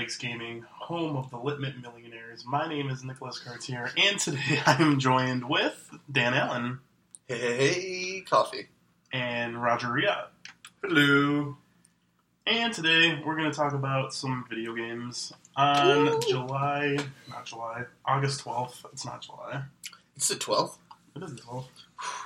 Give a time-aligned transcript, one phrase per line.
[0.00, 2.42] Lakes Gaming, home of the Litmit Millionaires.
[2.46, 6.78] My name is Nicholas Cartier, and today I am joined with Dan Allen
[7.28, 8.68] Hey, coffee.
[9.12, 10.28] and Roger Riot.
[10.82, 11.58] Hello.
[12.46, 16.20] And today we're going to talk about some video games on Woo.
[16.26, 16.96] July,
[17.28, 18.82] not July, August 12th.
[18.94, 19.64] It's not July.
[20.16, 20.78] It's the 12th.
[21.14, 21.66] It is the 12th.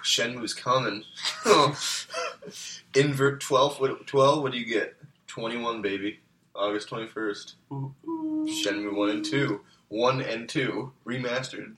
[0.05, 1.03] Shenmue's coming.
[2.95, 3.81] Invert 12.
[3.81, 4.43] What, 12?
[4.45, 4.95] What do you get?
[5.27, 6.21] 21, baby.
[6.55, 7.55] August 21st.
[7.73, 8.47] Ooh, ooh.
[8.49, 9.61] Shenmue 1 and 2.
[9.89, 10.93] 1 and 2.
[11.07, 11.75] Remastered.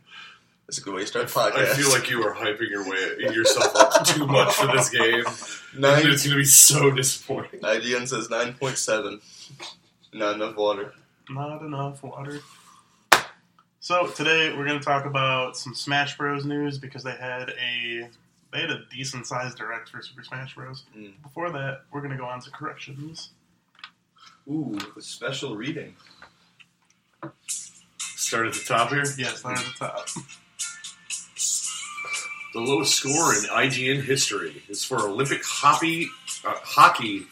[0.67, 1.59] That's a good way to start a podcast.
[1.59, 5.25] I feel like you are hyping your way yourself up too much for this game.
[5.79, 7.61] Nine, It's going to be so disappointing.
[7.61, 9.21] IGN says 9.7.
[10.13, 10.93] Not enough water.
[11.31, 12.41] Not enough water.
[13.79, 16.45] So today we're going to talk about some Smash Bros.
[16.45, 18.09] news because they had a
[18.53, 20.85] they had a decent sized direct for Super Smash Bros.
[20.97, 21.13] Mm.
[21.23, 23.31] Before that, we're going to go on to corrections.
[24.49, 25.97] Ooh, a special reading.
[27.99, 29.05] Start at the top here.
[29.19, 30.09] Yes, they're at the top.
[32.55, 36.09] The lowest score in IGN history is for Olympic hockey,
[36.45, 37.27] uh, hockey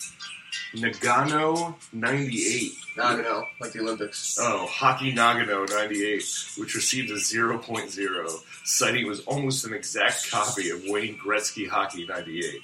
[0.74, 2.72] Nagano 98.
[2.96, 4.36] Nagano, like the Olympics.
[4.40, 6.22] Oh, Hockey Nagano 98,
[6.58, 12.06] which received a 0.0, citing it was almost an exact copy of Wayne Gretzky Hockey
[12.06, 12.60] 98.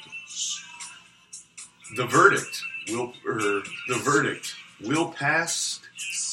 [1.97, 5.80] The verdict will, or the verdict will pass.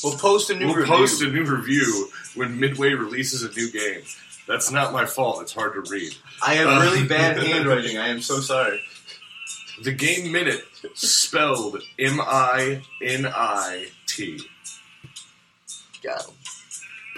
[0.03, 0.95] We'll post a new We'll review.
[0.95, 4.01] post a new review when Midway releases a new game.
[4.47, 5.41] That's not my fault.
[5.41, 6.13] It's hard to read.
[6.45, 7.97] I have Uh, really bad handwriting.
[7.97, 8.79] I am so sorry.
[9.83, 10.63] The game Minit
[10.93, 14.39] spelled M I N I T.
[16.03, 16.33] Got him.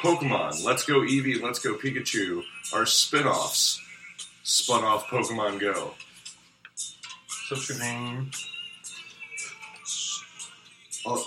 [0.01, 2.41] Pokemon, Let's Go Eevee, Let's Go Pikachu
[2.73, 3.81] are spin-offs
[4.43, 5.93] spun off Pokemon Go.
[7.47, 8.31] So shooting.
[11.05, 11.17] Uh,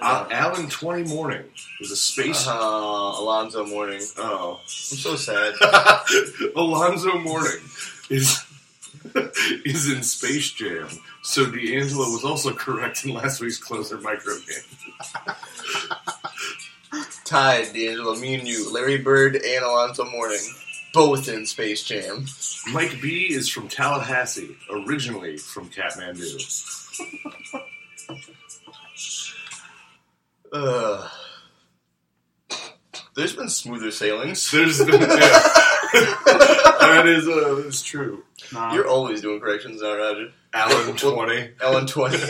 [0.00, 1.44] uh, Alan 20 Morning
[1.78, 2.46] was a space.
[2.46, 4.02] Uh, Alonzo Mourning.
[4.16, 4.60] Oh.
[4.62, 5.54] I'm so sad.
[6.56, 7.60] Alonzo Mourning
[8.08, 8.44] is
[9.64, 10.88] is in Space Jam,
[11.22, 15.34] so D'Angelo was also correct in last week's closer micro game.
[17.24, 20.40] Tied, D'Angelo, me and you, Larry Bird and Alonzo Mourning,
[20.92, 22.26] both in Space Jam.
[22.72, 26.89] Mike B is from Tallahassee, originally from Kathmandu.
[30.52, 31.10] Ugh.
[33.14, 34.50] There's been smoother sailings.
[34.50, 34.86] There's yeah.
[35.92, 38.24] that is uh, that's true.
[38.52, 38.74] Nah.
[38.74, 40.32] You're always doing corrections now, Roger.
[40.52, 41.50] Alan 20.
[41.62, 42.16] Alan 20.
[42.18, 42.26] the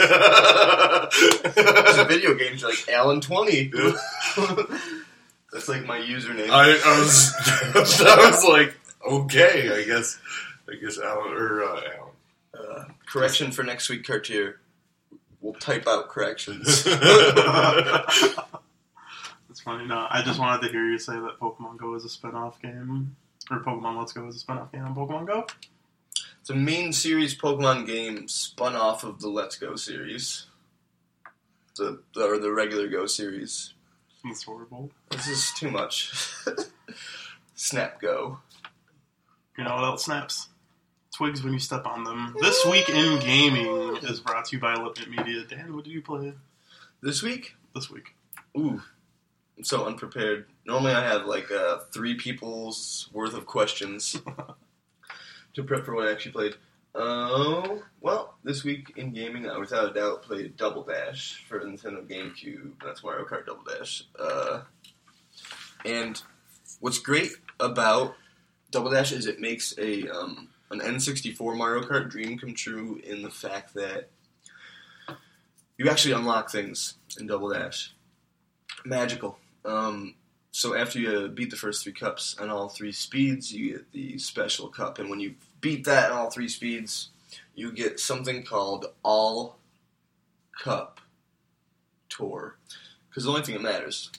[2.08, 3.72] video games are like Alan 20.
[5.52, 6.50] That's like my username.
[6.50, 7.34] I, I was
[7.75, 8.75] I was like,
[9.10, 10.19] okay, I guess
[10.70, 12.10] I guess Alan or uh, Alan.
[12.52, 14.59] Uh, correction for next week, Cartier.
[15.41, 16.87] We'll type out corrections.
[19.51, 19.87] It's funny.
[19.87, 22.62] No, I just wanted to hear you say that Pokemon Go is a spin off
[22.62, 23.17] game.
[23.50, 25.47] Or Pokemon Let's Go is a spin off game on Pokemon Go.
[26.41, 30.47] It's a main series Pokemon game spun off of the Let's Go series.
[31.77, 33.75] The, the or the regular Go series.
[34.25, 34.93] That's horrible.
[35.11, 36.12] This is too much.
[37.55, 38.39] Snap Go.
[39.59, 40.49] You know what else snaps?
[41.20, 42.34] Twigs when you step on them.
[42.41, 45.44] This week in gaming is brought to you by Lipit Media.
[45.44, 46.32] Dan, what did you play
[47.03, 47.56] This week?
[47.75, 48.14] this week?
[48.56, 48.81] Ooh.
[49.58, 50.47] I'm so unprepared.
[50.64, 54.12] Normally I have like uh, three people's worth of questions
[55.54, 56.54] to prep for what I actually played.
[56.94, 62.02] Oh, well, this week in gaming, I without a doubt played Double Dash for Nintendo
[62.02, 62.82] GameCube.
[62.82, 64.04] That's Mario Kart Double Dash.
[64.19, 64.62] Uh,
[65.84, 66.22] and
[66.81, 68.14] what's great about
[68.70, 73.22] Double Dash is it makes a um, an N64 Mario Kart dream come true in
[73.22, 74.08] the fact that
[75.76, 77.93] you actually unlock things in Double Dash.
[78.84, 79.38] Magical.
[79.64, 80.14] Um,
[80.52, 84.19] so after you beat the first three cups on all three speeds, you get the
[84.19, 87.11] special cup, and when you beat that on all three speeds,
[87.55, 89.58] you get something called All
[90.58, 91.00] Cup
[92.08, 92.56] Tour.
[93.08, 94.11] Because the only thing that matters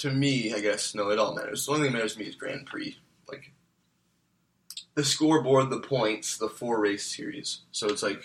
[0.00, 1.66] to me, I guess, no, it all matters.
[1.66, 2.96] The only thing that matters to me is Grand Prix.
[5.00, 7.60] Like the scoreboard, the points, the four race series.
[7.72, 8.22] So it's like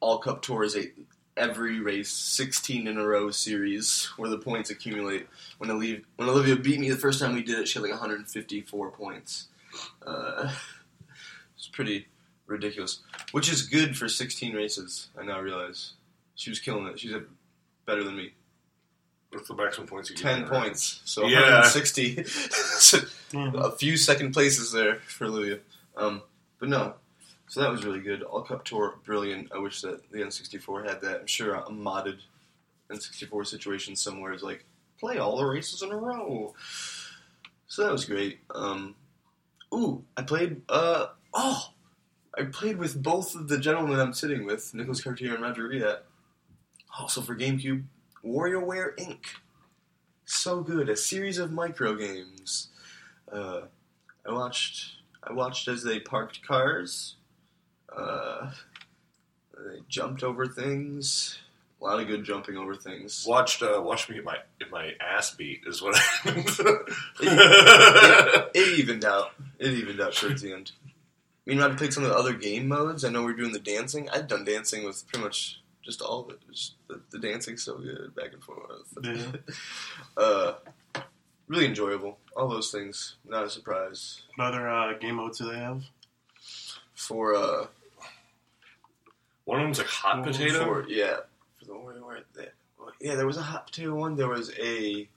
[0.00, 0.90] All Cup Tour is a
[1.34, 5.26] every race, 16 in a row series where the points accumulate.
[5.56, 7.92] When Olivia, when Olivia beat me the first time we did it, she had like
[7.92, 9.48] 154 points.
[10.06, 10.52] Uh,
[11.56, 12.06] it's pretty
[12.46, 13.00] ridiculous,
[13.32, 15.08] which is good for 16 races.
[15.18, 15.94] I now realize
[16.34, 17.00] she was killing it.
[17.00, 17.22] She's a,
[17.86, 18.32] better than me.
[19.30, 20.22] What's the maximum points you get?
[20.22, 21.62] 10 points, so Yeah.
[21.62, 22.24] 160.
[22.78, 22.98] So
[23.30, 23.54] Damn.
[23.56, 25.58] a few second places there for Olivia.
[25.98, 26.22] Um,
[26.58, 26.94] but no,
[27.48, 28.22] So that was really good.
[28.22, 29.50] All Cup Tour, brilliant.
[29.54, 31.20] I wish that the N64 had that.
[31.20, 32.18] I'm sure a modded
[32.90, 34.64] N64 situation somewhere is like,
[35.00, 36.54] play all the races in a row.
[37.66, 38.40] So that was great.
[38.54, 38.94] Um,
[39.74, 41.70] ooh, I played, uh, oh,
[42.36, 46.00] I played with both of the gentlemen I'm sitting with, Nicholas Cartier and Roger Riat.
[46.98, 47.84] Also for GameCube,
[48.24, 49.24] WarioWare Inc.
[50.24, 52.68] So good, a series of micro games.
[53.30, 53.62] Uh,
[54.26, 57.16] I watched, I watched as they parked cars.
[57.94, 58.50] Uh,
[59.56, 61.38] they jumped over things.
[61.80, 63.24] A lot of good jumping over things.
[63.26, 66.48] Watched uh, watched me get my get my ass beat is what happened.
[67.20, 69.30] it, it evened out.
[69.58, 70.72] It evened out towards the end.
[70.84, 73.04] I mean, I've played some of the other game modes.
[73.04, 74.10] I know we're doing the dancing.
[74.10, 76.40] I've done dancing with pretty much just all of it.
[76.50, 78.98] Just the, the dancing's so good, back and forth.
[79.02, 79.22] Yeah.
[80.16, 80.52] uh,
[81.48, 82.18] really enjoyable.
[82.36, 83.16] All those things.
[83.26, 84.22] Not a surprise.
[84.36, 85.82] What other uh, game modes do they have?
[86.94, 87.66] For uh,
[89.44, 90.64] One of them's like hot potato.
[90.64, 91.16] for yeah,
[91.58, 92.22] for the WarioWare.
[92.34, 92.52] There,
[93.00, 94.16] yeah, there was a hot potato one.
[94.16, 95.08] There was a.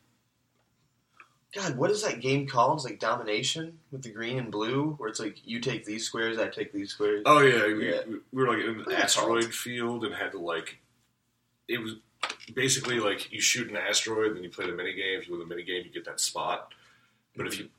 [1.53, 2.77] God, what is that game called?
[2.77, 6.37] It's like Domination with the green and blue, where it's like you take these squares,
[6.39, 7.23] I take these squares.
[7.25, 7.99] Oh yeah, we, Yeah.
[8.31, 9.53] we were like in an asteroid called?
[9.53, 10.77] field and had to like.
[11.67, 11.95] It was
[12.53, 15.19] basically like you shoot an asteroid, then you play the mini game.
[15.19, 16.73] If you win the mini game, you get that spot.
[17.35, 17.69] But if you,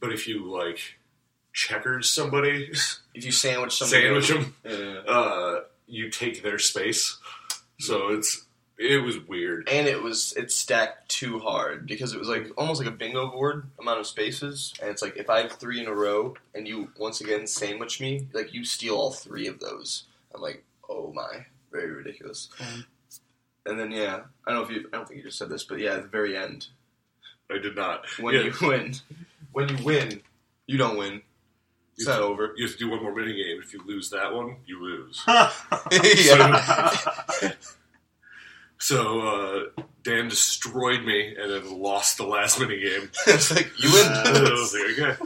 [0.00, 0.98] but if you like
[1.52, 2.70] checkers somebody,
[3.14, 5.10] If you sandwich somebody, sandwich them, Yeah.
[5.12, 7.18] uh, you take their space.
[7.78, 8.44] So it's
[8.78, 9.68] it was weird.
[9.68, 13.28] and it was it stacked too hard because it was like almost like a bingo
[13.30, 16.66] board amount of spaces, and it's like if I have three in a row and
[16.66, 20.04] you once again sandwich me, like you steal all three of those.
[20.34, 22.48] I'm like, oh my, very ridiculous.
[22.60, 22.86] Um,
[23.66, 25.64] And then yeah, I don't know if you, I don't think you just said this,
[25.64, 26.66] but yeah, at the very end,
[27.50, 28.04] I did not.
[28.18, 28.42] when Yeah.
[28.42, 28.94] you win,
[29.52, 30.20] when you win,
[30.66, 31.22] you don't win.
[31.96, 32.54] It's not over.
[32.56, 33.60] You have to do one more mini game.
[33.62, 35.22] If you lose that one, you lose.
[35.28, 35.52] yeah.
[38.78, 43.10] So uh, Dan destroyed me and then lost the last mini game.
[43.28, 44.06] it's like you win.
[44.08, 45.16] I was like, okay.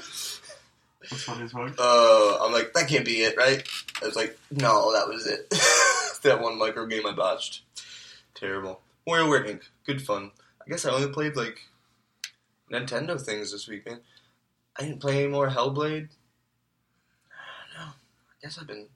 [1.09, 1.73] That's funny as fuck.
[1.79, 3.67] Uh, I'm like, that can't be it, right?
[4.03, 5.49] I was like, no, that was it.
[6.25, 7.63] that one micro game I botched.
[8.37, 8.83] Terrible.
[9.09, 9.63] WarioWare Inc.
[9.87, 10.31] Good fun.
[10.65, 11.59] I guess I only played like
[12.71, 14.01] Nintendo things this week, man.
[14.79, 16.09] I didn't play any more Hellblade.
[17.31, 17.93] I don't know.
[17.93, 18.87] I guess I've been.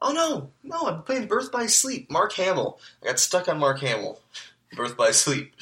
[0.00, 0.86] Oh no, no!
[0.86, 2.10] I've been playing Birth by Sleep.
[2.10, 2.78] Mark Hamill.
[3.02, 4.20] I got stuck on Mark Hamill.
[4.76, 5.54] Birth by Sleep,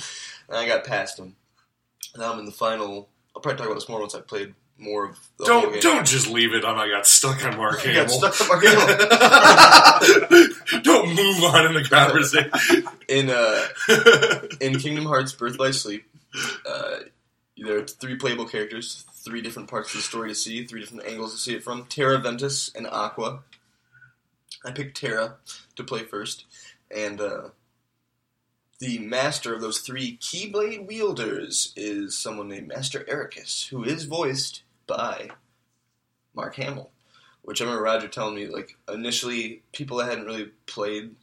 [0.49, 1.37] and I got past him.
[2.17, 3.09] Now I'm in the final.
[3.35, 6.29] I'll probably talk about this more once I played more of the Don't don't just
[6.29, 6.77] leave it on.
[6.79, 8.21] I got stuck on Mark I Hamill.
[8.21, 10.49] got stuck on Mark Hamill.
[10.83, 12.51] don't move on in the conversation.
[13.09, 13.67] in uh,
[14.61, 16.05] in Kingdom Hearts Birth by Sleep,
[16.69, 16.97] uh,
[17.57, 21.07] there are three playable characters, three different parts of the story to see, three different
[21.07, 21.87] angles to see it from.
[21.87, 23.41] Terra Ventus and Aqua.
[24.65, 25.37] I picked Terra
[25.77, 26.45] to play first,
[26.95, 27.49] and uh,
[28.79, 34.63] the master of those three Keyblade wielders is someone named Master Eraqus, who is voiced
[34.87, 35.29] by
[36.35, 36.91] Mark Hamill.
[37.43, 41.15] Which I remember Roger telling me, like initially, people that hadn't really played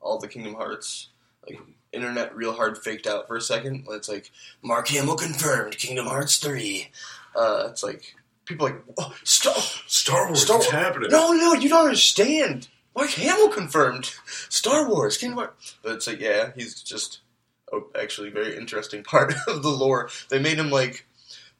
[0.00, 1.08] all the Kingdom Hearts
[1.48, 1.60] like
[1.92, 4.30] internet real hard faked out for a second when it's like
[4.62, 6.90] Mark Hamill confirmed Kingdom Hearts three.
[7.34, 9.54] Uh, it's like people like oh, Star
[9.86, 11.10] Star Wars, Star Wars- happening?
[11.10, 12.68] no no you don't understand.
[12.94, 14.12] Mark Hamill confirmed
[14.48, 17.20] Star Wars Kingdom Hearts, but it's like yeah he's just
[17.98, 20.08] actually a very interesting part of the lore.
[20.28, 21.06] They made him like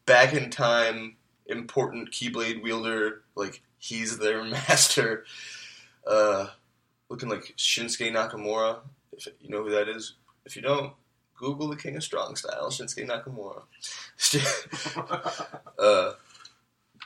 [0.06, 5.24] back in time important Keyblade wielder like he's their master.
[6.06, 6.48] Uh,
[7.08, 8.78] looking like Shinsuke Nakamura.
[9.12, 10.92] If you know who that is, if you don't,
[11.36, 13.62] Google the King of Strong Style, Shinsuke Nakamura.
[15.78, 16.12] uh,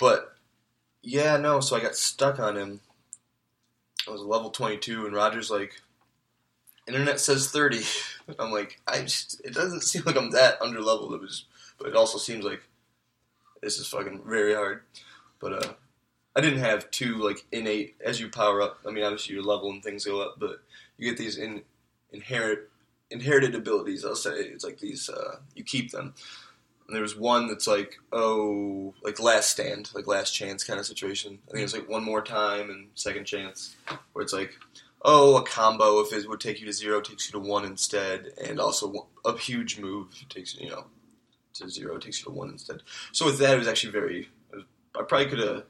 [0.00, 0.34] but
[1.02, 1.60] yeah, no.
[1.60, 2.80] So I got stuck on him.
[4.06, 5.80] I was level twenty two, and Roger's like,
[6.86, 7.82] "Internet says 30.
[8.38, 11.14] I'm like, I just, it doesn't seem like I'm that under leveled.
[11.14, 11.44] It was,
[11.78, 12.62] but it also seems like
[13.62, 14.82] this is fucking very hard.
[15.40, 15.72] But uh,
[16.34, 18.78] I didn't have two like innate as you power up.
[18.86, 20.60] I mean, obviously your level and things go up, but
[20.96, 21.62] you get these in
[22.12, 22.70] inherit
[23.10, 24.04] inherited abilities.
[24.04, 25.08] I'll say it's like these.
[25.08, 26.14] Uh, you keep them.
[26.86, 30.86] And there was one that's like, oh, like last stand, like last chance kind of
[30.86, 31.38] situation.
[31.48, 33.76] I think it's like one more time and second chance,
[34.14, 34.52] where it's like,
[35.02, 38.32] oh, a combo if it would take you to zero takes you to one instead,
[38.42, 40.86] and also a huge move takes you, you know,
[41.58, 42.82] to zero it takes you to one instead.
[43.12, 44.28] So with that, it was actually very.
[44.52, 44.64] was-
[44.98, 45.64] I probably could have,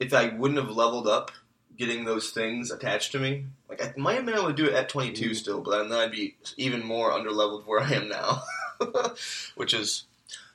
[0.00, 1.30] if I wouldn't have leveled up,
[1.78, 3.46] getting those things attached to me.
[3.68, 6.10] Like I might have been able to do it at 22 still, but then I'd
[6.12, 8.42] be even more under leveled where I am now,
[9.56, 10.04] which is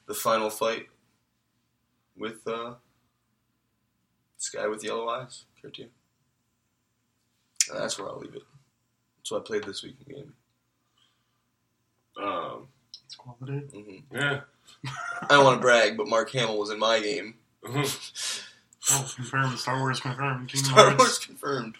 [0.07, 0.88] the final fight
[2.17, 2.74] with uh,
[4.38, 5.89] This guy with yellow eyes, cartoon.
[7.69, 8.43] And that's where I'll leave it.
[9.17, 10.33] That's what I played this week in gaming.
[12.21, 12.67] Um,
[13.21, 13.65] quality.
[14.11, 14.41] hmm yeah.
[15.23, 17.35] I don't want to brag, but Mark Hamill was in my game.
[17.63, 19.57] Oh, confirmed.
[19.59, 20.49] Star Wars confirmed.
[20.49, 20.97] Kingdom Star Hearts.
[20.97, 21.75] Wars confirmed.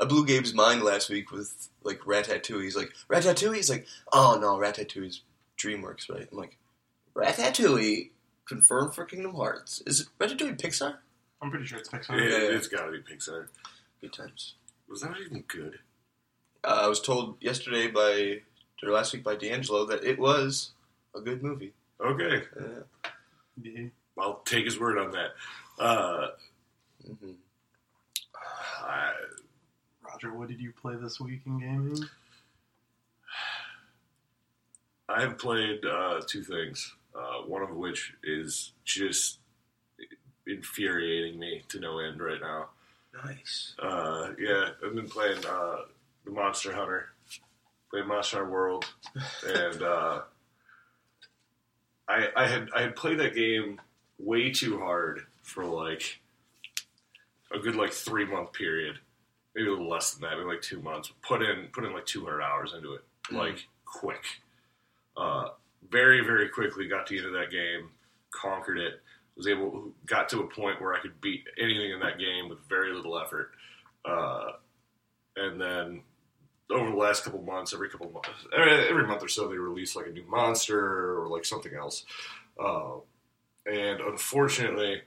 [0.00, 2.62] I blew Gabe's mind last week with like Ratatouille.
[2.62, 3.56] He's like Ratatouille.
[3.56, 5.22] He's like, oh no, Ratatouille's
[5.58, 6.28] DreamWorks, right?
[6.30, 6.56] I'm like,
[7.14, 8.10] Ratatouille
[8.48, 9.82] confirmed for Kingdom Hearts.
[9.86, 10.96] Is it Ratatouille Pixar?
[11.40, 12.18] I'm pretty sure it's Pixar.
[12.20, 12.56] It, Yeah.
[12.56, 13.48] It's got to be Pixar.
[14.00, 14.54] Good times.
[14.88, 15.78] Was that even good?
[16.64, 18.42] Uh, I was told yesterday by
[18.82, 20.72] or last week by D'Angelo that it was
[21.14, 21.72] a good movie.
[22.00, 22.82] Okay, Uh,
[23.62, 23.86] Yeah.
[24.18, 25.30] I'll take his word on that.
[25.78, 26.28] Uh,
[27.08, 27.34] mhm.
[28.82, 29.12] I,
[30.06, 32.04] Roger, what did you play this week in gaming?
[35.08, 36.94] I have played uh, two things.
[37.14, 39.38] Uh, one of which is just
[40.46, 42.68] infuriating me to no end right now.
[43.24, 43.74] Nice.
[43.78, 45.82] Uh, yeah, I've been playing uh,
[46.24, 47.10] the Monster Hunter,
[47.92, 48.86] playing Monster World,
[49.46, 50.22] and uh,
[52.08, 53.80] I, I had I had played that game
[54.18, 56.20] way too hard for like
[57.54, 58.98] a good like three month period,
[59.54, 61.12] maybe a little less than that, maybe like two months.
[61.22, 63.36] Put in put in like two hundred hours into it, Mhm.
[63.36, 64.24] like quick.
[65.16, 65.48] Uh,
[65.90, 67.90] very very quickly got to the end of that game,
[68.30, 69.00] conquered it.
[69.36, 72.58] Was able got to a point where I could beat anything in that game with
[72.68, 73.50] very little effort.
[74.04, 74.52] Uh,
[75.36, 76.02] and then
[76.70, 80.06] over the last couple months, every couple months, every, month or so, they release like
[80.06, 82.04] a new monster or like something else.
[82.58, 82.94] Uh,
[83.66, 85.02] and unfortunately,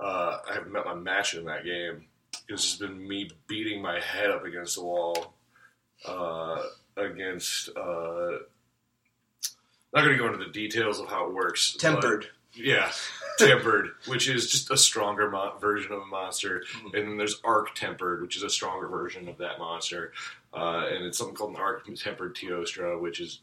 [0.00, 2.06] uh, I haven't met my match in that game.
[2.48, 5.34] It's just been me beating my head up against the wall
[6.06, 6.62] uh,
[6.96, 7.70] against.
[7.76, 8.38] Uh,
[9.94, 11.74] not going to go into the details of how it works.
[11.78, 12.26] Tempered.
[12.54, 12.92] yeah,
[13.38, 16.94] tempered, which is just a stronger mo- version of a monster, Mhm.
[16.98, 20.12] and then there's arc tempered, which is a stronger version of that monster,
[20.54, 23.40] uh, and it's something called an arc tempered Teostra, which is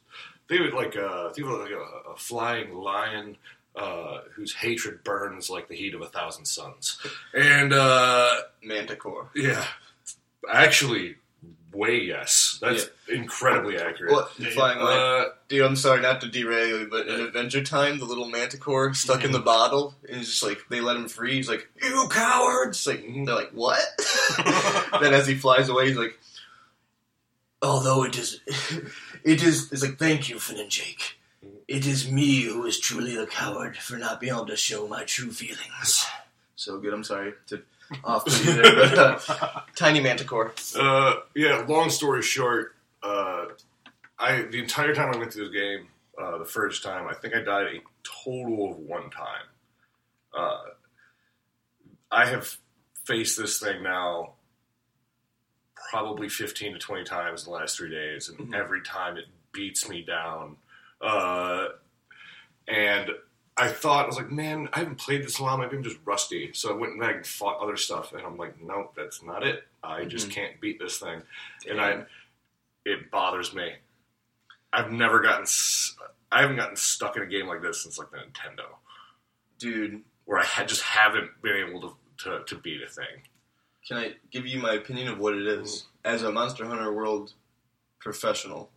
[0.48, 3.38] think of it like a think of it like a, a flying lion.
[3.78, 6.98] Uh, whose hatred burns like the heat of a thousand suns,
[7.34, 8.34] and uh,
[8.64, 9.30] Manticore.
[9.36, 9.66] yeah,
[10.50, 11.18] actually,
[11.74, 14.14] way yes, that's incredibly accurate.
[14.14, 14.32] What?
[14.40, 14.98] Yeah, Flying lion.
[14.98, 18.94] Uh, Dude, I'm sorry not to derail you, but in Adventure Time, the little manticore
[18.94, 21.34] stuck in the bottle, and just like they let him free.
[21.36, 23.84] He's like, "You cowards!" Like they're like, "What?"
[25.02, 26.18] then as he flies away, he's like,
[27.62, 28.40] "Although it is,
[29.24, 31.18] it is." It's like, "Thank you, Finn and Jake.
[31.68, 35.04] It is me who is truly the coward for not being able to show my
[35.04, 36.06] true feelings."
[36.58, 36.94] So good.
[36.94, 37.62] I'm sorry to
[38.06, 40.54] off put you there, but uh, tiny manticore.
[40.74, 41.66] Uh, yeah.
[41.68, 43.48] Long story short, uh,
[44.18, 47.36] I the entire time I went through this game, uh, the first time, I think
[47.36, 47.82] I died a
[48.24, 49.46] total of one time.
[50.34, 50.62] Uh,
[52.12, 52.58] I have
[53.06, 54.34] faced this thing now
[55.90, 58.56] probably fifteen to twenty times in the last three days, and Mhm.
[58.56, 60.58] every time it beats me down.
[61.02, 61.70] Uh,
[62.68, 63.12] and
[63.58, 65.58] I thought I was like, man, I haven't played this in a while.
[65.58, 66.52] Maybe I'm just rusty.
[66.54, 69.66] So I went back and fought other stuff, and I'm like, nope, that's not it.
[69.84, 70.34] I just Mhm.
[70.34, 71.22] can't beat this thing,
[71.70, 72.06] and I
[72.86, 73.76] it bothers me.
[74.74, 75.46] I've never gotten
[76.32, 78.66] I haven't gotten stuck in a game like this since like the Nintendo,
[79.58, 80.04] dude.
[80.26, 83.24] where I had just haven't been able to to, to beat a thing.
[83.88, 85.86] Can I give you my opinion of what it is?
[86.04, 87.34] As a Monster Hunter World
[88.00, 88.72] professional,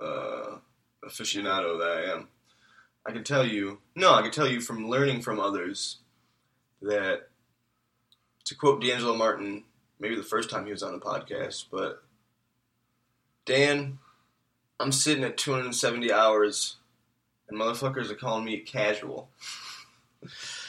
[0.00, 0.56] uh,
[1.04, 2.28] aficionado that I am,
[3.06, 5.98] I can tell you, no, I can tell you from learning from others
[6.80, 7.28] that,
[8.46, 9.64] to quote D'Angelo Martin,
[10.00, 12.02] maybe the first time he was on a podcast, but
[13.44, 13.98] Dan,
[14.80, 16.76] I'm sitting at 270 hours,
[17.50, 19.28] and motherfuckers are calling me casual.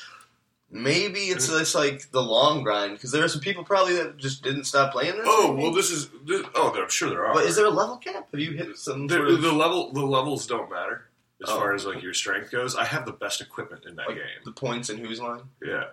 [0.75, 4.43] Maybe it's it's like the long grind because there are some people probably that just
[4.43, 5.25] didn't stop playing this.
[5.25, 5.63] Oh maybe.
[5.63, 7.33] well, this is this, oh, I'm sure there are.
[7.33, 8.27] But is there a level cap?
[8.31, 9.93] Have you hit some the, sort of the level?
[9.93, 11.05] The levels don't matter
[11.41, 11.57] as Oh.
[11.59, 12.75] far as like your strength goes.
[12.75, 14.25] I have the best equipment in that like game.
[14.43, 15.43] the points in whose line?
[15.63, 15.85] Yeah,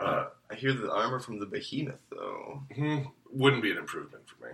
[0.00, 2.62] uh, I hear the armor from the behemoth though.
[2.74, 2.98] hmm,
[3.30, 4.52] wouldn't be an improvement for me.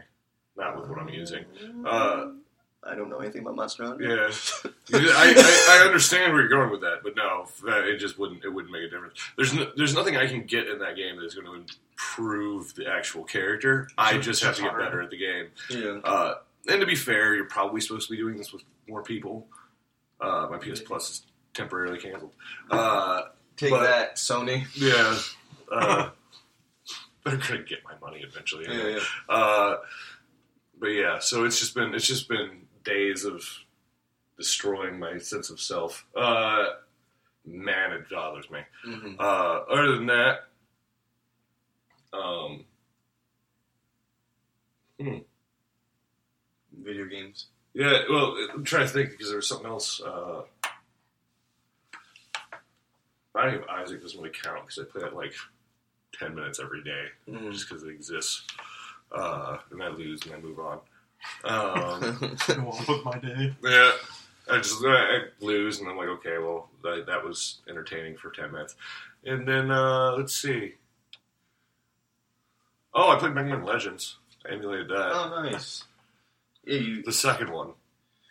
[0.57, 1.45] Not with what I'm using.
[1.87, 2.33] Uh,
[2.83, 4.03] I don't know anything about Monster Hunter.
[4.05, 4.31] Yeah,
[4.95, 8.43] I, I, I understand where you're going with that, but no, that, it just wouldn't.
[8.45, 9.19] It wouldn't make a difference.
[9.37, 12.75] There's no, there's nothing I can get in that game that is going to improve
[12.75, 13.89] the actual character.
[13.99, 14.83] I It's just have to get hard.
[14.83, 15.49] better at the game.
[15.69, 16.01] Yeah.
[16.03, 16.35] Uh,
[16.69, 19.47] and to be fair, you're probably supposed to be doing this with more people.
[20.21, 22.33] Uh, my PS Plus is temporarily canceled.
[22.71, 23.23] Uh,
[23.57, 24.65] Take but- that, Sony.
[24.75, 25.19] yeah,
[25.73, 26.11] uh,
[27.27, 28.65] they're going to get my money eventually.
[28.67, 28.93] Yeah, anyway.
[29.29, 29.35] yeah.
[29.35, 29.77] Uh,
[30.79, 33.43] but yeah, so it's just been it's just been days of
[34.37, 36.07] destroying my sense of self.
[36.17, 36.65] Uh,
[37.45, 38.61] man, it bothers me.
[38.87, 39.17] Mhm.
[39.19, 39.23] Uh,
[39.71, 40.47] other than that,
[42.13, 42.65] Um,
[46.73, 47.47] Video games.
[47.75, 50.01] yeah, well, I'm trying to think because there was something else.
[50.01, 50.43] Uh,
[53.33, 55.35] Binding of Isaac doesn't really count because I play it like
[56.13, 57.53] ten minutes every day Mm.
[57.53, 58.45] just because it exists,
[59.13, 60.81] uh, and I lose and I move on.
[61.45, 62.37] Um,
[62.87, 63.55] Go my day.
[63.63, 63.93] Yeah,
[64.51, 68.53] I just I, lose, and I'm like, okay, well, that, that was entertaining for ten
[68.53, 68.75] minutes,
[69.25, 70.75] and then uh, let's see.
[72.95, 74.17] Oh, I played Mega Man Legends.
[74.49, 75.13] I emulated that.
[75.13, 75.85] oh, nice.
[76.65, 77.03] Yeah, you.
[77.03, 77.73] The second one,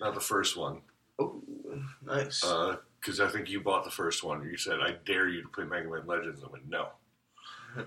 [0.01, 0.81] not the first one,
[1.17, 1.41] Oh,
[2.05, 2.43] nice.
[3.00, 4.43] because I think you bought the first one.
[4.50, 6.89] You said, "I dare you to play Mega Man Legends." I went, "No,"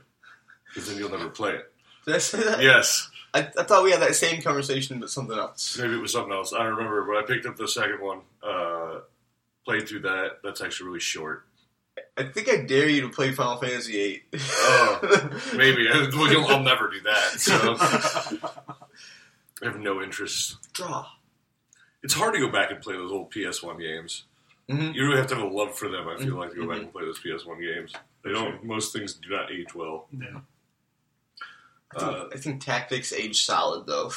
[0.69, 1.72] because then you'll never play it.
[2.07, 2.63] Did I say that?
[2.63, 5.79] Yes, I, I thought we had that same conversation, but something else.
[5.79, 6.53] maybe it was something else.
[6.53, 8.21] I don't remember, but I picked up the second one.
[8.43, 9.01] Uh,
[9.65, 10.39] played through that.
[10.43, 11.45] That's actually really short.
[12.17, 14.41] I think I dare you to play Final Fantasy VIII.
[14.41, 15.41] Oh.
[15.57, 15.87] Maybe.
[15.91, 17.39] Well, you'll- I'll never do that.
[17.39, 17.77] So
[19.63, 20.57] I have no interest.
[20.73, 21.07] Draw.
[22.03, 24.25] It's hard to go back and play those old PS1 games.
[24.69, 24.95] Mhm.
[24.95, 26.09] You really have to have a love for them.
[26.09, 26.39] I feel Mhm.
[26.39, 27.93] like to go back and play those PS1 games.
[28.25, 28.65] They don't.
[28.65, 30.09] Most things do not age well.
[30.13, 30.41] Yeah.
[31.97, 34.13] I think, Uh, I think Tactics age solid though,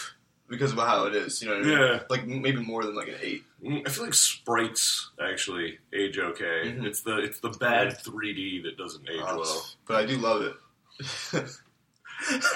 [0.48, 1.42] because of how it is.
[1.42, 1.78] You know what I mean?
[1.80, 3.44] Yeah, Like maybe more than like an eight.
[3.64, 6.62] Mm, I feel like sprites actually age okay.
[6.66, 6.86] Mhm.
[6.86, 9.66] It's the it's the bad 3D that doesn't age Uh, well.
[9.88, 10.56] But I do love it.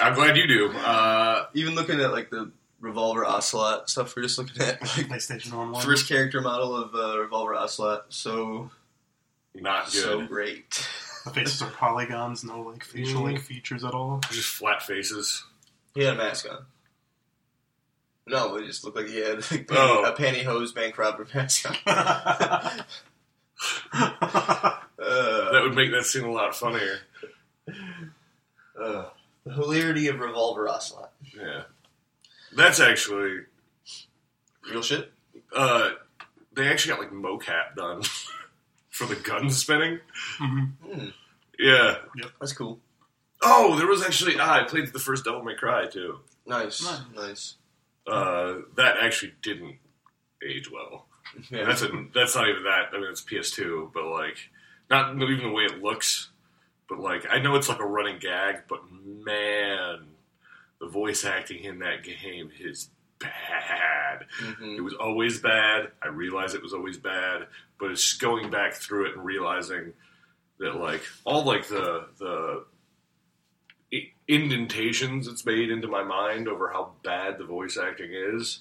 [0.00, 0.72] I'm glad you do.
[0.72, 2.50] Uh, Even looking at like the
[2.80, 5.84] Revolver Ocelot stuff, we're just looking at like PlayStation One one.
[5.84, 8.06] first character model of uh, Revolver Ocelot.
[8.08, 8.70] So
[9.54, 10.02] not good.
[10.02, 10.88] so great.
[11.24, 14.20] The faces are polygons, no like facial like features at all.
[14.30, 15.44] Just flat faces.
[15.94, 16.64] He had a mask on.
[18.26, 20.04] No, it just looked like he had like, Oh.
[20.04, 21.76] a pantyhose bank robber mask on.
[21.86, 22.80] Uh,
[25.52, 27.00] That would make that scene a lot funnier.
[28.80, 29.06] uh,
[29.44, 31.12] the hilarity of Revolver Ocelot.
[31.36, 31.62] Yeah.
[32.54, 33.40] That's actually
[34.70, 35.10] Real shit.
[35.54, 35.90] uh
[36.52, 38.02] they actually got like mocap done
[39.00, 39.98] for the gun spinning.
[40.38, 41.06] hmm Hmm,
[41.58, 41.96] Yeah.
[42.38, 42.78] that's cool.
[43.42, 46.18] Oh, there was actually ah, I played the first Devil May Cry too.
[46.46, 47.00] Nice, Nice.
[47.16, 47.54] nice.
[48.06, 49.76] Uh that actually didn't
[50.46, 51.06] age well.
[51.50, 51.64] Yeah.
[51.64, 52.90] That's a that's not even that.
[52.92, 54.36] I mean it's PS2, but like
[54.90, 56.28] not even the way it looks,
[56.88, 60.00] but like I know it's like a running gag, but man,
[60.80, 64.26] the voice acting in that game is bad.
[64.40, 64.76] Mhm.
[64.78, 65.92] It was always bad.
[66.02, 67.46] I realize it was always bad,
[67.78, 69.92] but it's going back through it and realizing
[70.58, 72.64] that like all like the the
[74.28, 78.60] indentations it's made into my mind over how bad the voice acting is.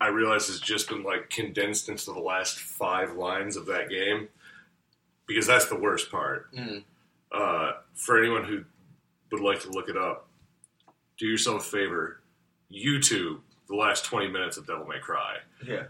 [0.00, 4.28] I realize it's just been like condensed into the last five lines of that game
[5.26, 6.52] because that's the worst part.
[6.54, 6.84] Mm.
[7.32, 8.64] Uh, for anyone who
[9.30, 10.28] would like to look it up,
[11.18, 12.20] do yourself a favor.
[12.70, 13.40] YouTube
[13.72, 15.38] the last 20 minutes of Devil May Cry.
[15.66, 15.84] Yeah.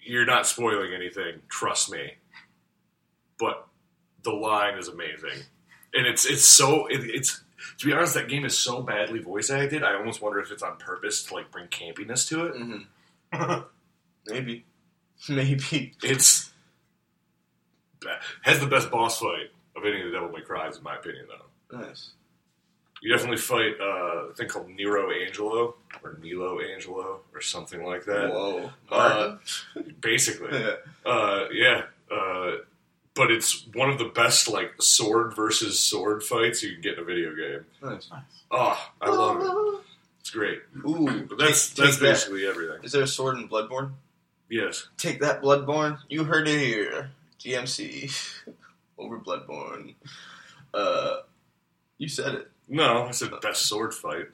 [0.00, 2.12] You're not spoiling anything, trust me.
[3.38, 3.66] But
[4.22, 5.42] the line is amazing.
[5.94, 7.42] And it's it's so it, it's
[7.78, 9.82] to be honest, that game is so badly voice acted.
[9.82, 12.54] I almost wonder if it's on purpose to like bring campiness to it.
[13.32, 13.60] hmm
[14.28, 14.64] Maybe.
[15.28, 15.94] Maybe.
[16.02, 16.50] It's
[18.42, 21.26] has the best boss fight of any of the Devil May Cries, in my opinion.
[21.28, 22.10] Though Nice.
[23.00, 28.04] You definitely fight uh, a thing called Nero Angelo or Nilo Angelo or something like
[28.04, 28.30] that.
[28.30, 28.70] Whoa.
[28.90, 29.36] Uh,
[30.00, 30.74] Basically, yeah.
[31.06, 31.82] uh, yeah.
[32.10, 32.52] Uh,
[33.14, 37.00] but it's one of the best like sword versus sword fights you can get in
[37.00, 37.64] a video game.
[37.82, 38.08] Nice.
[38.10, 38.22] nice.
[38.50, 39.84] Oh, I love it.
[40.20, 40.60] It's great.
[40.86, 41.24] Ooh.
[41.26, 42.00] But that's take, that's take that.
[42.00, 42.84] basically everything.
[42.84, 43.92] Is there a sword in Bloodborne?
[44.50, 44.88] Yes.
[44.98, 45.98] Take that, Bloodborne.
[46.10, 47.12] You heard it here.
[47.40, 48.12] GMC.
[48.98, 49.94] Over Bloodborne.
[50.74, 51.18] Uh,
[51.96, 52.50] you said it.
[52.68, 54.26] No, I said best sword fight.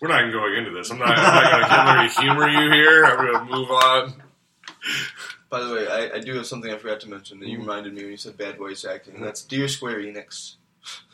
[0.00, 0.90] We're not even going into this.
[0.90, 3.04] I'm not, I'm not going to humor you here.
[3.04, 4.14] I'm going to move on.
[5.50, 7.62] By the way, I, I do have something I forgot to mention that you Mhm.
[7.62, 9.16] reminded me when you said bad voice acting.
[9.16, 10.54] and That's Dear Square Enix.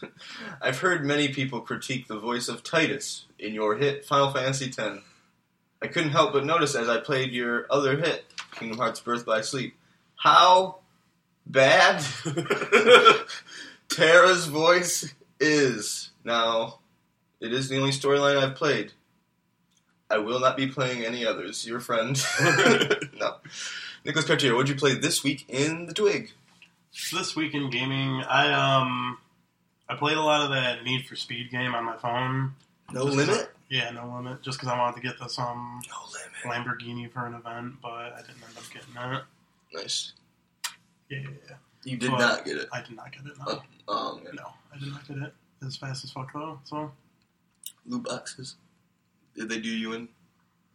[0.62, 4.81] I've heard many people critique the voice of Tidus in your hit Final Fantasy X.
[5.83, 9.40] I couldn't help but notice as I played your other hit, Kingdom Hearts Birth by
[9.40, 9.77] Sleep,
[10.16, 10.79] how
[11.46, 12.05] bad
[13.94, 16.11] Terra's voice is.
[16.24, 16.78] Now,
[17.40, 18.92] it is the only storyline I've played.
[20.11, 21.66] I will not be playing any others.
[21.66, 22.16] Your friend.
[23.18, 23.37] no.
[24.04, 26.30] Nicholas Cartier, what did you play this week in the Twig?
[27.12, 29.18] This week in gaming, I um,
[29.88, 32.54] I played a lot of that Need for Speed game on my phone.
[32.92, 33.50] No Just limit?
[33.68, 34.42] yeah, no limit.
[34.42, 36.66] Just because I wanted to get this um No limit.
[36.66, 39.22] Lamborghini for an event, but I didn't end up getting that.
[39.72, 40.12] Nice.
[41.09, 41.20] Yeah.
[41.85, 42.68] You did But- not get it.
[42.73, 43.38] I did not get it.
[43.38, 43.62] No, Oh.
[43.88, 45.35] Oh man, no, I did not get it
[45.66, 46.59] as fast as fuck though.
[46.64, 46.90] So
[47.87, 48.57] loot boxes.
[49.37, 50.09] Did they do you in?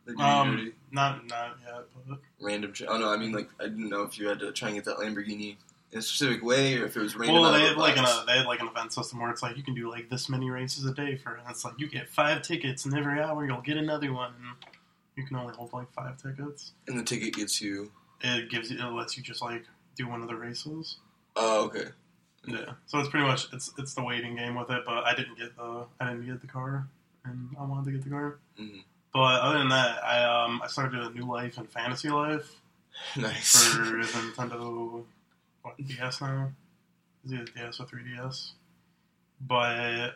[0.05, 2.73] Do Um, not not yet, but Random.
[2.73, 4.77] Ch- oh no, I mean like I didn't know if you had to try and
[4.77, 5.55] get that Lamborghini
[5.91, 7.41] in a specific way or if it was random.
[7.41, 9.55] well, they had like an uh, they had like an event system where it's like
[9.57, 12.09] you can do like this many races a day for, and it's like you get
[12.09, 14.33] five tickets, and every hour you'll get another one.
[14.35, 14.73] And
[15.15, 16.73] you can only hold like five tickets.
[16.87, 17.91] and the ticket gets you.
[18.21, 19.65] It gives you, it lets you just like
[19.99, 20.97] do one of the races.
[21.35, 21.85] Oh okay.
[22.47, 24.83] Yeah, so it's pretty much it's it's the waiting game with it.
[24.85, 26.87] But I didn't get the I didn't get the car,
[27.25, 28.39] and I wanted to get the car.
[28.59, 28.83] Mhm.
[29.13, 32.49] But other than that, I um I started a new life in Fantasy Life
[33.17, 33.65] Nice.
[33.73, 35.03] for Nintendo
[35.63, 36.51] what DS now.
[37.25, 38.51] Is it DS or 3DS?
[39.41, 40.15] But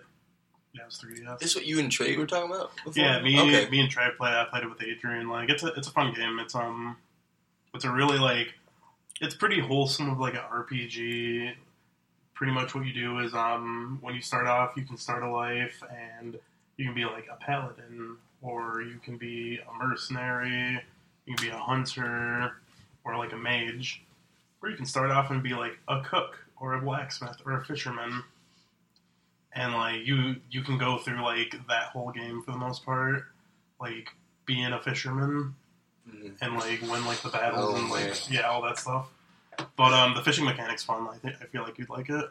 [0.74, 1.36] yeah, it's 3DS.
[1.36, 2.72] Is this what you and Trey were talking about?
[2.86, 3.04] Before?
[3.04, 3.70] Yeah, me, Okay.
[3.70, 4.30] me and Trey play.
[4.32, 5.28] I played it with Adrian.
[5.28, 6.40] Like it's a it's a fun game.
[6.40, 6.96] It's um,
[7.74, 8.54] it's a really like,
[9.22, 11.54] it's pretty wholesome of like an RPG.
[12.34, 15.30] Pretty much what you do is um, when you start off, you can start a
[15.30, 16.38] life and
[16.78, 20.82] you can be like a paladin, or you can be a mercenary,
[21.26, 22.54] you can be a hunter,
[23.06, 24.04] or like a mage,
[24.62, 27.64] or you can start off and be like a cook or a blacksmith or a
[27.64, 28.24] fisherman
[29.56, 33.24] and like you you can go through like that whole game for the most part,
[33.80, 34.10] like
[34.46, 35.56] being a fisherman
[36.10, 36.36] Mhm.
[36.42, 38.16] and like win like the battles Oh, and like man.
[38.30, 39.08] yeah all that stuff.
[39.78, 41.08] But um, the fishing mechanic's fun.
[41.10, 42.26] I think I feel like you'd like it.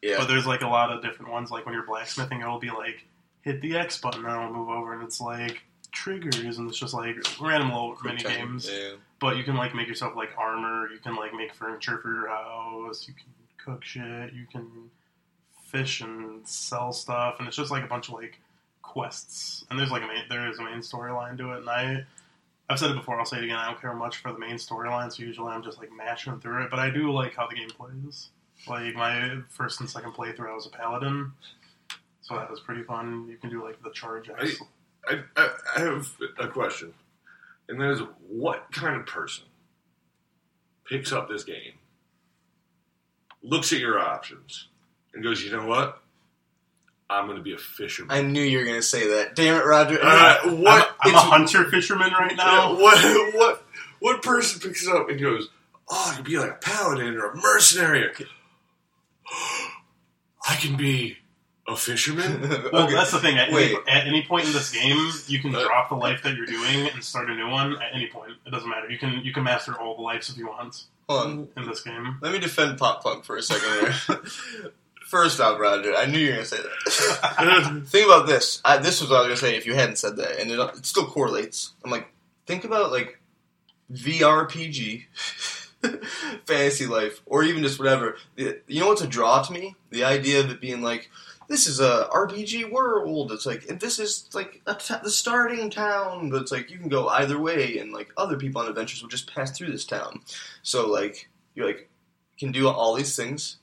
[0.00, 0.16] Yeah.
[0.18, 1.50] But there's like a lot of different ones.
[1.50, 3.04] Like when you're blacksmithing, it'll be like
[3.42, 6.94] hit the X button and it'll move over, and it's like triggers, and it's just
[6.94, 8.36] like random little Quick mini time.
[8.48, 8.70] games.
[8.72, 8.92] Yeah.
[9.20, 10.88] But you can like make yourself like armor.
[10.90, 13.06] You can like make furniture for your house.
[13.06, 13.26] You can
[13.64, 14.32] cook shit.
[14.32, 14.90] You can
[15.66, 18.40] fish and sell stuff, and it's just like a bunch of like
[18.80, 19.64] quests.
[19.70, 21.58] And there's like a main, there is a main storyline to it.
[21.58, 22.04] And I,
[22.72, 23.18] I've said it before.
[23.18, 23.56] I'll say it again.
[23.56, 25.12] I don't care much for the main storyline.
[25.12, 26.70] So usually I'm just like mashing through it.
[26.70, 28.30] But I do like how the game plays.
[28.66, 31.32] Like my first and second playthrough, I was a paladin.
[32.22, 33.26] So that was pretty fun.
[33.28, 34.30] You can do like the charge.
[34.30, 34.60] X.
[35.06, 36.08] I, I, I have
[36.38, 36.94] a question,
[37.68, 39.44] and that is, what kind of person
[40.84, 41.72] picks up this game,
[43.42, 44.68] looks at your options,
[45.12, 46.01] and goes, "You know what?
[47.12, 49.34] I'm going to be a fisherman." I knew you were gonna say that.
[49.36, 49.98] Damn it, Roger.
[50.02, 50.96] Uh, what?
[51.00, 52.74] I'm, I'm a hunter fisherman right now.
[52.78, 53.34] what?
[53.34, 53.64] What?
[54.00, 55.48] What person picks up and goes,
[55.90, 58.10] "Oh, I could be like a paladin or a mercenary."
[60.48, 61.18] I can be
[61.68, 62.40] a fisherman.
[62.72, 62.94] Well, Okay.
[62.94, 63.38] that's the thing.
[63.38, 63.76] At any, Wait.
[63.86, 64.96] at any point in this game,
[65.28, 67.74] you can Uh, drop the life that you're doing and start a new one.
[67.80, 68.90] At any point, it doesn't matter.
[68.90, 71.48] You can you can master all the lives if you want Hold on.
[71.56, 72.18] in this game.
[72.20, 74.20] Let me defend Pop Punk for a second there.
[75.12, 77.84] First off, Roger, I knew you were gonna say that.
[77.86, 78.62] think about this.
[78.64, 80.58] I, this was what I was gonna say if you hadn't said that, and it,
[80.58, 81.74] it still correlates.
[81.84, 82.08] I'm like,
[82.46, 83.20] think about like
[83.92, 85.04] VRPG,
[86.46, 88.16] fantasy life, or even just whatever.
[88.38, 89.76] You know what's a draw to me?
[89.90, 91.10] The idea of it being like,
[91.46, 93.32] this is a RPG world.
[93.32, 97.38] It's like this is like the starting town, but it's like you can go either
[97.38, 100.22] way, and like other people on adventures will just pass through this town.
[100.62, 101.90] So like you're like
[102.38, 103.58] can do all these things.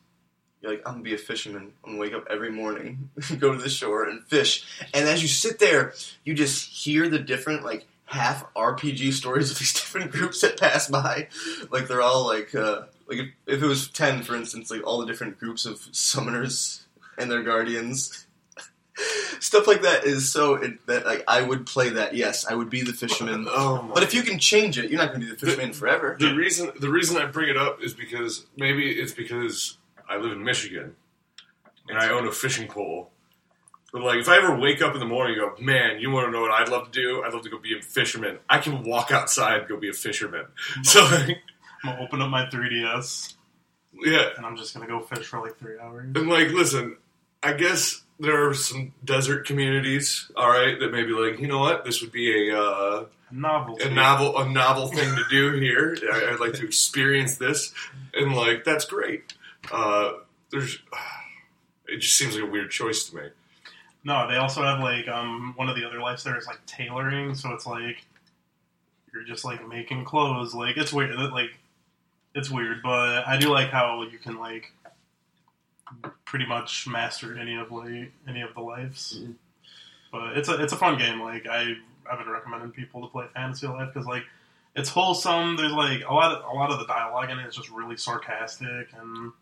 [0.62, 1.72] You're like, I'm gonna be a fisherman.
[1.84, 4.66] I'm gonna wake up every morning, go to the shore and fish.
[4.94, 5.94] And as you sit there,
[6.24, 10.88] you just hear the different like half RPG stories of these different groups that pass
[10.88, 11.28] by.
[11.72, 15.00] Like they're all like uh, like if, if it was ten, for instance, like all
[15.00, 16.82] the different groups of summoners
[17.18, 18.26] and their guardians.
[19.40, 22.16] Stuff like that is so it, that like I would play that.
[22.16, 23.48] Yes, I would be the fisherman.
[23.50, 25.72] oh my But if you can change it, you're not going to be the fisherman
[25.72, 26.18] forever.
[26.20, 29.78] The reason the reason I bring it up is because maybe it's because
[30.10, 30.96] I live in Michigan
[31.88, 33.12] and I own a fishing pole.
[33.92, 36.28] But like, if I ever wake up in the morning and go, man, you want
[36.28, 37.24] to know what I'd love to do?
[37.24, 38.38] I'd love to go be a fisherman.
[38.50, 40.46] I can walk outside and go be a fisherman.
[40.84, 41.38] So like,
[41.84, 43.36] I'm gonna open up my 3ds
[43.94, 46.12] yeah, and I'm just gonna go fish for like three hours.
[46.16, 46.98] and like, listen,
[47.42, 51.86] I guess there are some desert communities, all right, that maybe like, you know what,
[51.86, 53.86] this would be a uh, Novelty.
[53.86, 55.96] a novel a novel thing to do here.
[56.12, 57.74] I, I'd like to experience this,
[58.14, 59.34] and like that's great.
[59.72, 60.14] Uh,
[60.52, 60.80] there's,
[61.88, 63.24] it just seems like a weird choice to me.
[64.04, 67.36] No, they also have like um one of the other lives there is like tailoring,
[67.36, 68.06] so it's like
[69.14, 70.54] you're just like making clothes.
[70.56, 71.16] Like it's weird.
[71.32, 71.52] Like
[72.34, 74.72] it's weird, but I do like how you can like
[76.26, 79.20] pretty much master any of like any of the lives.
[79.20, 79.36] Mhm.
[80.12, 81.20] But it's a it's a fun game.
[81.22, 81.74] Like I
[82.10, 84.24] I would recommend people to play Fantasy Life because like
[84.76, 85.58] it's wholesome.
[85.58, 87.98] There's like a lot of a lot of the dialogue in it is just really
[87.98, 89.34] sarcastic and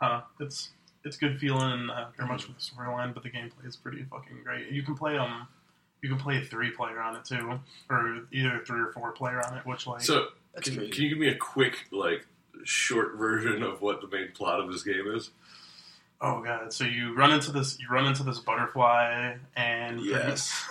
[0.00, 0.70] uh, it's
[1.04, 1.90] it's good feeling.
[1.90, 4.70] I don't much for the storyline, but the gameplay is pretty fucking great.
[4.70, 5.48] You can play um,
[6.02, 7.58] you can play a three player on it too,
[7.88, 9.66] or either three or four player on it.
[9.66, 10.28] Which like, So,
[10.62, 12.26] can, can you give me a quick like
[12.64, 15.30] short version of what the main plot of this game is?
[16.20, 16.72] Oh god!
[16.72, 20.64] So you run into this, you run into this butterfly, and Yes.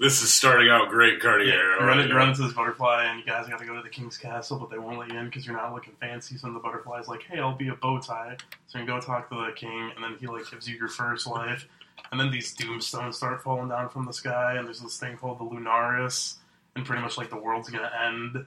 [0.00, 1.48] This is starting out great, Cartier.
[1.48, 3.74] Yeah, you run, right, you run into this butterfly, and you guys got to go
[3.74, 6.36] to the king's castle, but they won't let you in because you're not looking fancy.
[6.36, 8.36] So the butterfly's like, "Hey, I'll be a bow tie."
[8.68, 10.88] So you can go talk to the king, and then he like gives you your
[10.88, 11.66] first life,
[12.12, 15.40] and then these doomstones start falling down from the sky, and there's this thing called
[15.40, 16.36] the Lunaris,
[16.76, 18.46] and pretty much like the world's gonna end,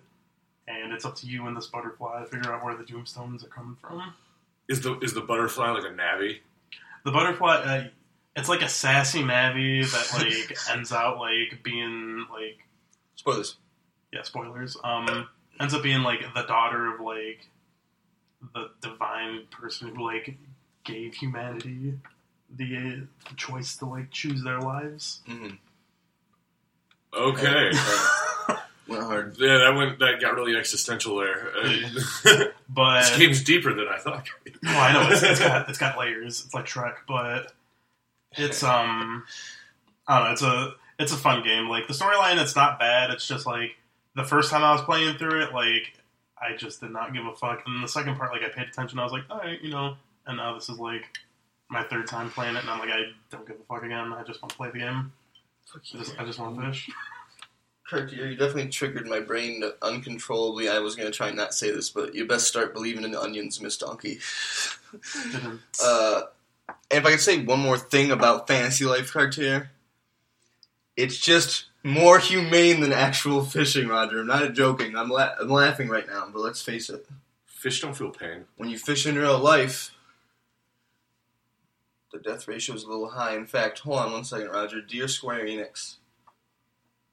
[0.69, 3.49] and it's up to you and this butterfly to figure out where the doomstones are
[3.49, 4.13] coming from.
[4.69, 6.39] Is the is the butterfly like a Navi?
[7.03, 7.83] The butterfly, uh,
[8.35, 12.59] it's like a sassy Navi that like ends out like being like
[13.15, 13.55] Spoilers.
[14.11, 14.77] yeah, spoilers.
[14.83, 15.27] Um,
[15.59, 17.47] ends up being like the daughter of like
[18.53, 20.35] the divine person who like
[20.83, 21.93] gave humanity
[22.55, 25.21] the, uh, the choice to like choose their lives.
[25.29, 25.55] Mm-hmm.
[27.13, 27.71] Okay.
[28.87, 29.35] Went hard.
[29.37, 29.99] Yeah, that went.
[29.99, 31.51] That got really existential there.
[32.25, 34.27] Uh, But this game's deeper than I thought.
[34.63, 36.43] no, I know it's, it's got it's got layers.
[36.45, 37.51] It's like Shrek, but
[38.37, 39.23] it's um,
[40.07, 40.31] I don't know.
[40.31, 41.67] It's a it's a fun game.
[41.67, 43.09] Like the storyline, it's not bad.
[43.11, 43.71] It's just like
[44.15, 45.93] the first time I was playing through it, like
[46.37, 47.63] I just did not give a fuck.
[47.65, 48.99] And the second part, like I paid attention.
[48.99, 49.95] I was like, all right, you know.
[50.27, 51.05] And now this is like
[51.69, 54.13] my third time playing it, and I'm like, I don't give a fuck again.
[54.13, 55.11] I just want to play the game.
[55.65, 56.03] Fuck I you.
[56.03, 56.89] just, I just want to finish.
[57.89, 60.69] Cartier, you definitely triggered my brain uncontrollably.
[60.69, 63.15] I was going to try and not say this, but you best start believing in
[63.15, 64.19] onions, Miss Donkey.
[65.83, 66.23] Uh,
[66.89, 69.71] and if I could say one more thing about Fantasy Life Cartier,
[70.95, 74.19] it's just more humane than actual fishing, Roger.
[74.19, 74.95] I'm not joking.
[74.95, 77.07] I'm, la- I'm laughing right now, but let's face it.
[77.45, 78.45] Fish don't feel pain.
[78.57, 79.91] When you fish in real life,
[82.11, 83.35] the death ratio is a little high.
[83.35, 84.81] In fact, hold on one second, Roger.
[84.81, 85.95] Dear Square Enix,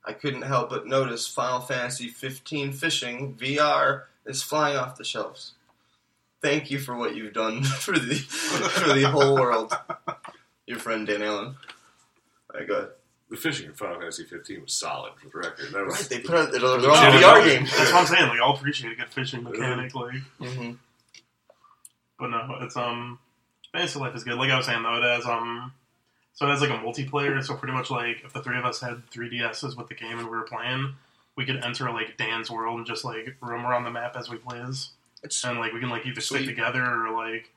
[0.05, 5.53] I couldn't help but notice Final Fantasy 15 Fishing VR is flying off the shelves.
[6.43, 9.73] Thank you for what you've done for the for the whole world.
[10.67, 11.57] Your friend Dan Allen.
[12.53, 12.89] All right, go ahead.
[13.31, 15.73] The fishing in Final Fantasy 15 was solid for the record.
[15.73, 17.21] That was Right, they put out they're, they're on a Legitimate.
[17.23, 17.65] VR game.
[17.65, 18.29] That's what I'm saying.
[18.29, 19.95] Like I'll appreciate a good fishing mechanic.
[19.95, 20.73] Like, hmm
[22.19, 23.19] but no, it's um,
[23.73, 24.35] Fantasy Life is good.
[24.39, 25.73] Like I was saying though, it has um,
[26.35, 27.43] so it has like a multiplayer.
[27.45, 30.29] So pretty much like if the three of us had 3DSs with the game and
[30.29, 30.95] we were playing,
[31.37, 34.37] we could enter like Dan's world and just like roam around the map as we
[34.37, 34.91] play as,
[35.23, 36.47] It's and like we can like either stick Sweet.
[36.47, 37.51] together or like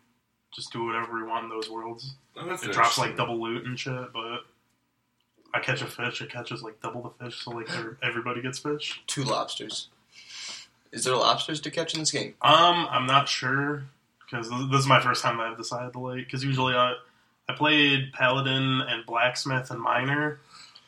[0.53, 2.15] just do whatever we want in those worlds.
[2.35, 4.41] Oh, It drops like double loot and shit, but.
[5.53, 7.67] I catch a fish, it catches like double the fish, so like
[8.01, 9.01] everybody gets fish.
[9.05, 9.89] two lobsters.
[10.93, 12.35] Is there lobsters to catch in this game?
[12.41, 13.83] Um, I'm not sure
[14.29, 16.25] because this, this is my first time I've decided to like.
[16.25, 16.93] Because usually I,
[17.49, 20.39] I played paladin and blacksmith and miner,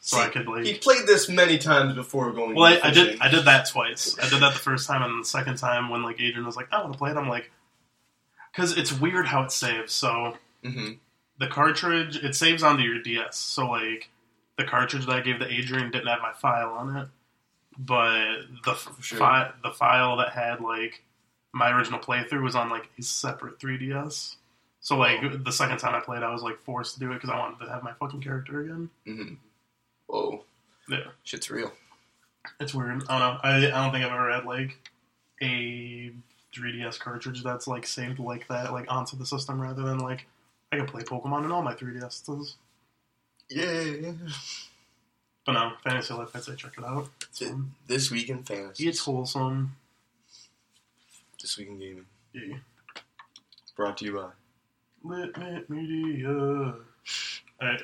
[0.05, 0.65] so I See, could like.
[0.65, 2.55] He played this many times before going.
[2.55, 3.19] well, I, I did.
[3.21, 4.17] I did that twice.
[4.19, 6.67] I did that the first time, and the second time when like Adrian was like,
[6.73, 7.49] "I want to play it," I'm like,
[8.51, 9.93] because it's weird how it saves.
[9.93, 10.99] So Mhm.
[11.39, 13.37] the cartridge it saves onto your DS.
[13.37, 14.09] So like
[14.57, 17.07] the cartridge that I gave to Adrian didn't have my file on it,
[17.77, 19.17] but the Sure.
[19.17, 21.03] fi- the file that had like
[21.53, 24.35] my original playthrough was on like a separate 3DS.
[24.81, 27.29] So like the second time I played, I was like forced to do it because
[27.29, 28.89] I wanted to have my fucking character again.
[29.07, 29.37] Mhm.
[30.13, 30.43] Whoa.
[30.87, 31.05] Yeah.
[31.23, 31.71] Shit's real.
[32.59, 33.01] It's weird.
[33.09, 33.39] I don't know.
[33.43, 34.77] I, I don't think I've ever had like
[35.41, 36.11] a
[36.55, 40.27] 3DS cartridge that's like saved like that, like onto the system rather than like
[40.71, 42.53] I can play Pokemon in all my 3DSs.
[43.49, 44.11] Yeah.
[45.45, 47.09] But no, Fantasy Life, I'd say check it out.
[47.35, 47.51] Th-
[47.87, 48.87] This week in fantasy.
[48.87, 49.75] It's wholesome.
[51.41, 52.05] This week in gaming.
[52.33, 52.57] Yeah.
[53.75, 54.29] Brought to you by.
[55.03, 56.75] Lit Lit Media.
[57.61, 57.81] Alright.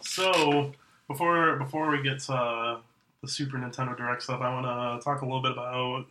[0.00, 0.72] So
[1.08, 2.78] before before we get to uh,
[3.22, 6.06] the Super Nintendo Direct stuff, I want to talk a little bit about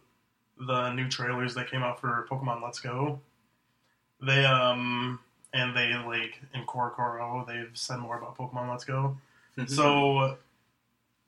[0.59, 3.19] the new trailers that came out for Pokemon Let's Go.
[4.21, 5.19] They um
[5.53, 9.17] and they like in CoroCoro they've said more about Pokemon Let's Go.
[9.67, 10.37] So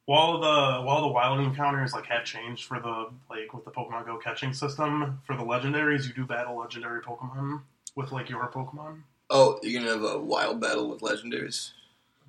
[0.06, 4.06] while the while the wild encounters like have changed for the like with the Pokemon
[4.06, 7.62] Go catching system for the legendaries, you do battle legendary Pokemon
[7.96, 9.02] with like your Pokemon.
[9.30, 11.72] Oh, you're gonna have a wild battle with legendaries.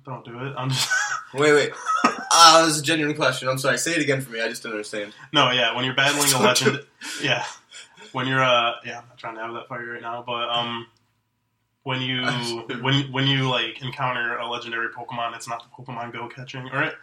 [0.05, 0.53] Don't do it.
[0.57, 0.89] I'm just
[1.33, 1.71] Wait, wait.
[2.31, 3.47] Ah, this is a genuine question.
[3.47, 3.77] I'm sorry.
[3.77, 4.41] Say it again for me.
[4.41, 5.13] I just don't understand.
[5.33, 5.75] no, yeah.
[5.75, 6.83] When you're battling a legend,
[7.21, 7.43] yeah.
[8.13, 10.87] When you're uh, yeah, I'm not trying to have that fire right now, but um,
[11.83, 12.23] when you
[12.81, 16.67] when when you like encounter a legendary Pokemon, it's not the Pokemon Go catching.
[16.69, 16.93] All right,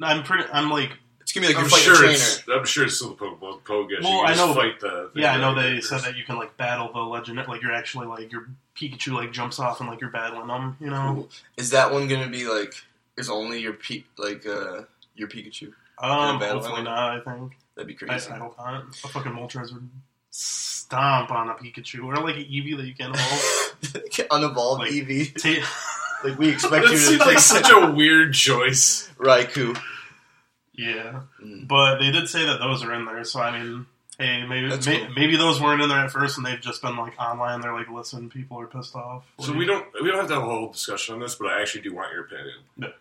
[0.00, 0.44] no, I'm pretty.
[0.52, 2.12] I'm like It's gonna be like I'm you're fighting sure a trainer.
[2.14, 2.42] it's.
[2.48, 4.02] I'm sure it's still the Pokemon Pokesh.
[4.02, 5.10] Well, you I can just know- Fight the.
[5.14, 7.72] the Yeah, I know they said that you can like battle the legend, like you're
[7.72, 10.76] actually like your Pikachu like jumps off and like you're battling them.
[10.80, 11.28] You know, Cool.
[11.56, 12.74] Is that one gonna be like?
[13.16, 14.82] Is only your P like uh
[15.14, 15.72] your Pikachu?
[15.98, 16.84] um, hopefully them?
[16.84, 17.20] not.
[17.20, 18.30] I think That'd be crazy.
[18.30, 18.84] I hope not.
[19.04, 19.88] A fucking Moltres would
[20.30, 24.28] stomp on a Pikachu or like an Eevee that you can evolve.
[24.30, 25.34] Unevolved Like- Eevee.
[25.62, 25.90] Ta-
[26.24, 29.10] Like we expect you to seems take like such a weird choice.
[29.18, 29.78] Raikou.
[30.72, 31.68] yeah, Mm.
[31.68, 33.22] but they did say that those are in there.
[33.24, 33.84] So I mean,
[34.18, 35.08] hey, maybe may, cool.
[35.14, 37.60] maybe those weren't in there at first, and they've just been like online.
[37.60, 39.24] They're like, listen, people are pissed off.
[39.40, 41.60] So we don't we don't have to have a whole discussion on this, but I
[41.60, 42.54] actually do want your opinion.
[42.78, 42.92] No.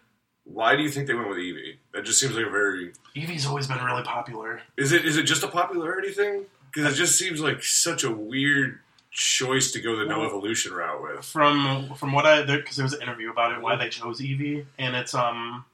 [0.45, 1.77] Why do you think they went with Eevee?
[1.93, 4.62] That just seems like a very Eevee's always been really popular.
[4.77, 6.45] is it is it just a popularity thing?
[6.71, 8.79] Because it just seems like such a weird
[9.12, 11.23] choice to go the no evolution route with.
[11.23, 14.65] from from what I because there was an interview about it why they chose Eevee
[14.79, 15.65] and it's um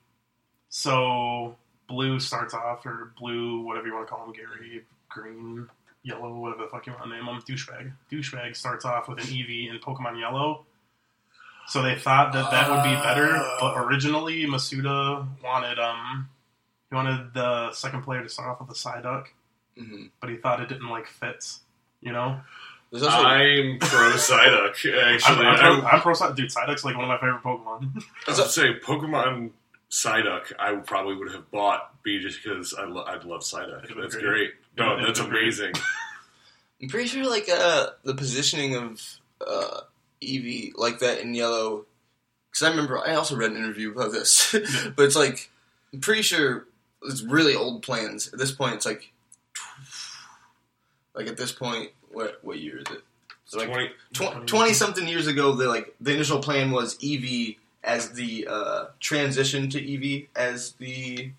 [0.68, 1.56] so
[1.88, 5.70] blue starts off or blue whatever you want to call him Gary green
[6.04, 9.26] yellow whatever the fuck you want to name him douchebag douchebag starts off with an
[9.26, 10.66] Eevee in Pokemon Yellow
[11.70, 16.30] so they thought that that would be better but originally Masuda wanted um
[16.90, 19.26] he wanted the second player to start off with a Psyduck
[19.78, 21.62] hmm but he thought it didn't like fits
[22.02, 22.40] you know
[22.92, 24.76] There's also I'm pro Psyduck.
[24.86, 27.44] I'm, Actually, I'm, I, pro, I'm pro Psy- dude Psyduck's like one of my favorite
[27.44, 29.52] Pokemon I would say Pokemon
[29.92, 30.52] Psyduck.
[30.60, 33.88] I probably would have bought B just because I lo- I'd love Psyduck.
[34.00, 34.24] That's great.
[34.26, 34.52] great.
[34.78, 35.44] No, It'd that's been great.
[35.46, 35.72] amazing.
[36.82, 39.02] I'm pretty sure like uh the positioning of
[39.46, 39.82] uh
[40.22, 41.86] Eevee like that in yellow.
[42.52, 44.52] Because I remember I also read an interview about this,
[44.96, 45.50] but it's like
[45.94, 46.66] I'm pretty sure
[47.04, 48.32] it's really old plans.
[48.34, 49.12] At this point, it's like
[51.14, 53.04] like at this point, what what year is it?
[53.46, 53.70] It's like
[54.14, 54.46] Twenty.
[54.46, 55.54] twenty something years ago.
[55.54, 61.32] They like the initial plan was Eevee as the uh, transition to Eevee as the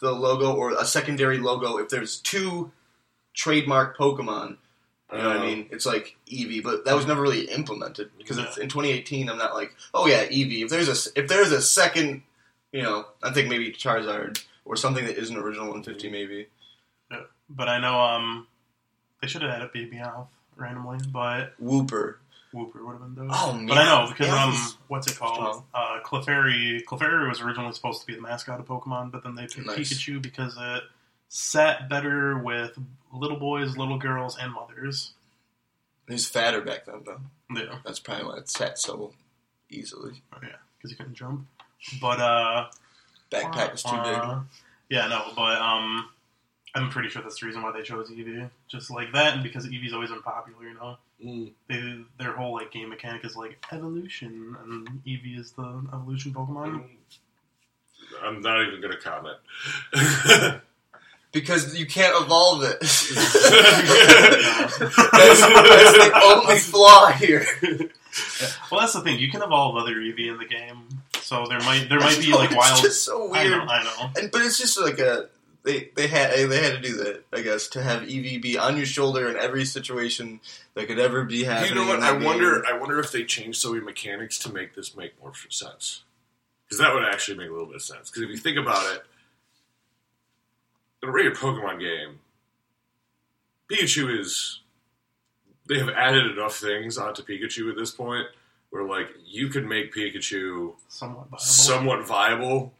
[0.00, 1.78] the logo or a secondary logo.
[1.78, 2.72] If there's two
[3.34, 4.56] trademark Pokemon,
[5.12, 5.68] you know what I Um, mean?
[5.70, 9.28] It's like Eevee, but that was never really implemented because it's in 2018.
[9.28, 10.62] I'm not like, oh yeah, Eevee.
[10.64, 12.22] If there's a if there's a second,
[12.72, 16.46] you know, I think maybe Charizard or something that isn't original 150 maybe.
[17.50, 18.46] But I know um
[19.20, 22.16] they should have had a be off randomly, but Wooper.
[22.52, 23.34] Whooper would have been dope.
[23.34, 25.62] Oh, but I know because um what's it called?
[25.74, 29.42] Uh Clefairy Clefairy was originally supposed to be the mascot of Pokemon, but then they
[29.46, 29.92] picked Nice.
[29.92, 30.82] Pikachu because it
[31.34, 32.78] sat better with
[33.10, 35.14] little boys, little girls, and mothers.
[36.06, 37.20] He was fatter back then though.
[37.54, 37.78] Yeah.
[37.86, 39.14] That's probably why it sat so
[39.70, 40.20] easily.
[40.34, 41.46] Oh, yeah, because he couldn't jump.
[42.02, 42.66] But uh
[43.30, 44.14] Backpack was too big.
[44.14, 44.40] uh,
[44.90, 46.10] Yeah, no, but um
[46.74, 48.50] I'm pretty sure that's the reason why they chose Eevee.
[48.68, 50.96] Just like that and because Eevee's always been popular, you know.
[51.24, 51.52] Mm.
[51.68, 56.84] they their whole like game mechanic is like evolution, and Eevee is the evolution Pokemon.
[58.22, 60.62] I'm not even going to comment.
[61.32, 62.78] Because you can't evolve it.
[64.80, 64.88] that's,
[65.40, 67.46] that's the only flaw here.
[68.70, 69.18] Well, that's the thing.
[69.18, 70.86] You can evolve other Eevee in the game,
[71.22, 72.82] so there might there might be No, like it's wild.
[72.82, 73.50] just so I weird.
[73.64, 74.10] know, I know.
[74.20, 75.28] And but it's just like a
[75.62, 78.76] they they had they had to do that I guess to have Eevee be on
[78.76, 80.40] your shoulder in every situation
[80.74, 81.70] that could ever be happening.
[81.70, 82.00] you know what?
[82.02, 82.62] I the wonder.
[82.66, 86.02] I wonder if they changed so many mechanics to make this make more sense.
[86.66, 88.10] Because that would actually make a little bit of sense.
[88.10, 89.04] Because if you think about it,
[91.02, 92.18] in a regular Pokemon game,
[93.70, 94.60] Pikachu is.
[95.68, 98.26] They have added enough things onto Pikachu at this point
[98.70, 101.38] where, like, you could make Pikachu Somewhat viable.
[101.38, 102.74] somewhat viable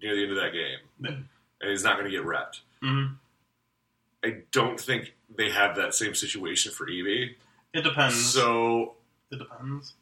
[0.00, 1.10] near the end of that game, Yeah.
[1.60, 2.60] and he's not going to get wrecked.
[2.82, 3.16] Mhm.
[4.24, 7.34] I don't think they have that same situation for Eevee.
[7.74, 8.32] It depends.
[8.32, 8.94] So
[9.32, 9.94] it depends.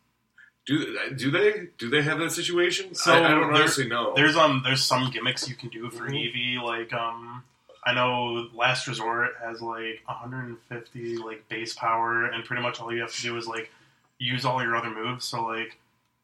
[0.66, 2.94] Do do they do they have that situation?
[2.94, 4.12] So I, I don't honestly know.
[4.14, 6.12] There's um there's some gimmicks you can do for Mhm.
[6.34, 7.44] Eevee, like um
[7.86, 13.00] I know Last Resort has like 150 like base power, and pretty much all you
[13.00, 13.70] have to do is like
[14.18, 15.24] use all your other moves.
[15.24, 15.78] So like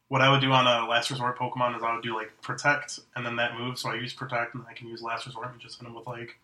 [0.09, 2.99] what I would do on a Last Resort Pokemon is I would do like Protect,
[3.15, 3.79] and then that move.
[3.79, 6.05] So I use Protect, and I can use Last Resort and just hit him with
[6.05, 6.37] like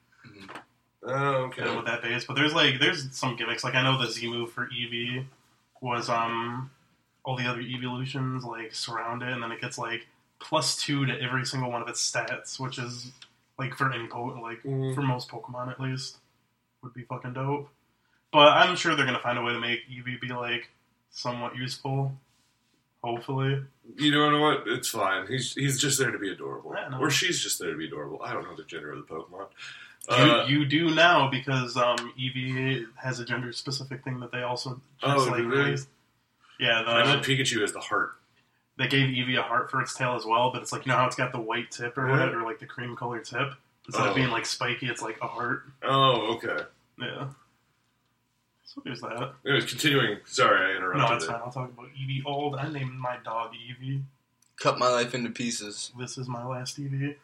[1.03, 1.75] oh, hit him okay.
[1.75, 2.23] with that base.
[2.23, 3.65] But there's like there's some gimmicks.
[3.65, 5.25] Like I know the Z move for Eevee
[5.81, 6.71] was um
[7.25, 10.07] all the other evolutions like surround it, and then it gets like
[10.39, 13.11] plus two to every single one of its stats, which is
[13.59, 14.95] like for any po- like Mhm.
[14.95, 16.17] for most Pokemon at least
[16.81, 17.69] would be fucking dope.
[18.31, 20.69] But I'm sure they're gonna find a way to make Eevee be like
[21.11, 22.17] somewhat useful.
[23.03, 23.63] Hopefully,
[23.95, 24.67] You know what?
[24.67, 25.25] It's fine.
[25.27, 26.99] He's he's just there to be adorable, I know.
[26.99, 28.21] or she's just there to be adorable.
[28.21, 29.47] I don't know the gender of the Pokemon.
[30.09, 34.41] you, Uh, you do now because um, Eevee has a gender specific thing that they
[34.43, 35.45] also Oh, just, do like they?
[35.45, 35.87] released.
[36.59, 38.18] Yeah, I know the, Pikachu has the heart.
[38.79, 40.97] They gave Eevee a heart for its tail as well, but it's like you know
[40.97, 42.11] how it's got the white tip or Yeah.
[42.13, 43.53] whatever, or like the cream colored tip.
[43.85, 44.09] Instead Oh.
[44.09, 45.65] of being like spiky, it's like a heart.
[45.83, 46.63] Oh, okay.
[46.97, 47.27] Yeah.
[48.63, 49.33] So there's that.
[49.45, 50.19] Anyways, continuing.
[50.25, 51.09] Sorry, I interrupted.
[51.09, 51.35] No, it's fine.
[51.43, 52.55] I'll talk about Evie Old.
[52.55, 54.03] I named my dog Evie.
[54.57, 55.91] Cut my life into pieces.
[55.97, 57.17] This is my last Evie.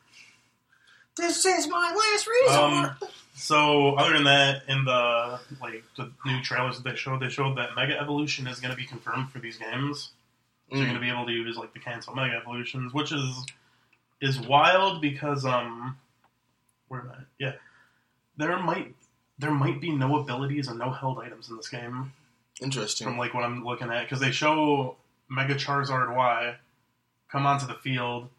[1.16, 3.02] This is my last resort.
[3.02, 7.30] Um, So other than that, in the like the new trailers that they showed, they
[7.30, 10.12] showed that Mega Evolution is going to be confirmed for these games.
[10.72, 10.90] So you're Mm.
[10.90, 13.46] going to be able to use like the cancel Mega Evolutions, which is
[14.22, 15.98] is wild because um,
[16.88, 17.24] where am I?
[17.38, 17.54] Yeah,
[18.38, 18.96] there might
[19.38, 22.14] there might be no abilities and no held items in this game
[22.62, 23.06] Interesting.
[23.06, 24.96] from like what I'm looking at because they show
[25.30, 26.56] Mega Charizard Y
[27.30, 28.30] come onto the field,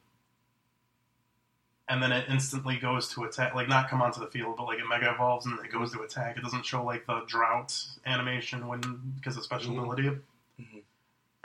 [1.89, 3.55] and then it instantly goes to attack.
[3.55, 5.93] Like not come onto the field, but like it Mega evolves and then it goes
[5.93, 6.37] to attack.
[6.37, 8.81] It doesn't show like the drought animation when
[9.17, 9.79] because of special Mhm.
[9.79, 10.19] ability.
[10.61, 10.83] Mhm.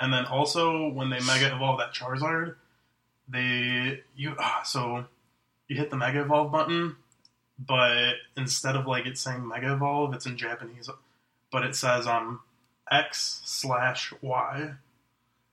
[0.02, 2.56] And then also when they Mega evolve that Charizard,
[3.30, 5.06] they you ah, so
[5.68, 6.98] you hit the Mega evolve button,
[7.60, 10.90] but instead of like it saying Mega evolve, it's in Japanese,
[11.52, 12.42] but it says um
[12.92, 14.72] X slash Y.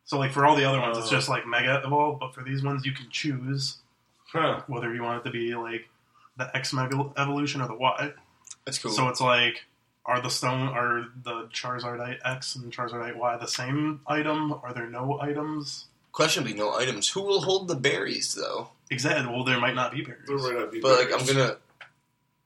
[0.04, 2.62] So like for all the other ones, it's just like Mega Evolve, but for these
[2.62, 3.76] ones, you can choose
[4.32, 4.62] Huh.
[4.66, 5.88] whether you want it to be like
[6.38, 8.12] the X Mega Evolution or the Y.
[8.64, 8.90] That's cool.
[8.90, 9.64] So it's like,
[10.08, 14.52] are the stone, are the Charizardite X and Charizardite Y the same item?
[14.64, 15.84] Are there no items?
[16.10, 17.08] Questionably, no items.
[17.10, 18.70] Who will hold the berries though?
[18.90, 19.32] Exactly.
[19.32, 20.26] Well, there might not be berries.
[20.26, 21.12] There might not be But like.
[21.20, 21.56] I'm gonna,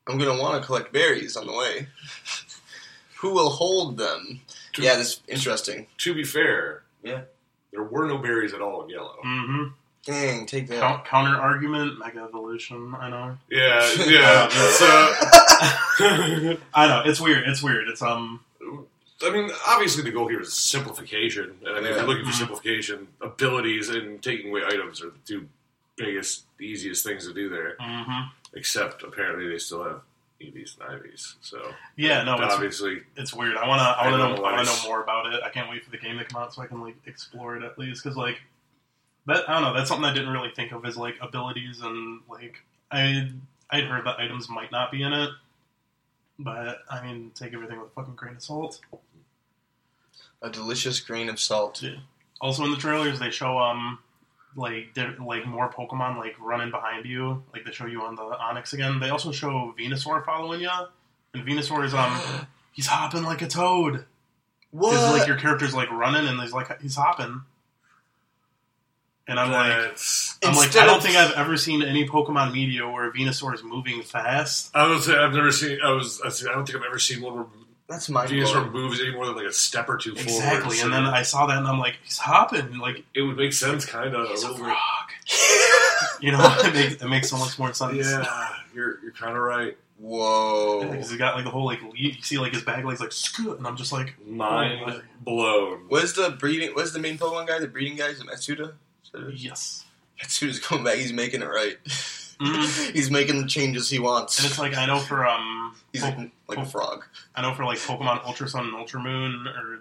[0.09, 1.87] I'm gonna want to collect berries on the way.
[3.21, 4.41] Who will hold them?
[4.75, 5.87] To- Yeah, that's interesting.
[5.99, 7.23] To be fair, Yeah.
[7.73, 9.17] there were no berries at all in yellow.
[9.25, 9.65] Mm-hmm.
[10.05, 10.81] Dang, take that.
[10.81, 12.93] Count, counter argument, Mega Evolution.
[12.99, 13.39] I know.
[13.49, 14.49] Yeah, yeah.
[14.51, 14.83] it's,
[16.01, 17.03] uh, I know.
[17.05, 17.47] It's weird.
[17.49, 17.89] It's weird.
[17.89, 18.41] It's um.
[19.25, 21.57] I mean, obviously the goal here is simplification.
[21.65, 21.97] And I mean, if Yeah.
[21.99, 22.39] you're looking for Mhm.
[22.39, 25.49] simplification, abilities and taking away items are the two
[25.97, 27.77] biggest, easiest things to do there.
[27.81, 28.31] mhm.
[28.55, 30.01] Except apparently they still have
[30.41, 31.35] EVs and IVs.
[31.41, 32.25] So Yeah.
[32.25, 32.35] No.
[32.43, 33.57] It's, obviously, it's weird.
[33.57, 33.83] I wanna.
[33.83, 34.43] I wanna I know.
[34.45, 35.41] I wanna know more about it.
[35.45, 37.63] I can't wait for the game to come out so I can like explore it
[37.63, 38.03] at least.
[38.03, 38.43] Because like
[39.27, 39.49] that.
[39.49, 39.75] I don't know.
[39.75, 42.57] That's something I didn't really think of as like abilities and like
[42.91, 43.31] I.
[43.71, 45.31] I'd heard that items might not be in it,
[46.39, 48.81] but I mean, take everything with a fucking grain of salt.
[50.43, 51.83] A delicious grain of salt.
[51.83, 51.97] Yeah.
[52.39, 53.99] Also in the trailers, they show um
[54.57, 57.43] like like more Pokemon like running behind you.
[57.53, 59.01] Like they show you on the Onix again.
[59.01, 60.71] They also show Venusaur following you,
[61.33, 62.21] and Venusaur is um
[62.73, 64.05] he's hopping like a toad.
[64.71, 64.95] What?
[65.19, 67.43] Like your character's like running and he's like he's hopping.
[69.33, 69.97] And I'm like.
[70.45, 74.03] I'm like I don't think I've ever seen any Pokemon media where Venusaur is moving
[74.03, 74.71] fast.
[74.75, 75.79] I would say I've never seen.
[75.83, 76.21] I was.
[76.21, 77.47] I was- I don't think I've ever seen one where
[77.89, 80.29] That's my Venusaur moves any more than like a step or two forward.
[80.31, 80.81] Exactly.
[80.81, 82.79] And then I saw that and I'm like, he's hopping.
[82.79, 84.29] Like it would make sense, kind of.
[84.29, 84.77] he's a little frog.
[86.21, 87.97] You know, it makes, it makes so much more sense.
[88.07, 88.25] Yeah,
[88.75, 89.77] you're you're kind of right.
[89.99, 90.83] Whoa.
[90.91, 92.17] because he's got like the whole like lead.
[92.17, 95.79] You see like his back legs like scoot, and I'm just like, Mind Oh, blown.
[95.89, 96.71] What's the breeding?
[96.75, 97.59] What's the main Pokemon guy?
[97.61, 98.27] The breeding guy is it
[99.15, 99.33] Matsuda.
[99.35, 99.85] yes.
[100.23, 100.97] Matsuda's coming back.
[100.97, 101.77] He's making it right.
[101.85, 102.91] Mhm.
[102.95, 104.39] He's making the changes he wants.
[104.39, 107.05] And it's like I know for um, He's Po- like, like a frog.
[107.35, 109.81] I know for like Pokemon Ultra Sun and Ultra Moon or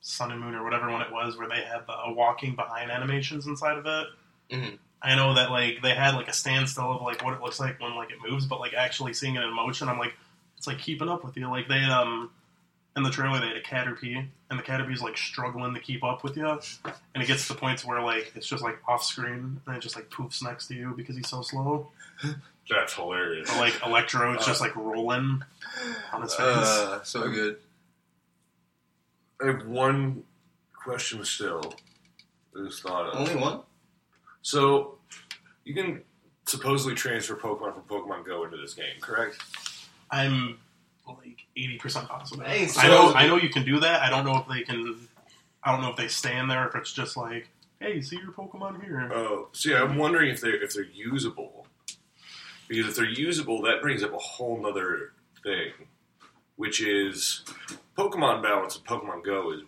[0.00, 3.46] Sun and Moon or whatever one it was, where they had the walking behind animations
[3.46, 4.06] inside of it.
[4.50, 4.78] Mhm.
[5.02, 7.80] I know that like they had like a standstill of like what it looks like
[7.80, 10.14] when like it moves, but like actually seeing it in motion, I'm like,
[10.56, 11.48] it's like keeping up with you.
[11.50, 12.30] Like they um
[12.96, 16.22] in the trailer they had a Caterpie, and the Caterpie's like struggling to keep up
[16.22, 19.60] with you, and it gets to the points where like it's just like off screen
[19.66, 21.88] and it just like poofs next to you because he's so slow.
[22.70, 23.52] That's hilarious.
[23.52, 25.42] Or like Electro is just like rolling
[26.12, 26.46] on his face.
[26.46, 27.58] Uh, so good.
[29.42, 30.22] I have one
[30.72, 31.74] question still.
[32.56, 33.18] I just thought of.
[33.18, 33.60] Only one?
[34.42, 34.98] So
[35.64, 36.02] you can
[36.46, 39.38] supposedly transfer Pokemon from Pokemon Go into this game, correct?
[40.10, 40.58] I'm
[41.06, 42.46] like eighty percent positive.
[42.46, 43.12] Hey, I know.
[43.14, 44.02] I know you can do that.
[44.02, 45.08] I don't know if they can.
[45.62, 46.68] I don't know if they stay in there.
[46.68, 47.48] If it's just like,
[47.80, 49.10] hey, see your Pokemon here.
[49.12, 51.66] Oh, see, I'm wondering if they are if they're usable.
[52.68, 55.72] Because if they're usable, that brings up a whole nother thing,
[56.56, 57.42] which is
[57.96, 59.60] Pokemon balance in Pokemon Go is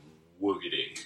[0.43, 1.05] woogity.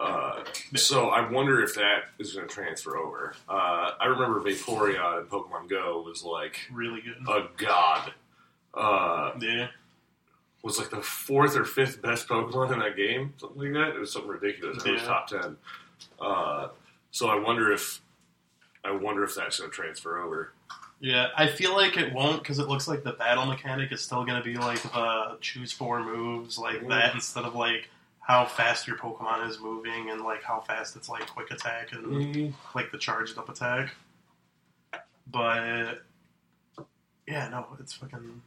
[0.00, 0.42] Uh,
[0.76, 3.34] so I wonder if that is going to transfer over.
[3.46, 7.16] Uh, I remember Vaporeon in Pokemon Go was like really good.
[7.28, 8.14] a god.
[8.74, 9.68] Uh, yeah.
[10.62, 13.96] was like the fourth or fifth best Pokemon in that game, something like that.
[13.96, 14.84] It was something ridiculous.
[14.84, 15.56] It was top ten.
[16.20, 16.68] Uh,
[17.10, 18.00] so I wonder if
[18.84, 20.52] I wonder if that's going to transfer over.
[21.00, 24.24] Yeah, I feel like it won't because it looks like the battle mechanic is still
[24.24, 27.88] going to be like the choose four moves like that instead of like
[28.20, 32.54] how fast your Pokemon is moving and like how fast it's like quick attack and
[32.74, 33.94] like the charged up attack.
[35.26, 36.02] But
[37.26, 38.42] yeah, no, it's fucking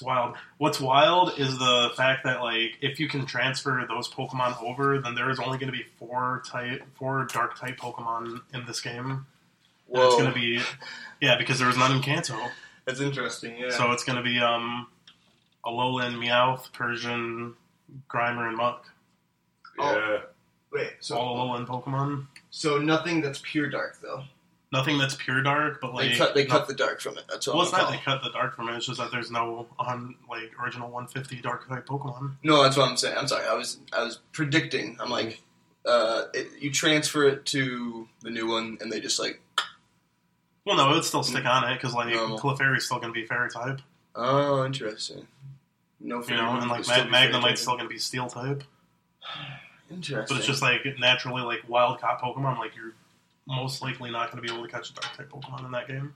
[0.00, 0.36] it's wild.
[0.56, 5.14] What's wild is the fact that like if you can transfer those Pokemon over, then
[5.14, 9.26] there is only going to be four type four dark type Pokemon in this game.
[9.92, 10.18] And it's Whoa.
[10.18, 10.60] going to be
[11.20, 12.34] yeah because there was none in Kanto.
[12.86, 13.58] That's interesting.
[13.58, 13.70] Yeah.
[13.70, 14.86] So it's going to be um,
[15.66, 17.54] Alolan, Meowth, Persian,
[18.08, 18.86] Grimer, and Muck.
[19.78, 19.94] Oh.
[19.94, 20.18] Yeah.
[20.72, 22.26] wait, so All Alolan Pokemon.
[22.48, 24.24] so nothing that's pure dark though.
[24.72, 27.24] Nothing that's pure dark, but like They cut they no- cut the dark from it.
[27.28, 27.54] That's all.
[27.56, 28.76] Well, it's not they cut the dark from it.
[28.76, 32.36] It's just that there's no on like original 150 dark type Pokemon.
[32.44, 33.16] No, that's what I'm saying.
[33.18, 33.46] I'm sorry.
[33.46, 34.96] I was I was predicting.
[35.00, 35.40] I'm like,
[35.84, 39.40] uh, it, you transfer it to the new one, and they just like,
[40.64, 42.38] Well, no, it would still stick on it because like Normal.
[42.38, 43.80] Clefairy's still going to be Fairy type,
[44.14, 45.26] oh, interesting.
[45.98, 48.62] No, you know, and like Ma- Magnemite's still going to be Steel type.
[49.90, 50.26] interesting.
[50.28, 52.58] But it's just like naturally like wild caught Pokemon.
[52.58, 52.92] Like you're
[53.50, 55.88] most likely not going to be able to catch a dark type Pokemon in that
[55.88, 56.14] game.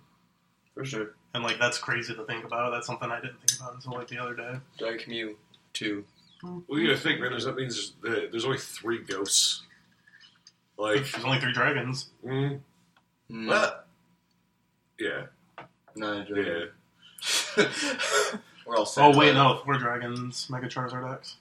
[0.75, 1.15] for sure.
[1.35, 2.71] And like that's crazy to think about.
[2.71, 4.55] That's something I didn't think about until like the other day.
[4.79, 5.37] Dark Mew
[5.73, 6.05] two.
[6.43, 7.31] Well, you gotta think, man.
[7.31, 9.63] There's that means there's, there's only three ghosts.
[10.77, 12.11] Like, There's only three dragons.
[12.25, 12.59] mm,
[13.31, 13.87] Mm, what?
[14.99, 15.27] Yeah,
[15.97, 16.65] no, yeah.
[18.67, 19.05] We're all set.
[19.05, 20.49] Oh wait, no, four dragons.
[20.51, 21.37] Mega Charizard X.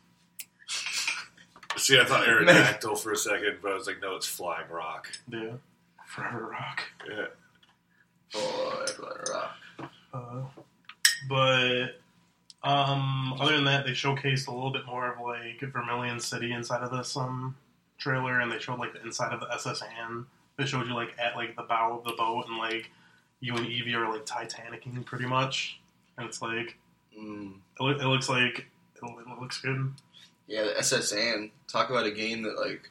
[1.77, 5.09] See, I thought Aerodactyl for a second, but I was like, no, it's Flying Rock.
[5.29, 5.53] Yeah.
[6.14, 6.82] Forever Rock.
[7.09, 7.26] Yeah.
[8.36, 9.55] Oh, everyone rock.
[10.14, 10.41] Uh,
[11.30, 11.99] but
[12.64, 16.84] um, other than that, they showcased a little bit more of like Vermilion City inside
[16.84, 17.55] of this um
[17.97, 19.82] trailer, and they showed like the inside of the S.S.
[20.01, 20.26] Anne.
[20.57, 22.89] They showed you like at like the bow of the boat, and like
[23.39, 25.80] you and Eevee are like Titanicing pretty much,
[26.18, 26.78] and it's like
[27.20, 27.53] Mm.
[27.80, 29.93] it, loo- it looks like it, it looks good.
[30.47, 31.11] Yeah, the S.S.
[31.11, 31.51] Anne.
[31.68, 32.89] Talk about a game that like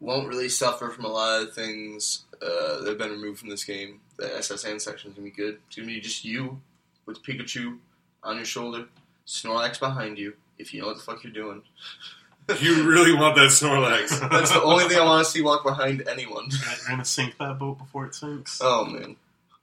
[0.00, 3.64] won't really suffer from a lot of things uh, that have been removed from this
[3.64, 4.00] game.
[4.16, 4.64] The S.S.
[4.64, 5.58] Anne section is gonna be good.
[5.66, 6.60] It's gonna be just you
[7.06, 7.78] with Pikachu
[8.22, 8.86] on your shoulder,
[9.26, 10.34] Snorlax behind you.
[10.58, 11.62] If you know what the fuck you're doing,
[12.60, 14.28] You really want that Snorlax?
[14.30, 16.46] that's the only thing I want to see walk behind anyone.
[16.50, 18.60] You're gonna- sink that boat before it sinks.
[18.62, 19.16] Oh man,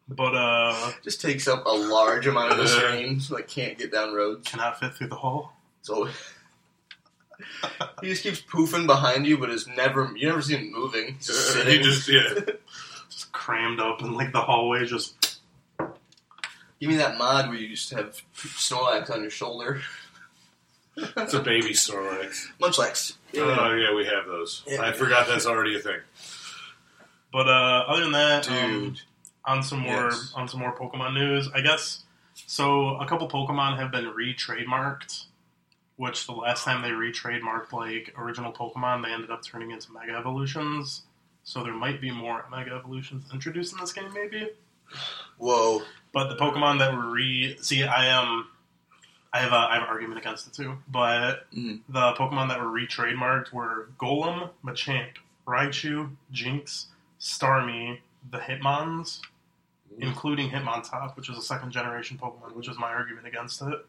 [0.07, 3.19] But uh, just takes up a large amount of the screen.
[3.19, 4.49] so I can't get down roads.
[4.49, 5.53] cannot fit through the hull.
[5.81, 6.07] So
[8.01, 11.15] he just keeps poofing behind you, but is never you never see him moving.
[11.15, 11.73] He's just sitting.
[11.73, 12.23] he just yeah.
[13.09, 15.39] Just crammed up in like the hallway, just
[16.79, 19.81] Give me that mod where you just have Snorlax on your shoulder.
[20.97, 22.47] It's a baby Snorlax.
[22.61, 23.13] Munchlax.
[23.37, 24.63] Oh yeah, we have those.
[24.67, 24.81] Yeah.
[24.81, 25.99] I forgot that's already a thing.
[27.31, 29.01] But uh, other than that, um, Dude.
[29.45, 30.31] on some more Yes.
[30.35, 32.03] on some more Pokemon news, I guess.
[32.47, 35.25] So a couple Pokemon have been re-trademarked,
[35.97, 40.13] which the last time they re-trademarked like original Pokemon, they ended up turning into Mega
[40.13, 41.03] Evolutions.
[41.43, 44.49] So there might be more Mega Evolutions introduced in this game, maybe.
[45.37, 45.81] Whoa.
[46.13, 48.47] But the Pokemon that were re see, I am,
[49.33, 50.77] I have a, I have an argument against it too.
[50.87, 51.81] But Mhm.
[51.89, 55.17] the Pokemon that were re-trademarked were Golem, Machamp,
[55.47, 56.87] Raichu, Jynx,
[57.19, 57.99] Starmie,
[58.31, 59.21] the Hitmons,
[59.99, 63.85] including Hitmontop, which is a second generation Pokemon, which is my argument against it.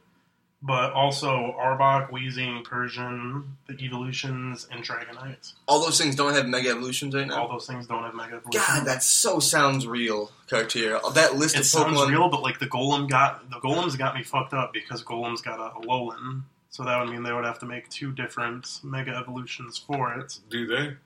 [0.67, 5.53] But also Arbok, Weezing, Persian, the Eeveelutions, and Dragonite.
[5.69, 7.43] All those things don't have Mega Evolutions right now.
[7.43, 8.67] All those things don't have Mega Evolutions.
[8.67, 10.99] God, that so sounds real, Cartier.
[11.15, 12.11] That list it of sounds Pokemon.
[12.11, 15.61] real, but like the Golem got the Golem's got me fucked up because Golem's got
[15.61, 19.79] a Alolan, so that would mean they would have to make two different Mega Evolutions
[19.79, 20.39] for it.
[20.51, 20.97] Do they?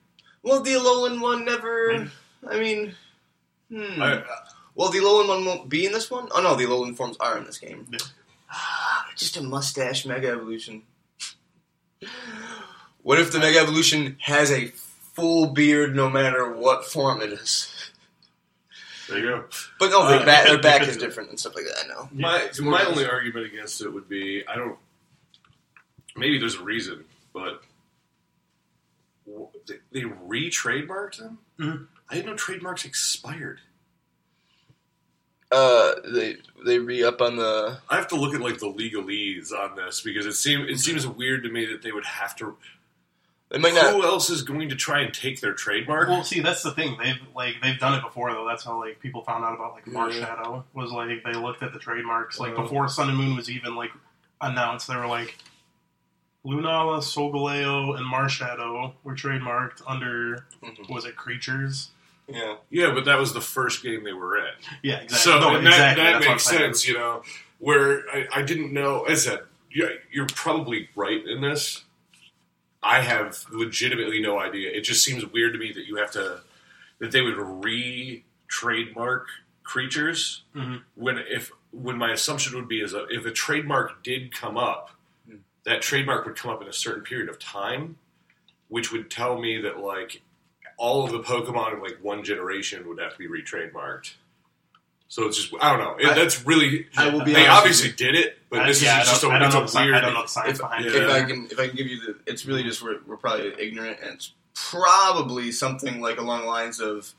[0.41, 1.89] Well, the Alolan one never.
[1.99, 2.09] Maybe.
[2.49, 2.95] I mean.
[3.71, 4.01] Hmm.
[4.01, 4.23] I,
[4.73, 6.29] well, the Alolan one won't be in this one?
[6.31, 7.85] Oh no, the Alolan forms are in this game.
[7.91, 7.99] Yeah.
[9.15, 10.83] Just a mustache Mega Evolution.
[13.03, 14.67] What if the Mega Evolution has a
[15.15, 17.73] full beard no matter what form it is?
[19.09, 19.45] there you go.
[19.79, 21.83] But no, their, Uh, back, their back is different and stuff like that.
[21.83, 22.09] I know.
[22.13, 24.77] My It's my only argument against it would be I don't.
[26.15, 27.61] Maybe there's a reason, but
[29.67, 31.39] they, they re-trademarked them.
[31.59, 31.87] Mhm.
[32.09, 33.59] I didn't know trademarks expired.
[35.51, 37.79] Uh, they they re up on the.
[37.89, 41.05] I have to look at like the legalese on this because it seems it seems
[41.05, 42.55] weird to me that they would have to.
[43.49, 43.93] They might not.
[43.93, 46.07] Who else is going to try and take their trademark?
[46.07, 46.95] Well, see, that's the thing.
[46.97, 48.47] They've like they've done it before though.
[48.47, 49.93] That's how like people found out about like Yeah.
[49.93, 52.61] Marshadow was like they looked at the trademarks like Uh.
[52.61, 53.91] before Sun and Moon was even like
[54.39, 54.87] announced.
[54.87, 55.35] They were like
[56.45, 60.89] Lunala, Solgaleo, and Marshadow were trademarked under Mhm.
[60.89, 61.89] was it Creatures?
[62.27, 62.55] Yeah.
[62.69, 64.53] yeah, but that was the first game they were in.
[64.83, 65.17] Yeah, exactly.
[65.17, 66.03] So no, and exactly.
[66.03, 67.23] that, that makes sense, you know.
[67.59, 69.39] Where I, I didn't know, as I said,
[69.73, 71.83] yeah, you're probably right in this.
[72.83, 74.71] I have legitimately no idea.
[74.71, 76.41] It just seems weird to me that you have to
[76.99, 79.27] that they would re trademark
[79.63, 80.81] creatures Mhm.
[80.95, 84.91] when if when my assumption would be is that if a trademark did come up,
[85.27, 85.37] Hmm.
[85.63, 87.97] that trademark would come up in a certain period of time,
[88.67, 90.21] which would tell me that like
[90.81, 94.13] all of the Pokemon in like one generation would have to be re-trademarked.
[95.09, 95.95] So it's just I don't know.
[95.99, 98.81] It, I- that's really I will be they obviously with did it, but I- this
[98.81, 99.93] yeah, is just a, don't, I don't it's a weird.
[99.93, 100.91] I don't know the science if- behind yeah.
[100.91, 101.03] it.
[101.03, 103.53] If I can, if I can give you the, it's really just we're, we're probably
[103.59, 107.13] ignorant, and it's probably something like along the lines of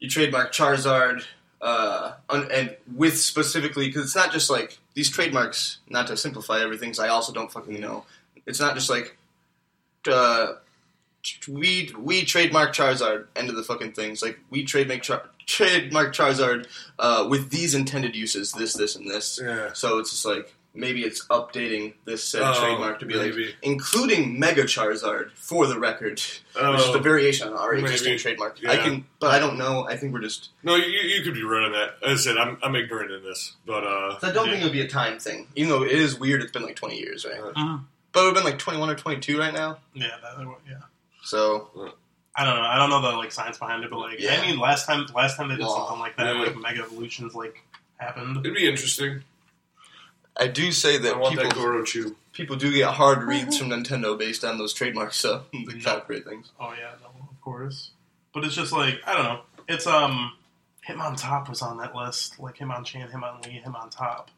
[0.00, 1.22] you trademark Charizard,
[1.60, 5.78] uh, un, and with specifically because it's not just like these trademarks.
[5.88, 8.04] Not to simplify everything, because I also don't fucking know.
[8.46, 9.16] It's not just like
[10.10, 10.54] uh,
[11.48, 13.26] we we trademark Charizard.
[13.36, 14.22] End of the fucking things.
[14.22, 16.66] Like we trademark Char- trademark Charizard
[16.98, 19.38] uh, with these intended uses, this, this, and this.
[19.42, 19.72] Yeah.
[19.74, 24.38] So it's just like maybe it's updating this said Oh, trademark to be like including
[24.38, 26.22] Mega Charizard for the record,
[26.56, 28.58] Oh, which is a variation on our existing trademark.
[28.66, 29.86] I can, but I don't know.
[29.88, 30.50] I think we're just.
[30.62, 31.96] no, you, you could be right on that.
[32.08, 34.72] As I said, I'm I'm ignorant in this, but uh, I don't think it would
[34.72, 36.40] be a time thing, even though it is weird.
[36.42, 37.40] It's been like twenty years, right?
[37.40, 37.84] Mhm.
[38.12, 39.78] But it would have been like twenty one or twenty two right now.
[39.94, 40.74] Yeah, that, yeah.
[41.22, 41.92] So
[42.36, 42.62] I don't know.
[42.62, 44.40] I don't know the like science behind it, but like Yeah.
[44.40, 45.86] I mean, last time last time they did Law.
[45.88, 46.42] something like that, Yeah.
[46.42, 47.62] like mega evolutions like
[47.98, 48.38] happened.
[48.38, 49.22] it'd be interesting.
[50.38, 52.14] I do say I that want that people Gorochu.
[52.32, 55.16] people do get hard reads from Nintendo based on those trademarks.
[55.16, 55.78] So they No.
[55.80, 56.50] try to create things.
[56.58, 57.90] Oh yeah, no, of course.
[58.32, 59.40] But it's just like I don't know.
[59.68, 60.32] It's um,
[60.88, 64.30] Hitmon Top was on that list, like Hitmonchan, Hitmonlee, Hitmon Top.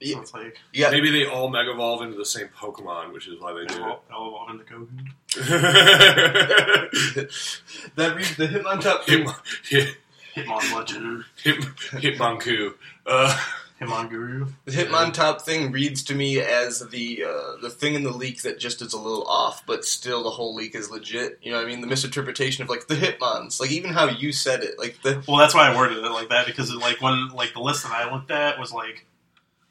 [0.00, 0.20] Yeah.
[0.20, 3.52] It's like Yeah, Maybe they all mega evolve into the same Pokemon, which is why
[3.52, 4.88] they did I'll, I'll evolve into Goku.
[7.96, 9.04] that reads the Hitmontop.
[9.04, 9.28] Hit,
[9.68, 9.96] hit,
[10.34, 11.60] Hitmon Legend, hit,
[11.92, 12.74] Hitmonku.
[13.06, 13.38] Uh,
[13.80, 14.48] Hitmon Guru.
[14.66, 18.58] The Hitmontop thing reads to me as the uh, the thing in the leak that
[18.58, 21.38] just is a little off, but still the whole leak is legit.
[21.42, 21.80] You know what I mean?
[21.80, 25.38] The misinterpretation of like the Hitmons, like even how you said it, like the Well,
[25.38, 27.92] that's why I worded it like that because it, like when like the list that
[27.92, 29.06] I looked at was like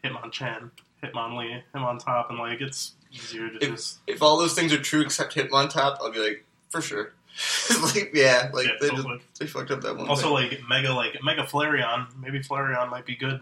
[0.03, 0.71] Hitmonchan,
[1.03, 4.81] Hitmonlee, Hitmon Top, and like it's easier to If- just if all those things are
[4.81, 7.13] true except Hitmontop, I'll be like for sure.
[7.95, 10.07] like yeah, like yeah, they so, just they fucked up that one.
[10.09, 10.49] also thing.
[10.51, 12.07] like Mega like Mega Flareon.
[12.19, 13.39] Maybe Flareon might be good.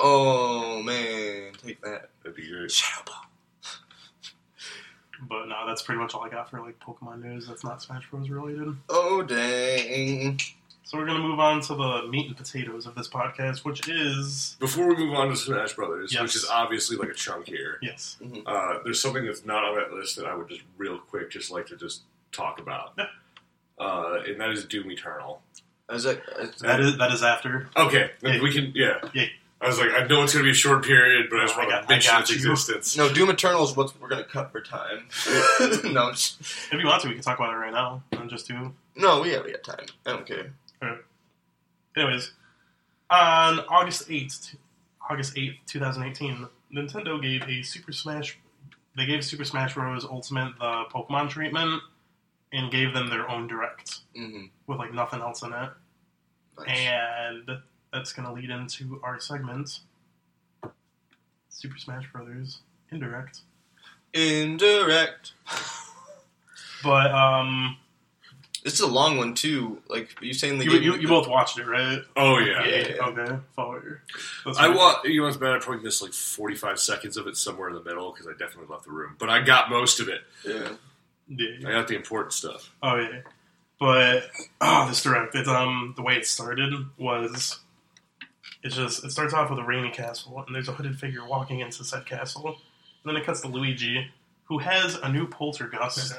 [0.00, 2.10] oh man, take that.
[2.22, 2.70] that'd be great.
[2.70, 3.14] Shadow Ball.
[5.28, 7.46] But no, that's pretty much all I got for like Pokemon news.
[7.48, 8.28] That's not Smash Bros.
[8.30, 8.76] related.
[8.88, 10.38] Oh dang.
[10.88, 14.56] So we're gonna move on to the meat and potatoes of this podcast, which is
[14.60, 16.22] Before we move on to Smash Brothers, Yes.
[16.22, 18.16] which is obviously like a chunk here, yes,
[18.46, 21.50] uh, there's something that's not on that list that I would just real quick just
[21.50, 22.92] like to just talk about.
[22.96, 23.06] Yeah.
[23.80, 25.42] Uh, and that is Doom Eternal.
[25.90, 27.68] Is that, is that is that is after.
[27.76, 28.42] Okay, then Yeah.
[28.42, 28.70] we can.
[28.72, 29.00] Yeah.
[29.12, 29.26] Yeah.
[29.60, 31.56] I was like, I know it's going to be a short period, but I just
[31.56, 32.36] No, I want got- to I mention got its you.
[32.52, 32.96] existence.
[32.96, 35.08] no Doom Eternal is what we're gonna cut for time.
[35.92, 38.30] no, I'm just, If you want to, we can talk about it right now and
[38.30, 39.86] just do no, we have we got time.
[40.06, 40.52] I don't care.
[41.96, 42.32] Anyways,
[43.10, 44.56] on August 8th,
[45.08, 48.38] August 8th, 2018, Nintendo gave a Super Smash
[48.96, 50.04] they gave Super Smash Bros.
[50.06, 51.82] Ultimate the Pokemon treatment
[52.52, 54.46] and gave them their own direct Mm-hmm.
[54.66, 55.70] with like nothing else in it.
[56.66, 57.50] And
[57.92, 59.80] that's going to lead into our segment
[61.50, 62.60] Super Smash Brothers
[62.90, 63.40] Indirect.
[64.14, 65.32] Indirect.
[66.82, 67.78] But um
[68.66, 69.80] This is a long one too.
[69.88, 70.82] Like you saying the you, game.
[70.82, 72.00] you, you both watched it, right?
[72.16, 72.66] Oh yeah.
[72.66, 72.96] Yeah.
[73.00, 73.38] Okay.
[73.54, 74.02] Follow your.
[74.44, 74.76] I right.
[74.76, 75.52] wa You know, it's bad.
[75.52, 78.66] I probably missed like 45 seconds of it somewhere in the middle because I definitely
[78.74, 79.14] left the room.
[79.20, 80.22] But I got most of it.
[80.44, 80.72] Yeah.
[81.28, 81.68] Yeah.
[81.68, 82.74] I got the important stuff.
[82.82, 83.20] Oh yeah,
[83.78, 84.24] but
[84.60, 85.36] oh, this direct.
[85.36, 87.60] It's um the way it started was
[88.64, 91.60] it's just it starts off with a rainy castle and there's a hooded figure walking
[91.60, 92.48] into said castle.
[92.48, 94.10] And then it cuts to Luigi,
[94.46, 96.14] who has a new poltergust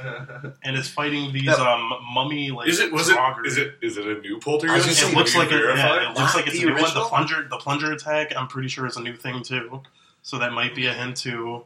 [0.64, 2.92] and is fighting these That- um mummy like Is it?
[2.92, 3.18] Was it?
[3.18, 3.46] joggers.
[3.48, 3.76] Is it?
[3.82, 4.86] Is it a new I was poltergeist?
[4.86, 6.72] gonna say, It looks like you it, yeah, it looks like it's The a new
[6.74, 6.82] one.
[6.82, 7.06] The original?
[7.10, 8.34] plunger, the plunger attack.
[8.36, 9.82] I'm pretty sure is a new thing too.
[10.24, 11.64] So that might be a hint to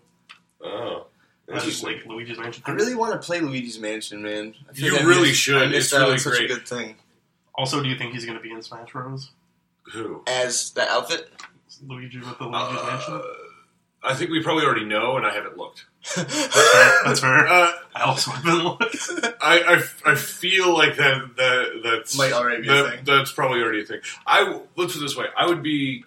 [0.64, 1.07] Oh,
[1.49, 1.89] uh, interesting.
[1.89, 2.62] like Luigi's Mansion.
[2.68, 4.53] I really want to play Luigi's Mansion, man.
[4.70, 5.62] I feel You like I really missed- should.
[5.62, 6.51] I missed It's out on really such great.
[6.51, 6.95] a good thing.
[7.55, 9.32] Also, do you think he's going to be in Smash Bros?
[9.93, 10.22] Who?
[10.28, 11.30] As the outfit.
[11.88, 13.22] Luigi with the Luigi's Mansion.
[14.04, 15.86] I think we probably already know, and I haven't looked.
[16.16, 17.47] That's fair.
[17.47, 18.95] Uh, I also haven't looked.
[19.41, 22.99] I, I, I feel like that that that's Might already be a thing.
[23.06, 23.99] That's probably already a thing.
[24.26, 26.04] I let's put it this way: I would be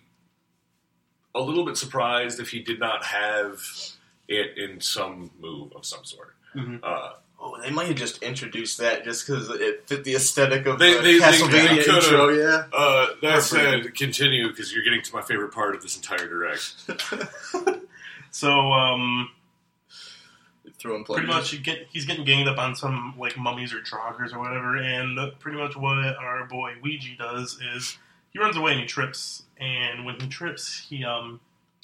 [1.35, 3.61] a little bit surprised if he did not have
[4.29, 6.35] it in some move of some sort.
[6.57, 6.81] Mhm.
[6.83, 7.13] Uh,
[7.47, 10.95] oh, they might have just introduced that just because it fit the aesthetic of They-
[10.95, 12.29] the they- they- Castlevania they intro.
[12.31, 12.65] Yeah.
[12.73, 13.45] uh, that Perfect.
[13.85, 16.75] said, continue because you're getting to my favorite part of this entire direct.
[18.31, 19.31] So, um,
[20.81, 24.35] Throwing pretty much he get, he's getting ganged up on some like mummies or joggers
[24.35, 27.97] or whatever, and pretty much what our boy Ouija does is
[28.33, 31.39] he runs away and he trips, and when he trips, he um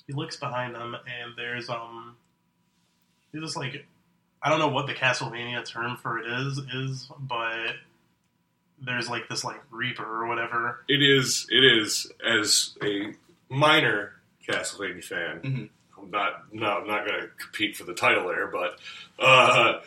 [0.08, 2.16] he looks behind him, and there's um
[3.32, 3.86] he's just like
[4.42, 7.74] I don't know what the Castlevania term for it is is, but
[8.82, 10.82] there's like this like Reaper or whatever.
[10.88, 11.46] It is.
[11.50, 12.10] It is.
[12.26, 13.12] As a
[13.50, 14.12] minor
[14.48, 15.68] Castlevania fan, Mhm.
[16.02, 16.52] I'm not.
[16.54, 18.78] No, I'm not going to compete for the title there, but
[19.18, 19.80] uh,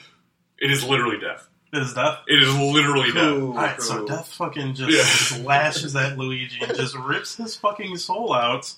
[0.59, 1.47] it is literally death.
[1.73, 2.19] It is Death.
[2.27, 3.33] It is literally death.
[3.33, 4.05] Cool, Alright, so.
[4.05, 5.01] Death fucking just, Yeah.
[5.01, 8.71] just lashes at Luigi and just rips his fucking soul out.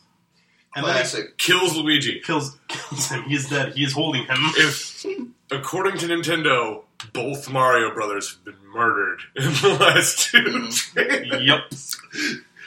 [0.77, 1.37] And then Classic.
[1.37, 2.21] Kills Luigi.
[2.21, 3.23] kills kills him.
[3.23, 3.73] He's dead.
[3.75, 4.37] He's holding him.
[4.55, 5.05] If,
[5.51, 6.83] according to Nintendo,
[7.13, 10.69] both Mario brothers have been murdered in the last two.
[11.41, 11.71] yep.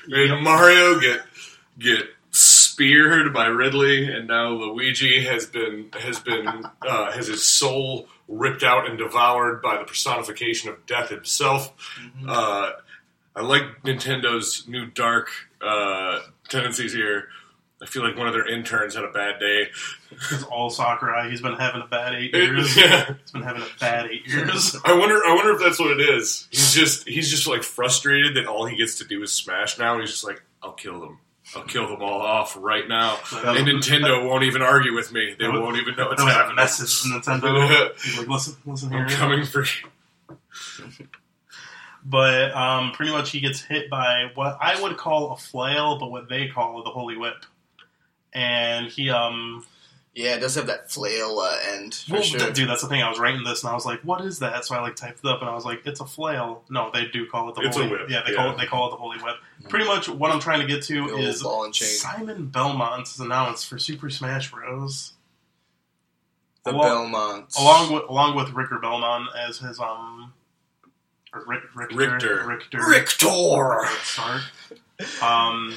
[0.33, 1.23] and Mario get
[1.79, 6.47] get speared by Ridley, and now Luigi has been has been
[6.83, 11.73] uh, has his soul ripped out and devoured by the personification of death himself.
[12.27, 12.73] Uh,
[13.35, 15.31] I like Nintendo's new dark
[15.63, 17.29] uh, tendencies here.
[17.81, 19.69] I feel like one of their interns had a bad day.
[20.11, 21.31] It's all Sakurai.
[21.31, 22.77] He's been having a bad eight years.
[22.77, 23.15] yeah.
[23.21, 24.77] He's been having a bad eight years.
[24.85, 25.15] I wonder.
[25.25, 26.49] I wonder if that's what it is.
[26.51, 30.01] He's just he's just like frustrated that all he gets to do is smash now.
[30.01, 31.21] He's just like, I'll kill them.
[31.57, 33.17] I'll kill them all off right now.
[33.33, 35.35] And Nintendo won't even argue with me.
[35.39, 36.57] They won't even know a happening.
[36.57, 37.95] message from Nintendo.
[38.03, 39.03] He's like, listen, listen here.
[39.03, 40.89] I'm coming for you.
[42.05, 46.11] But um, pretty much he gets hit by what I would call a flail, but
[46.11, 47.45] what they call the holy whip.
[48.39, 49.65] And he, um,
[50.15, 52.41] Yeah, it does have that flail uh, end for well, sure.
[52.41, 53.03] th- dude, that's the thing.
[53.03, 55.21] I was writing this and I was like, "What is that?" So I like typed
[55.25, 57.63] it up and I was like, "It's a flail." No, they do call it the
[57.63, 58.37] It's a holy whip, Yeah, they yeah.
[58.39, 59.37] call it they call it the holy whip.
[59.69, 61.89] Pretty much what I'm trying to get to The is ball and chain.
[61.89, 65.13] Simon Belmont is announced for Super Smash Bros.
[66.65, 67.57] The along, Belmonts.
[67.59, 70.33] along with along with Ricker Belmont as his um
[71.33, 72.45] or Rick, Richter, Richter.
[72.47, 73.87] Richter Rictor!
[74.03, 74.43] Start.
[75.23, 75.75] Um,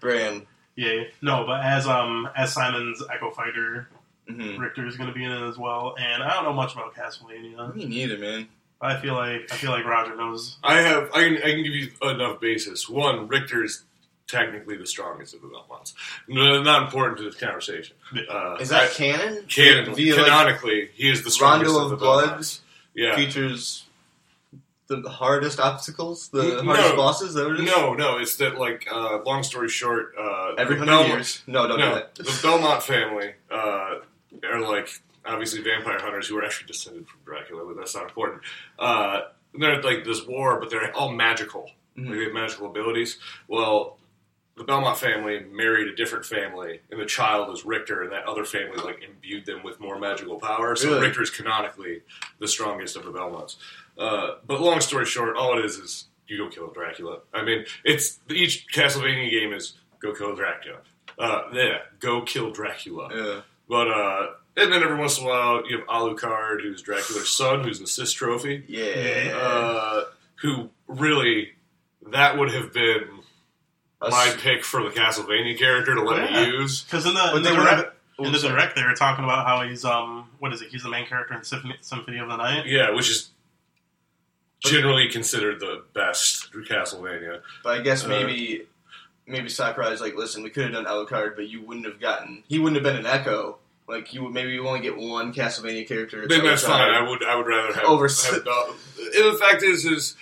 [0.00, 0.46] Bran.
[0.76, 3.88] Yeah, no, but as um as Simon's Echo Fighter,
[4.26, 4.58] Mm-hmm.
[4.58, 5.94] Richter is going to be in it as well.
[6.00, 7.74] And I don't know much about Castlevania.
[7.74, 8.48] Me neither, man.
[8.80, 10.56] I feel like I feel like Roger knows.
[10.64, 11.10] I have.
[11.12, 11.36] I can.
[11.36, 12.88] I can give you enough basis.
[12.88, 13.82] One, Richter is
[14.26, 15.92] technically the strongest of the Belmonts.
[16.26, 17.96] No, not important to this conversation.
[18.30, 19.44] Uh, Is that I- canon?
[19.46, 19.94] canon?
[19.94, 22.60] Via, like, canonically, he is the strongest Rondo of the of Blood Belmonts.
[22.94, 23.14] Yeah.
[23.16, 23.83] features
[24.86, 26.62] the hardest obstacles, the No.
[26.62, 27.34] hardest bosses.
[27.34, 27.66] That what it is?
[27.70, 28.18] No, no.
[28.18, 28.86] It's that like.
[28.90, 31.42] Uh, long story short, uh, Every hundred Belmont- years.
[31.46, 32.14] No, don't no, do that.
[32.16, 34.00] the Belmont family uh,
[34.44, 34.88] are like
[35.24, 38.42] obviously vampire hunters who are actually descended from Dracula, but that's not important.
[38.78, 39.22] Uh,
[39.58, 41.70] they're like this war, but they're all magical.
[41.96, 42.08] Mhm.
[42.10, 43.18] Like, they have magical abilities.
[43.48, 43.98] Well,
[44.56, 48.44] the Belmont family married a different family, and the child is Richter, and that other
[48.44, 50.76] family like imbued them with more magical power.
[50.76, 51.00] So Really?
[51.08, 52.02] Richter is canonically
[52.38, 53.56] the strongest of the Belmonts.
[53.98, 57.18] Uh, but long story short, all it is is you go kill Dracula.
[57.32, 60.78] I mean, it's each Castlevania game is go kill Dracula.
[61.18, 63.08] Uh, yeah, go kill Dracula.
[63.14, 63.40] Yeah.
[63.68, 64.26] But uh,
[64.56, 67.84] and then every once in a while you have Alucard, who's Dracula's son, who's an
[67.84, 68.64] assist trophy.
[68.68, 69.32] Yeah.
[69.36, 70.04] Uh,
[70.42, 71.50] who really
[72.10, 73.04] that would have been
[74.02, 76.44] Us- my pick for the Castlevania character to let Yeah.
[76.44, 76.82] me use.
[76.82, 78.52] Because in the, But in the they were direct, in the sorry.
[78.54, 80.68] direct, they were talking about how he's um what is it?
[80.70, 82.66] He's the main character in Symphony, Symphony of the Night.
[82.66, 83.30] Yeah, which is
[84.64, 87.40] generally considered the best through Castlevania.
[87.62, 88.66] But I guess Uh, maybe
[89.26, 92.42] maybe Sakurai's like, listen, we could have done Alucard, but you wouldn't have gotten.
[92.48, 93.58] He wouldn't have been an Echo.
[93.86, 96.26] Like you would maybe you only get one Castlevania character.
[96.26, 96.90] Then that's fine.
[96.90, 100.16] I would I would rather have Over- have uh, the fact is is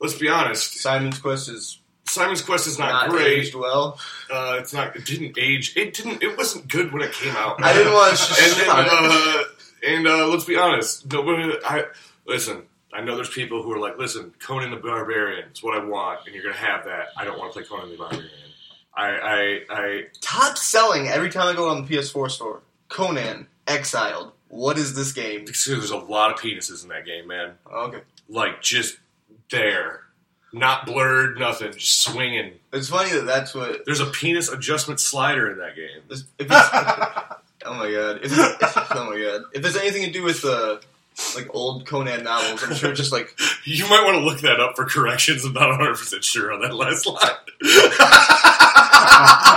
[0.00, 0.78] let's be honest.
[0.78, 3.38] Simon's Quest is Simon's Quest is not, not, great.
[3.38, 3.98] aged well.
[4.30, 4.94] Uh, it's not.
[4.96, 5.76] It didn't age.
[5.76, 6.22] It didn't.
[6.22, 7.62] It wasn't good when it came out.
[7.62, 9.42] I didn't want to and then, uh,
[9.86, 11.10] and uh, let's be honest.
[11.10, 11.52] Nobody.
[11.64, 11.86] I
[12.26, 12.62] listen.
[12.94, 16.20] I know there's people who are like, listen, Conan the Barbarian is what I want,
[16.26, 17.08] and you're gonna have that.
[17.16, 18.30] I don't want to play Conan the Barbarian.
[18.96, 20.02] I, I, I.
[20.20, 22.60] Top selling every time I go on the PS4 store.
[22.88, 24.32] Conan Exiles.
[24.48, 25.44] What is this game?
[25.44, 27.54] There's a lot of penises in that game, man.
[27.70, 28.02] Okay.
[28.28, 28.98] Like just
[29.50, 30.02] there,
[30.52, 32.52] not blurred, nothing, just swinging.
[32.72, 33.84] It's funny that that's what.
[33.84, 36.02] There's a penis adjustment slider in that game.
[36.08, 36.52] If it's,
[37.66, 38.20] oh my god!
[38.22, 39.42] If it's, oh my god!
[39.52, 40.76] If there's anything to do with uh,
[41.36, 44.76] like old Conan novels, I'm sure just like You might want to look that up
[44.76, 45.44] for corrections.
[45.44, 47.18] I'm not 100 percent sure on that last line.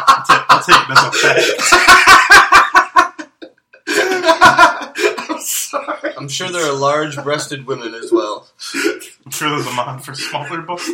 [0.10, 1.74] I'll take, I'll take that's a fact.
[5.30, 6.14] I'm sorry.
[6.18, 8.48] I'm sure there are large-breasted women as well.
[9.26, 10.90] I'm sure there's a mod for smaller books.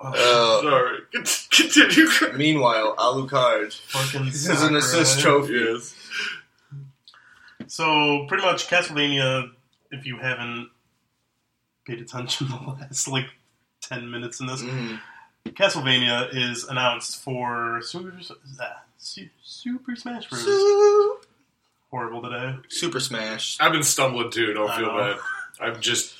[0.00, 0.12] Oh,
[0.60, 0.98] Uh, Sorry.
[1.50, 2.36] Continue.
[2.36, 5.38] meanwhile, Alucard fucking is an assist Sakurai.
[5.46, 5.54] trophy.
[5.54, 5.94] Yes.
[7.68, 9.50] So pretty much Castlevania,
[9.90, 10.70] if you haven't
[11.86, 13.26] paid attention the last like
[13.80, 15.00] ten minutes in this, Mhm.
[15.50, 18.12] Castlevania is announced for Super,
[18.60, 18.64] uh,
[18.98, 20.42] Super Smash Bros.
[20.44, 21.18] Su-
[21.90, 22.56] Horrible today.
[22.68, 23.56] Super Smash.
[23.60, 24.52] I've been stumbling too.
[24.52, 24.98] Don't I feel know.
[24.98, 25.18] bad.
[25.74, 26.14] I'm just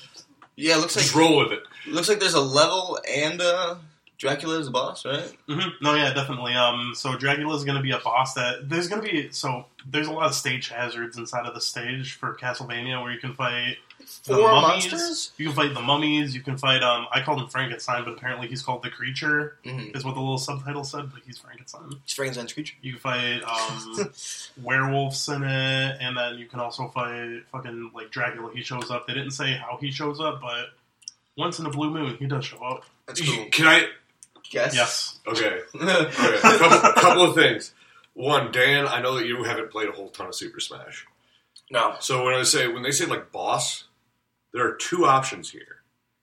[0.55, 1.63] Yeah, it looks just like roll with it.
[1.87, 3.75] looks like there's a level and uh,
[4.19, 5.33] Dracula is a boss, right?
[5.47, 6.53] hmm No, yeah, definitely.
[6.53, 9.31] Um, so Dracula is going to be a boss that there's going to be.
[9.31, 13.19] So there's a lot of stage hazards inside of the stage for Castlevania where you
[13.19, 13.77] can fight
[14.25, 14.91] the Four mummies.
[14.91, 15.31] monsters.
[15.37, 16.35] You can fight the mummies.
[16.35, 16.83] You can fight.
[16.83, 19.57] Um, I called him Frankenstein, but apparently he's called the Creature.
[19.63, 19.95] Mm-hmm.
[19.95, 21.89] Is what the little subtitle said, but he's Frankenstein.
[22.07, 22.75] Frankenstein's creature.
[22.81, 24.11] You can fight um,
[24.61, 28.51] werewolves in it, and then you can also fight fucking like Dracula.
[28.53, 29.07] He shows up.
[29.07, 30.69] They didn't say how he shows up, but
[31.37, 32.83] once in a blue moon, he does show up.
[33.07, 33.45] That's cool.
[33.51, 33.85] Can I?
[34.51, 34.75] Yes.
[34.75, 35.19] Yes.
[35.27, 35.59] Okay.
[35.75, 36.39] Okay.
[36.41, 37.73] couple, couple of things.
[38.13, 41.05] One, Dan, I know that you haven't played a whole ton of Super Smash.
[41.71, 41.95] no.
[41.99, 43.85] So when I say when they say like boss,
[44.53, 45.77] there are two options here.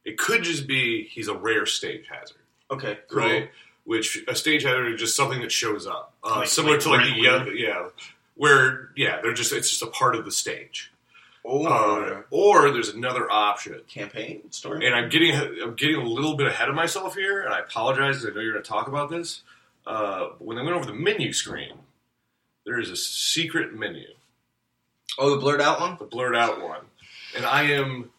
[0.04, 2.36] It could just be he's a rare stage hazard,
[2.70, 2.98] Okay.
[3.10, 3.18] Cool.
[3.22, 3.50] right?
[3.84, 6.88] Which a stage hazard is just something that shows up, uh, Like- similar like to
[6.90, 7.88] like the yeah, yeah,
[8.34, 10.92] where yeah, they're just it's just a part of the stage.
[11.48, 14.84] Or Uh, or there's another option, campaign story.
[14.84, 18.16] and I'm getting I'm getting a little bit ahead of myself here, and I apologize
[18.16, 19.42] because I know you're going to talk about this.
[19.86, 21.74] Uh, when I went over the menu screen,
[22.64, 24.08] there is a secret menu,
[25.18, 25.96] oh, the blurred out one.
[25.98, 26.80] the blurred out one,
[27.36, 28.10] and I am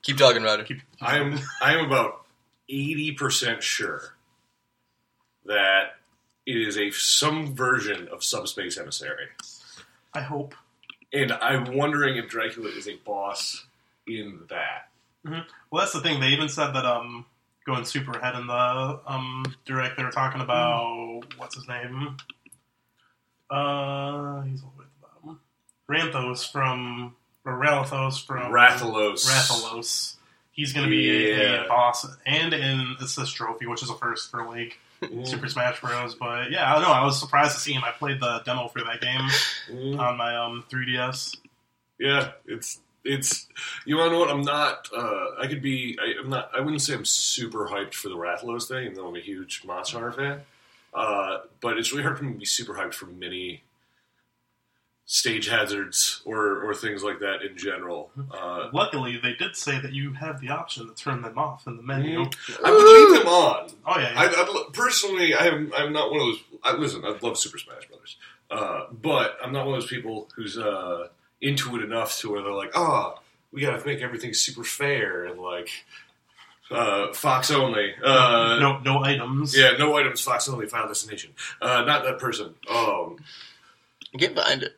[0.00, 0.66] Keep talking about it.
[0.66, 2.24] Keep, I am I am about
[2.70, 4.14] eighty percent sure
[5.44, 5.96] that
[6.46, 9.26] it is a some version of Subspace Emissary,
[10.14, 10.54] I hope.
[11.12, 13.64] And I'm wondering if Dracula is a boss
[14.06, 14.88] in that.
[15.24, 16.20] Well, that's the thing.
[16.20, 17.26] They even said that um,
[17.66, 22.16] going super ahead in the um direct, they were talking about what's his name.
[23.50, 25.40] Uh, he's all the way at the bottom.
[25.86, 29.26] Ranthos from or Ralathos from Rathalos.
[29.26, 30.14] Rathalos.
[30.52, 31.64] He's going to be a, Yeah.
[31.64, 34.78] a boss and in Assist Trophy, which is a first for like
[35.24, 36.14] Super Smash Bros.
[36.14, 36.92] But yeah, I don't know.
[36.92, 37.84] I was surprised to see him.
[37.84, 39.20] I played the demo for that game
[39.70, 39.98] mm.
[39.98, 41.36] on my um 3DS.
[41.98, 43.46] Yeah, it's it's
[43.84, 44.88] you want to know what I'm not.
[44.94, 45.98] Uh, I could be.
[46.00, 46.50] I, I'm not.
[46.56, 49.64] I wouldn't say I'm super hyped for the Rathalos thing, even though I'm a huge
[49.64, 50.40] Monster Hunter fan.
[50.94, 53.62] Uh, but it's really hard for me to be super hyped for many
[55.10, 58.10] stage hazards or or things like that in general.
[58.30, 61.78] Uh, Luckily, they did say that you have the option to turn them off in
[61.78, 62.20] the menu.
[62.62, 63.70] I would leave them on.
[63.86, 64.20] Oh yeah, yeah.
[64.20, 65.72] I, I'd, personally, I am.
[65.74, 66.38] I'm not one of those.
[66.62, 68.16] I, listen, I love Super Smash Brothers,
[68.50, 71.08] uh, but I'm not one of those people who's uh,
[71.40, 73.18] into it enough to where they're like, "Oh,
[73.50, 75.70] we got to make everything super fair and like
[76.70, 79.56] uh, Fox only." Uh, no, no items.
[79.56, 81.32] Yeah, no items, Fox only, Final Destination.
[81.62, 82.54] Uh, not that person.
[82.70, 83.16] Um,
[84.14, 84.76] Get behind it.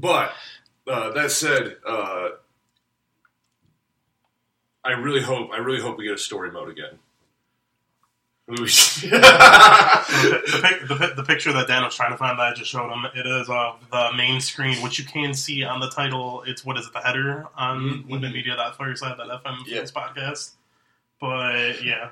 [0.00, 0.32] But
[0.86, 2.28] uh, that said, uh,
[4.84, 5.50] I really hope.
[5.52, 6.98] I really hope we get a story mode again.
[8.48, 8.54] So
[9.08, 12.70] the, the, pic- the, the picture that Dan was trying to find that I just
[12.70, 16.44] showed him, it is of the main screen, which you can see on the title.
[16.46, 18.08] It's what is it, the header on Mhm.
[18.08, 19.80] limitmedia.fireside.fm for Yeah.
[19.80, 20.52] this podcast.
[21.20, 22.10] But yeah,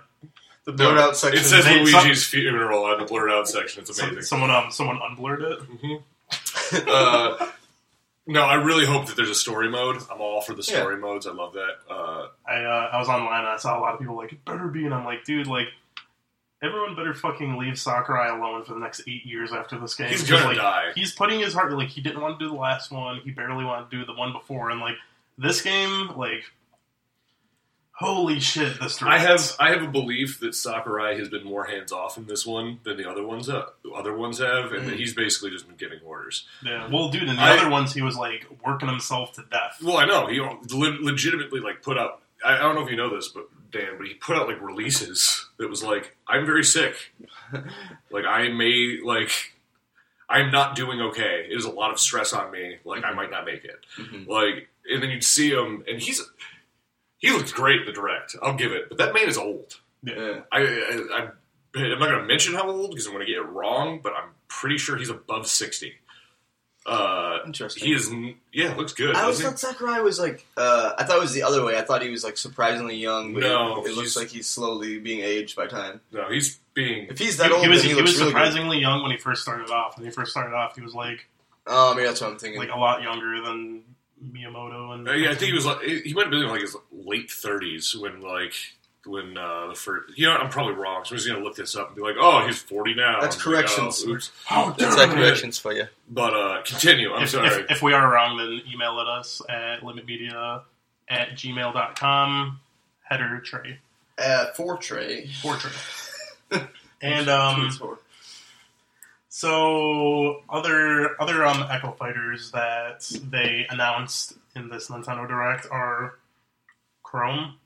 [0.64, 1.38] The blurred out section.
[1.38, 1.62] It section.
[1.62, 3.82] says They- Luigi's funeral on the blurred out section.
[3.82, 4.22] It's so, amazing.
[4.22, 5.60] someone um someone unblurred it.
[5.60, 6.02] Mhm.
[6.88, 7.46] uh,
[8.26, 9.98] no, I really hope that there's a story mode.
[10.10, 11.26] I'm all for the story modes.
[11.26, 11.74] I love that.
[11.90, 14.44] Uh, I uh, I was online and I saw a lot of people like it
[14.44, 15.68] better be, and I'm like, dude, like.
[16.62, 20.08] Everyone better fucking leave Sakurai alone for the next eight years after this game.
[20.08, 20.92] he's 'Cause, gonna like, die.
[20.94, 23.66] he's putting his heart like he didn't want to do the last one he barely
[23.66, 24.94] wanted to do the one before and like
[25.36, 26.44] this game like
[27.98, 31.92] holy shit this I have I have a belief that Sakurai has been more hands
[31.92, 34.98] off in this one than the other ones uh, other ones have, and that Mhm.
[34.98, 36.46] he's basically just been giving orders.
[36.62, 39.78] yeah well dude in the I- other ones he was like working himself to death
[39.82, 42.20] Well, I know he le- legitimately like put out.
[42.44, 44.60] I, I don't know if you know this, but Dan, but he put out like
[44.60, 47.12] releases that was like, "I'm very sick.
[48.10, 49.52] like I may like."
[50.26, 51.46] I'm not doing okay.
[51.50, 52.78] It is a lot of stress on me.
[52.84, 53.76] Like I might not make it.
[53.98, 54.26] Mhm.
[54.26, 56.22] Like, and then you'd see him, and he's
[57.18, 58.36] he looks great in the direct.
[58.42, 59.78] I'll give it, but that man is old.
[60.02, 60.40] Yeah.
[60.52, 60.62] I, I,
[61.12, 61.28] I
[61.76, 64.12] I'm not going to mention how old because I'm going to get it wrong, but
[64.14, 65.94] I'm pretty sure he's above sixty.
[66.86, 67.82] Uh, Interesting.
[67.82, 68.10] he is,
[68.52, 69.16] yeah, looks good.
[69.16, 70.44] I always thought Sakurai was like.
[70.54, 71.78] Uh, I thought it was the other way.
[71.78, 73.32] I thought he was like surprisingly young.
[73.32, 76.02] But No, it, it looks like he's slowly being aged by time.
[76.12, 77.06] No, he's being.
[77.08, 78.38] If he's he, that old, he was then he, he looks was really good.
[78.38, 81.26] surprisingly young when he first started off when he first started off he was like
[81.66, 82.60] Oh, maybe that's what I'm thinking.
[82.60, 83.82] like a lot younger than
[84.32, 86.60] Miyamoto and Uh, yeah, I think he was like he might have been in like
[86.62, 88.54] his late thirties when like
[89.06, 90.16] when uh, the first.
[90.18, 92.00] You know, I'm probably wrong, so I'm just going to look this up and be
[92.00, 93.20] like, oh, he's 40 now.
[93.20, 94.02] That's I'm like, corrections.
[94.06, 94.30] oh, oops.
[94.46, 95.22] how that's dare that you.
[95.22, 95.84] corrections for you.
[96.08, 97.12] But uh, continue.
[97.12, 97.48] I'm if, sorry.
[97.64, 100.62] if, if we are wrong then email at us at limitmedia
[101.08, 102.60] at gmail.com
[103.02, 103.78] header tray
[104.16, 105.28] Uh, four tray.
[105.42, 105.70] four tray
[107.02, 107.98] and um Tweets for.
[109.36, 113.00] So other other um Echo fighters that
[113.32, 116.20] they announced in this Nintendo Direct are
[117.02, 117.56] Chrome.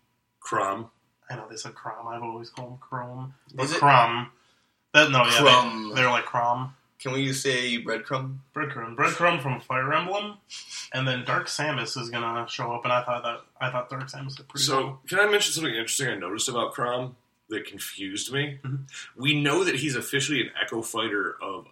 [0.41, 0.91] Crumb.
[1.29, 2.09] I know they said Chrome.
[2.09, 3.35] I've always called them Chrome.
[3.55, 4.31] But Is it Chrome.
[4.95, 5.91] That no, yeah, Crumb.
[5.91, 6.73] they, they're like Chrome.
[6.99, 8.39] Can we say breadcrumb?
[8.55, 10.39] Breadcrumb, breadcrumb from Fire Emblem,
[10.95, 14.05] and then Dark Samus is gonna show up, and I thought that I thought Dark
[14.05, 14.67] Samus looked pretty.
[14.67, 14.99] cool.
[14.99, 17.13] So, can I mention something interesting I noticed about Chrom
[17.49, 18.59] that confused me?
[18.63, 18.89] Mhm.
[19.17, 21.65] We know that he's officially an Echo Fighter of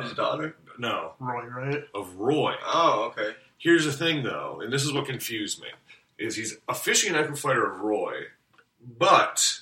[0.00, 0.56] His uh daughter?
[0.78, 1.84] no Roy, right?
[1.94, 2.54] of Roy.
[2.64, 3.36] Oh, okay.
[3.58, 5.68] Here's the thing, though, and this is what confused me:
[6.18, 8.24] is he's officially an Echo Fighter of Roy,
[8.98, 9.60] but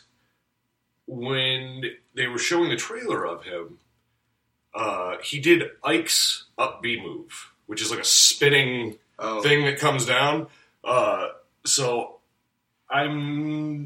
[1.07, 1.83] when
[2.15, 3.79] they were showing the trailer of him,
[4.75, 9.79] uh, he did Ike's up B move, which is like a spinning Oh, thing that
[9.79, 10.47] comes down.
[10.83, 11.29] Uh,
[11.67, 12.21] so
[12.89, 13.85] I'm,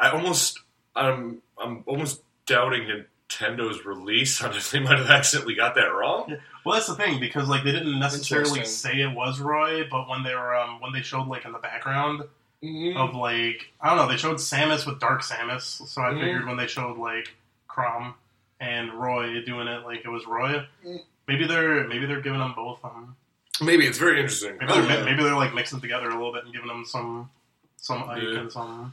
[0.00, 0.60] I almost,
[0.94, 2.82] I'm, I'm almost doubting
[3.30, 6.36] Nintendo's release on if they might have accidentally got that wrong.
[6.64, 10.22] Well, that's the thing because like they didn't necessarily say it was Roy, but when
[10.22, 12.22] they were um, when they showed like in the background
[12.64, 16.20] Mm, of like I don't know, they showed Samus with Dark Samus, so I Mhm.
[16.20, 17.34] figured when they showed like
[17.68, 18.14] Chrom
[18.60, 20.64] and Roy doing it like it was Roy.
[20.86, 21.00] Mm.
[21.26, 22.78] Maybe they're maybe they're giving them both.
[22.84, 23.16] Um,
[23.60, 24.58] Maybe it's very interesting.
[24.60, 25.04] maybe they're yeah.
[25.04, 27.30] maybe they're like mixing together a little bit and giving them some
[27.78, 28.38] some Ike Yeah.
[28.38, 28.92] and some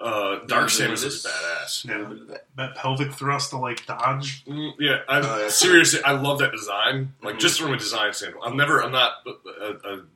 [0.00, 1.84] Uh, Dark Yeah, Samus this- is badass.
[1.84, 4.44] yeah that pelvic thrust to like dodge.
[4.44, 7.14] Mm, yeah, I, Oh, seriously, I love that design.
[7.22, 7.40] Like Mhm.
[7.40, 10.08] just from a design standpoint, I'm never, I'm not, a, a, a, I'm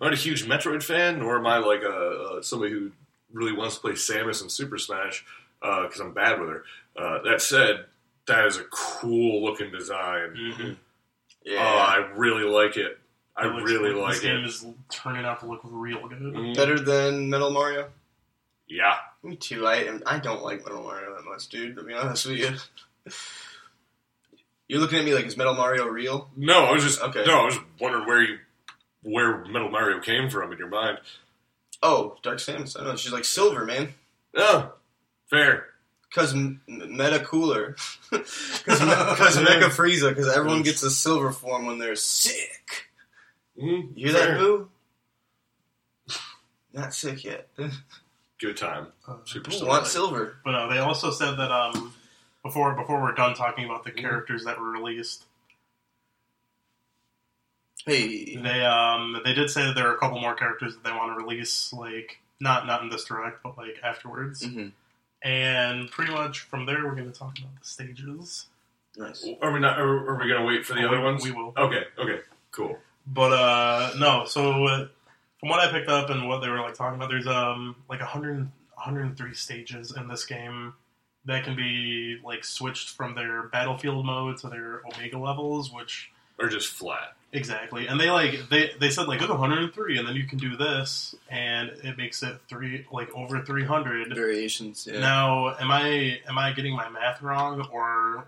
[0.00, 2.90] not a huge Metroid fan, nor am I like a, a somebody who
[3.32, 5.24] really wants to play Samus in Super Smash
[5.60, 6.64] because I'm bad with her.
[6.96, 7.84] Uh, that said,
[8.26, 10.34] that is a cool looking design.
[10.34, 10.76] Mhm.
[10.76, 10.76] Oh,
[11.44, 11.62] Yeah.
[11.62, 12.98] I really like it.
[13.36, 14.44] I It looks really this like game it.
[14.46, 16.18] is turning out to look real good.
[16.18, 17.90] Mm, Better than Metal Mario?
[18.70, 18.94] Yeah.
[19.24, 19.66] Me too.
[19.66, 21.76] I I don't like Metal Mario that much, dude.
[21.76, 23.12] To be honest with you.
[24.68, 26.30] You're looking at me like is Metal Mario real?
[26.36, 27.24] No, I was just Okay.
[27.26, 28.38] no, I was wondering where you
[29.02, 30.98] where Metal Mario came from in your mind.
[31.82, 32.78] Oh, Dark Samus.
[32.80, 33.94] I know she's like silver, man.
[34.36, 34.72] Oh,
[35.28, 35.66] fair.
[36.14, 37.76] Cause M- Meta cooler.
[38.10, 38.20] Cause,
[38.66, 40.14] Me- Cause Mecha Frieza.
[40.14, 42.88] Cause everyone gets a silver form when they're sick.
[43.60, 44.28] Mm, You hear fair.
[44.34, 44.68] that, Boo?
[46.72, 47.48] Not sick yet.
[48.40, 48.86] Good time.
[49.06, 50.36] Uh, Super Who Star want silver?
[50.44, 51.92] But uh, they also said that um,
[52.42, 53.98] before before we're done talking about the Mhm.
[54.00, 55.24] characters that were released,
[57.86, 58.36] Hey.
[58.36, 61.12] they um they did say that there are a couple more characters that they want
[61.18, 64.44] to release, like not not in this direct, but like afterwards.
[64.44, 64.68] hmm
[65.22, 68.46] And pretty much from there, we're going to talk about the stages.
[68.96, 69.26] Nice.
[69.42, 69.78] Are we not?
[69.78, 71.24] Are, are we going to wait for the Oh, other we- ones?
[71.24, 71.52] we will.
[71.56, 71.84] Okay.
[71.98, 72.20] Okay.
[72.52, 72.78] Cool.
[73.06, 74.88] But uh no, so uh,
[75.40, 78.00] from what I picked up and what they were like talking about, there's um like
[78.00, 80.74] 100, 103 stages in this game
[81.24, 86.48] that can be like switched from their battlefield mode to their omega levels, which are
[86.48, 87.14] just flat.
[87.32, 90.56] Exactly, and they like they they said like there's 103, and then you can do
[90.56, 94.12] this, and it makes it three like over 300.
[94.14, 94.98] Variations, yeah.
[94.98, 98.26] Now, am I am I getting my math wrong, or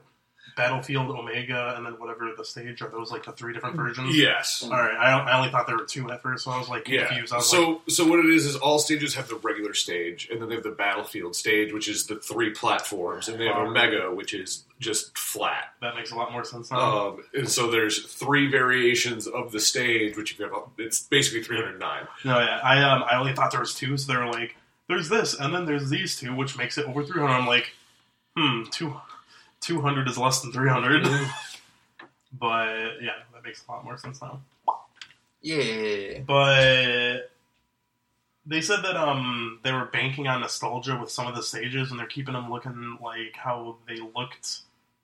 [0.56, 4.16] Battlefield Omega, and then whatever the stage are those like the three different versions?
[4.16, 4.62] Yes.
[4.62, 6.86] All right, I, I only thought there were two at first, so I was like
[6.88, 7.06] Yeah.
[7.06, 7.32] confused.
[7.32, 10.28] I was like, So, so what it is is all stages have the regular stage,
[10.30, 13.56] and then they have the battlefield stage, which is the three platforms, and they have.
[13.56, 15.74] Omega, which is just flat.
[15.80, 17.08] that makes a lot more sense now.
[17.08, 20.52] Um, and so there's three variations of the stage, which you have.
[20.78, 22.06] It's basically 309.
[22.24, 24.56] no, yeah, I um I only thought there was two, so they were like,
[24.88, 27.32] there's this, and then there's these two, which makes it over 300.
[27.32, 27.70] I'm like,
[28.36, 28.94] hmm, two.
[29.62, 31.04] 200 is less than 300.
[32.38, 34.40] but yeah, that makes a lot more sense now.
[35.40, 36.20] Yeah.
[36.20, 37.30] But
[38.44, 41.98] they said that um they were banking on nostalgia with some of the stages, and
[41.98, 44.60] they're keeping them looking like how they looked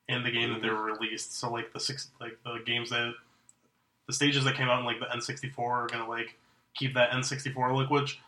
[0.09, 1.39] in the game that they were released.
[1.39, 3.15] So like the six like the games that
[4.07, 6.37] the stages that came out in like the N64 are gonna like
[6.75, 8.19] keep that N64 look, which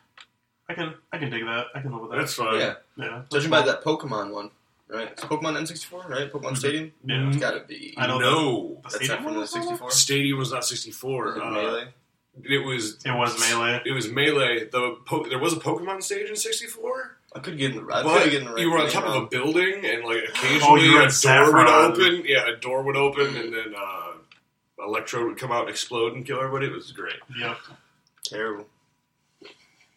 [0.68, 1.66] I can I can dig that.
[1.74, 2.18] I can live with that.
[2.18, 2.60] That's fine.
[2.60, 2.74] Yeah.
[2.96, 3.22] yeah.
[3.32, 4.50] Judging by that Pokemon one,
[4.92, 5.08] right?
[5.12, 6.32] It's Pokemon N64, right?
[6.32, 6.92] Pokemon Stadium?
[7.04, 7.28] Yeah.
[7.28, 7.94] It's gotta be.
[7.96, 9.68] I know no, The That's stadium not from the was on there?
[9.70, 9.90] 64?
[9.92, 11.24] Stadium was not 64.
[11.24, 11.88] Was it Uh, Melee?
[12.44, 12.98] It was.
[13.04, 13.82] It was melee.
[13.84, 14.64] It was melee.
[14.70, 18.02] The po- there was a Pokemon stage in 64, I could get in the, I
[18.02, 20.30] but get in the right you were on top of a building, and like Oh,
[20.30, 21.54] occasionally you were a door Saffron.
[21.92, 22.22] would open.
[22.26, 24.12] Yeah, a door would open, and then uh,
[24.86, 26.66] Electrode would come out and explode and kill everybody.
[26.66, 27.16] It was great.
[27.38, 27.56] Yep.
[28.24, 28.66] Terrible.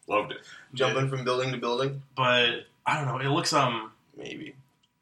[0.07, 0.39] Loved it.
[0.73, 2.01] Jumping from building to building?
[2.15, 3.19] But I don't know.
[3.19, 4.55] It looks um Maybe.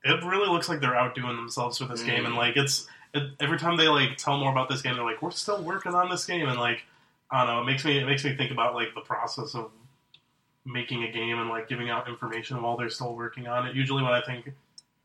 [0.04, 2.28] It really looks like they're outdoing themselves with this game, Mm.
[2.28, 5.22] and like it's it, every time they like tell more about this game, they're like,
[5.22, 6.84] "We're still working on this game," and like
[7.30, 9.72] I don't know, it makes me it makes me think about like the process of
[10.66, 13.76] making a game and like giving out information while they're still working on it.
[13.76, 14.52] Usually, when I think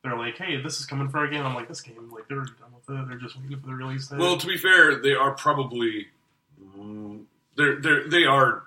[0.03, 2.41] they're like, "Hey, this is coming for a game," I'm like, "This game, like they're
[2.43, 3.09] done with it.
[3.09, 6.09] They're just waiting for the release date." Well, to be fair, they are probably
[6.79, 7.25] mm,
[7.57, 8.65] they're they they are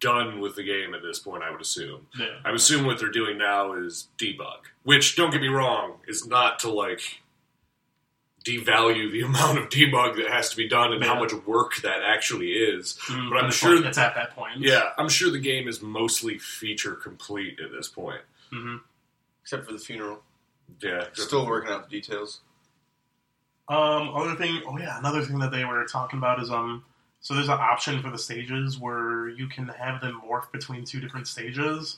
[0.00, 1.42] done with the game at this point.
[1.42, 2.06] I would assume.
[2.18, 2.26] Yeah.
[2.44, 6.26] I would assume what they're doing now is debug, which don't get me wrong is
[6.26, 7.20] not to like
[8.44, 12.02] devalue the amount of debug that has to be done and how much work that
[12.04, 12.98] actually is.
[13.08, 14.58] Mm, But I'm sure like it's at that point.
[14.58, 18.20] Yeah, I'm sure the game is mostly feature complete at this point.
[18.50, 18.76] hmm
[19.42, 20.20] Except for the funeral.
[20.82, 22.40] Yeah, Still working out the details.
[23.68, 26.84] Um, other thing, oh yeah, another thing that they were talking about is um,
[27.26, 31.00] so there's an option for the stages where you can have them morph between two
[31.00, 31.96] different stages.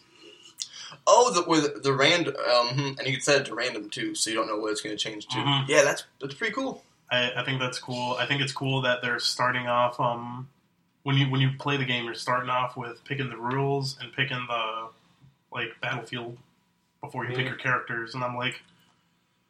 [1.06, 4.14] Oh, the with the random, um, hmm, and you can set it to random too,
[4.14, 5.36] so you don't know what it's going to change to.
[5.36, 5.68] Mhm.
[5.68, 6.82] Yeah, that's that's pretty cool.
[7.10, 8.16] I, I think that's cool.
[8.18, 10.48] I think it's cool that they're starting off um,
[11.02, 14.10] when you when you play the game, you're starting off with picking the rules and
[14.14, 14.88] picking the
[15.52, 16.38] like battlefield
[17.02, 17.48] before you pick Mhm.
[17.50, 18.62] your characters, and I'm like,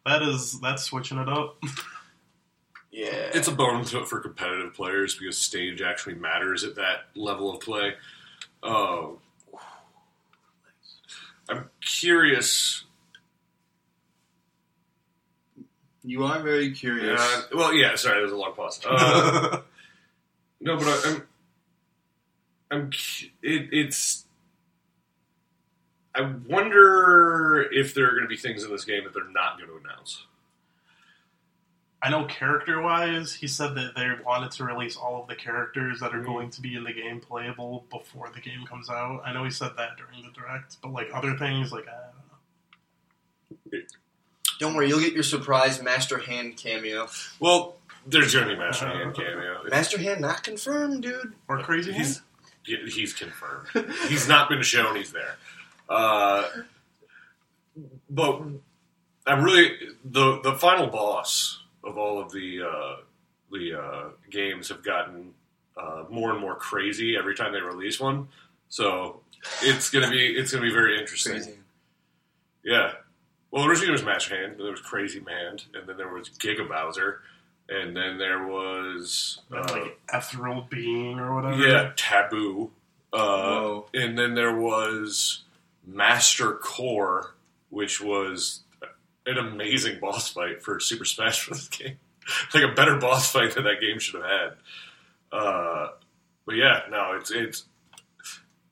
[0.05, 1.55] that is that's switching it up.
[2.91, 7.61] Yeah, it's a bonus for competitive players because stage actually matters at that level of
[7.61, 7.93] play.
[8.63, 9.09] Uh,
[11.47, 12.83] I'm curious.
[16.03, 17.19] you are very curious.
[17.21, 18.81] Uh, well, yeah, sorry, there's a long pause.
[18.89, 19.61] Uh,
[20.61, 21.23] no, but I, I'm,
[22.71, 22.89] I'm.
[23.41, 24.25] It, it's.
[26.13, 29.57] I wonder if there are going to be things in this game that they're not
[29.57, 30.25] going to announce.
[32.01, 35.99] I know character wise, he said that they wanted to release all of the characters
[35.99, 36.25] that are Mhm.
[36.25, 39.21] going to be in the game playable before the game comes out.
[39.25, 43.71] I know he said that during the direct, but like other things, like I don't
[43.73, 43.79] know.
[44.59, 47.09] Don't worry, you'll get your surprise Master Hand cameo.
[47.39, 49.63] Well, there's going to be Master Hand cameo.
[49.69, 51.33] Master Hand not confirmed, dude.
[51.49, 51.91] Or crazy.
[51.93, 52.21] He's
[52.65, 53.67] yeah, he's confirmed.
[54.07, 55.35] he's not been shown he's there.
[55.89, 56.47] Uh,
[58.09, 58.41] but
[59.25, 62.95] I'm really the the final boss of all of the uh,
[63.51, 65.33] the uh, games have gotten
[65.77, 68.27] uh, more and more crazy every time they release one.
[68.69, 69.21] So
[69.61, 71.33] it's gonna be it's gonna be very interesting.
[71.33, 71.53] Crazy.
[72.63, 72.91] Yeah.
[73.51, 76.29] Well, originally there was Master Hand, then there was Crazy Hand, and then there was
[76.29, 77.21] Giga Bowser,
[77.67, 81.55] and then there was uh, like ethereal being or whatever.
[81.67, 82.69] yeah Taboo.
[83.11, 83.85] Uh, Whoa.
[83.95, 85.43] and then there was
[85.87, 87.33] Master Core,
[87.71, 88.61] which was
[89.25, 91.67] an amazing boss fight for Super Smash Bros.
[91.69, 91.97] game.
[92.53, 94.49] like a better boss fight than that game should have had.
[95.31, 95.87] Uh,
[96.45, 97.65] but yeah, no, it's it's.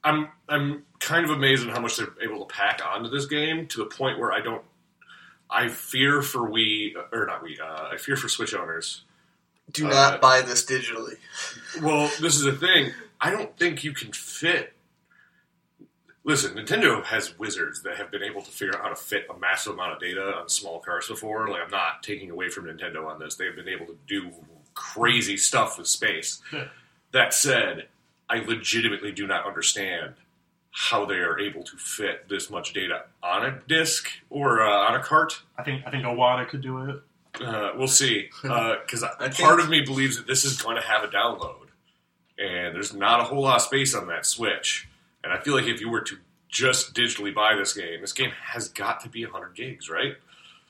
[0.04, 3.68] I'm I'm kind of amazed at how much they're able to pack onto this game
[3.68, 4.64] to the point where I don't.
[5.50, 7.60] I fear for we or not we.
[7.60, 9.04] Uh, I fear for Switch owners.
[9.72, 11.18] Do Uh, not buy this digitally.
[11.82, 12.92] Well, this is the thing.
[13.20, 14.74] I don't think you can fit.
[16.28, 19.40] Listen, Nintendo has wizards that have been able to figure out how to fit a
[19.40, 21.48] massive amount of data on small cars before.
[21.48, 23.36] Like, I'm not taking away from Nintendo on this.
[23.36, 24.32] They've been able to do
[24.76, 26.42] crazy stuff with space.
[27.14, 27.88] That said,
[28.30, 30.16] I legitimately do not understand
[30.72, 34.96] how they are able to fit this much data on a disc or uh, on
[34.96, 35.42] a cart.
[35.58, 37.02] I think I think Iwata could do it.
[37.42, 38.30] Uh, we'll see.
[38.42, 41.68] Because I part think- of me believes that this is going to have a download,
[42.38, 44.90] and there's not a whole lot of space on that Switch.
[45.28, 46.18] And I feel like if you were to
[46.48, 50.16] just digitally buy this game, this game has got to be 100 gigs, right?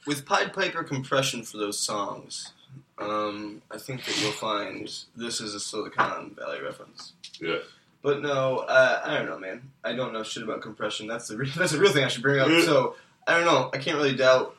[0.08, 2.54] With Pied Piper compression for those songs,
[2.98, 7.14] um, I think that you'll find this is a Silicon Valley reference.
[7.40, 7.58] Yeah.
[8.02, 9.62] But no, uh, I don't know, man.
[9.84, 11.06] I don't know shit about compression.
[11.06, 12.48] That's the re- that's the real thing I should bring up.
[12.64, 12.96] So
[13.28, 13.70] I don't know.
[13.72, 14.56] I can't really doubt.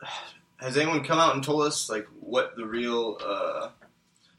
[0.58, 3.70] Has anyone come out and told us like what the real uh,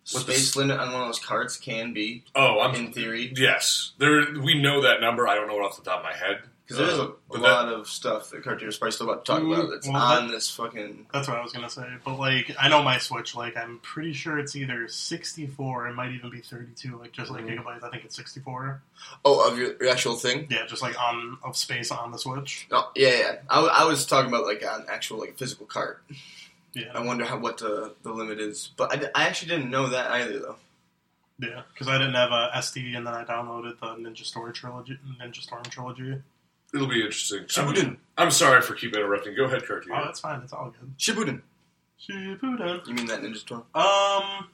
[0.06, 2.74] space s- limit on one of those carts can be Oh, I'm.
[2.76, 3.34] in theory?
[3.36, 4.26] Yes, there.
[4.40, 5.28] We know that number.
[5.28, 6.42] I don't know it off the top of my head.
[6.68, 9.24] Because there's Uh, a, a but lot of stuff that Cartoon is probably still about
[9.24, 11.06] to talk Mm, about that's well, on this fucking.
[11.14, 11.86] That's what I was gonna say.
[12.04, 13.36] But like, I know my Switch.
[13.36, 15.88] Like, I'm pretty sure it's either 64.
[15.90, 16.98] It might even be 32.
[16.98, 17.60] Like, just like Mhm.
[17.64, 17.84] gigabytes.
[17.84, 18.82] I think it's 64.
[19.24, 20.48] Oh, of your, your actual thing?
[20.50, 22.66] Yeah, just like on of space on the Switch.
[22.72, 23.36] No, yeah, yeah.
[23.48, 26.02] I was talking about like an actual like physical cart.
[26.94, 30.12] I wonder how what the, the limit is, but I, I actually didn't know that
[30.12, 30.56] either though.
[31.40, 31.62] yeah.
[31.74, 35.42] Because I didn't have a SD, and then I downloaded the Ninja Story trilogy, Ninja
[35.42, 36.22] Storm trilogy.
[36.74, 37.46] It'll be interesting.
[37.58, 39.36] I'm, I'm sorry for keep interrupting.
[39.36, 39.94] Go ahead, Cartoon.
[39.96, 40.42] Oh, that's fine.
[40.42, 40.98] It's all good.
[40.98, 41.42] Shippuden.
[42.02, 42.86] Shippuden.
[42.88, 43.64] You mean that Ninja Storm?
[43.74, 44.48] Um,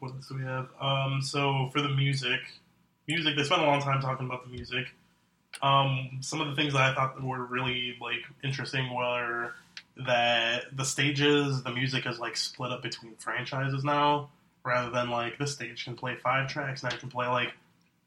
[0.00, 0.68] what else do we have?
[0.80, 2.40] Um, so for the music,
[3.08, 4.88] music, they spent a long time talking about the music.
[5.62, 9.54] Um, some of the things that I thought were really like interesting were
[9.96, 14.30] that the stages, the music is like split up between franchises now,
[14.64, 17.52] rather than like this stage can play five tracks and I can play like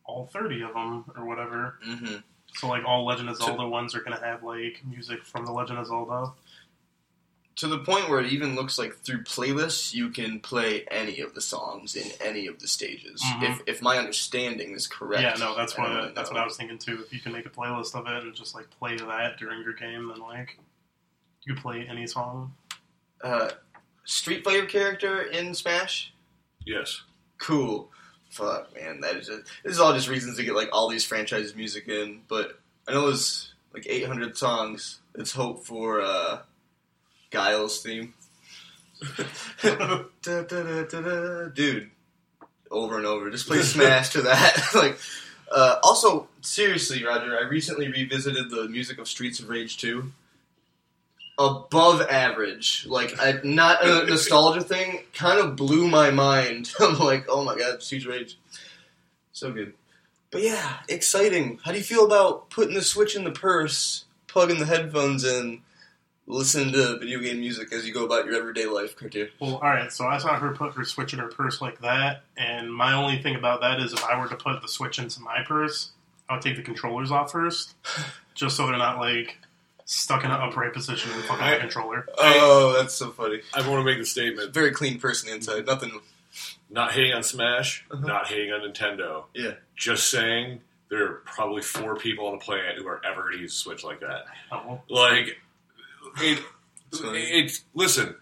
[0.05, 1.76] all thirty of them or whatever.
[1.88, 2.15] Mm-hmm.
[2.55, 5.80] So like all Legend of Zelda ones are gonna have like music from the Legend
[5.80, 6.34] of Zelda.
[7.57, 11.34] to the point where it even looks like through playlists you can play any of
[11.34, 13.22] the songs in any of the stages.
[13.23, 13.43] Mhm.
[13.49, 15.23] If if my understanding is correct.
[15.23, 17.01] Yeah, no, that's what really that's what I was thinking too.
[17.05, 19.73] If you can make a playlist of it and just like play that during your
[19.73, 20.59] game, then like
[21.48, 22.53] you could play any song.
[23.24, 23.49] Uh,
[24.06, 26.14] Street Fighter character in Smash.
[26.65, 27.03] Yes.
[27.38, 27.90] Cool.
[28.30, 31.06] Fuck, man, that is just, this is all just reasons to get like all these
[31.06, 32.22] franchises music in.
[32.28, 34.99] But I know there's like 800 songs.
[35.15, 36.40] Let's hope for uh,
[37.32, 38.14] Guile's theme.
[39.61, 41.48] Da, da, da, da, da.
[41.49, 41.90] Dude,
[42.69, 43.30] over and over.
[43.32, 44.61] Just play Smash to that.
[44.76, 44.99] like,
[45.52, 50.11] uh, also, seriously, Roger, I recently revisited the music of Streets of Rage 2.
[51.39, 56.72] Above average, like I, not a nostalgia thing, kind of blew my mind.
[56.80, 58.39] I'm like, oh my god, of Rage,
[59.31, 59.73] so good.
[60.31, 61.59] But yeah, exciting.
[61.64, 65.61] How do you feel about putting the Switch in the purse, plugging the headphones in,
[66.27, 69.30] listening to video game music as you go about your everyday life, Cartier?
[69.39, 69.91] Well, all right.
[69.91, 73.22] So I saw her put her Switch in her purse like that, and my only
[73.22, 75.91] thing about that is if I were to put the Switch into my purse,
[76.30, 77.76] I would take the controllers off first,
[78.35, 79.38] just so they're not like
[79.88, 82.05] stuck in an upright position and fucking I- the controller.
[82.19, 83.41] Oh, that's so funny.
[83.55, 85.65] I want to make the statement: Very clean person inside.
[85.65, 85.99] Nothing.
[86.69, 88.05] not hating on Smash, Uh-huh.
[88.05, 89.23] not hating on Nintendo.
[89.34, 89.53] Yeah.
[89.76, 90.59] Just saying,
[90.89, 93.55] there are probably four people on the planet who are ever going to use a
[93.57, 94.26] Switch like that.
[94.51, 95.39] Oh, Like,
[96.22, 96.43] it,
[96.91, 97.22] It's funny.
[97.23, 98.15] it's listen.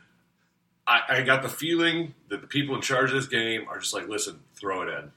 [0.88, 3.94] I, I got the feeling that the people in charge of this game are just
[3.96, 5.12] like, listen, throw it in.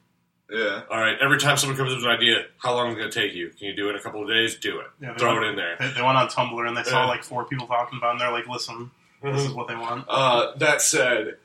[0.50, 0.82] Yeah.
[0.90, 3.10] All right, every time someone comes up with an idea, how long is it going
[3.10, 3.50] to take you?
[3.50, 4.56] Can you do it in a couple of days?
[4.56, 4.86] Do it.
[5.00, 5.76] yeah, they Throw went, it in there.
[5.78, 7.08] They, they went on Tumblr and they saw Yeah.
[7.08, 8.90] like four people talking about, it, and they're like, "Listen,
[9.22, 11.36] this is what they want." Uh, that said,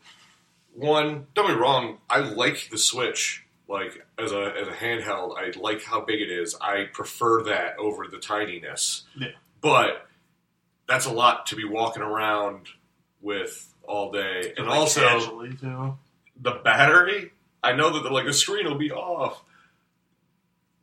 [0.74, 3.44] one, don't be wrong, I like the Switch.
[3.68, 6.56] Like as a as a handheld, I like how big it is.
[6.62, 9.02] I prefer that over the tininess.
[9.18, 9.30] Yeah.
[9.62, 10.08] But
[10.88, 12.68] that's a lot to be walking around
[13.22, 15.20] with all day, and Like, also
[15.60, 15.98] too.
[16.42, 17.32] the battery.
[17.64, 19.44] I know that the, like the screen will be off.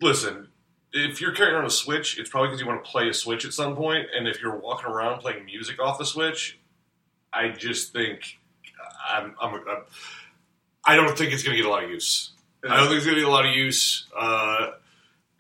[0.01, 0.49] Listen,
[0.93, 3.45] if you're carrying around a Switch, it's probably because you want to play a Switch
[3.45, 6.59] at some point, and if you're walking around playing music off the Switch,
[7.33, 8.39] I just think
[9.09, 9.83] I'm, I'm, I'm
[10.85, 12.31] I don't think it's going to get a lot of use.
[12.69, 14.71] I don't think it's going to get a lot of use, uh,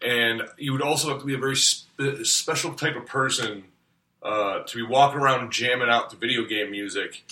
[0.02, 3.64] and you would also have to be a very spe- special type of person
[4.22, 7.22] uh, to be walking around jamming out the video game music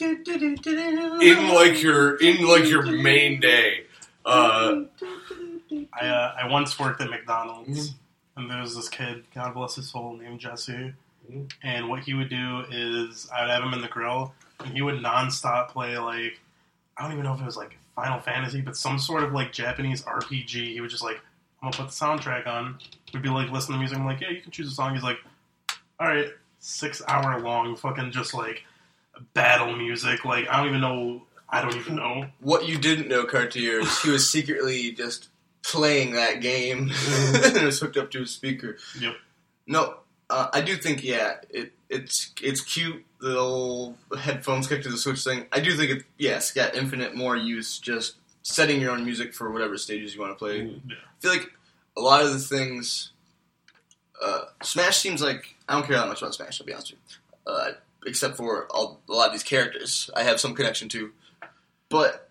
[1.23, 3.85] in like your in like your main day.
[4.29, 4.85] Uh,
[6.01, 8.41] I uh, I once worked at McDonald's, Mm-hmm.
[8.41, 10.93] and there was this kid, God bless his soul, named Jesse.
[11.31, 11.51] Mhm.
[11.63, 14.83] And what he would do is I would have him in the grill, and he
[14.83, 16.41] would nonstop play like
[16.97, 19.53] I don't even know if it was like Final Fantasy, but some sort of like
[19.53, 20.73] Japanese RPG.
[20.73, 21.21] He would just like
[21.63, 22.79] I'm gonna put the soundtrack on.
[23.13, 23.99] We'd be like listening to music.
[23.99, 24.95] I'm like, yeah, you can choose a song.
[24.95, 25.19] He's like,
[26.01, 26.29] all right,
[26.61, 28.65] six hour long, fucking just like
[29.35, 30.25] battle music.
[30.25, 31.23] Like I don't even know.
[31.51, 32.27] I don't even know.
[32.41, 35.29] What you didn't know, Cartier, is he was secretly just
[35.62, 36.91] playing that game and
[37.57, 38.77] it was hooked up to a speaker.
[39.01, 39.15] Yep.
[39.66, 39.97] No,
[40.31, 44.99] uh, I do think yeah, it it's it's cute the little headphones connected to the
[44.99, 45.47] Switch thing.
[45.53, 49.51] I do think it yes got infinite more use just setting your own music for
[49.51, 50.62] whatever stages you want to play.
[50.62, 50.95] Yeah.
[50.97, 51.51] I feel like
[51.97, 53.12] a lot of the things.
[54.23, 56.61] Uh, Smash seems like I don't care that much about Smash.
[56.61, 57.01] I'll be honest with
[57.47, 57.73] you, uh,
[58.07, 61.12] except for all, a lot of these characters I have some connection to,
[61.89, 62.28] but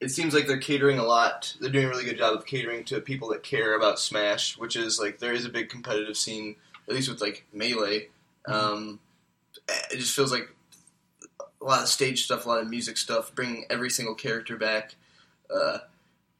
[0.00, 1.54] it seems like they're catering a lot.
[1.60, 4.76] They're doing a really good job of catering to people that care about Smash, which
[4.76, 6.56] is like there is a big competitive scene,
[6.88, 8.08] at least with like melee.
[8.46, 9.00] Um,
[9.90, 10.50] it just feels like
[11.40, 14.94] a lot of stage stuff, a lot of music stuff, bringing every single character back.
[15.50, 15.78] Uh,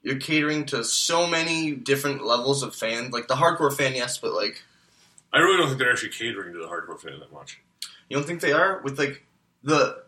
[0.02, 4.32] you're catering to so many different levels of fans, Like the hardcore fan, yes, but
[4.32, 4.62] like
[5.32, 7.58] I really don't think they're actually catering to the hardcore fan that much.
[8.08, 9.24] you don't think they are with like
[9.64, 10.02] the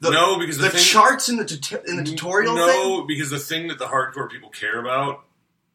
[0.00, 2.66] the no, because the, the thing, charts in the tut- in the tutorial No,
[2.98, 3.06] thing.
[3.06, 5.24] because the thing that the hardcore people care about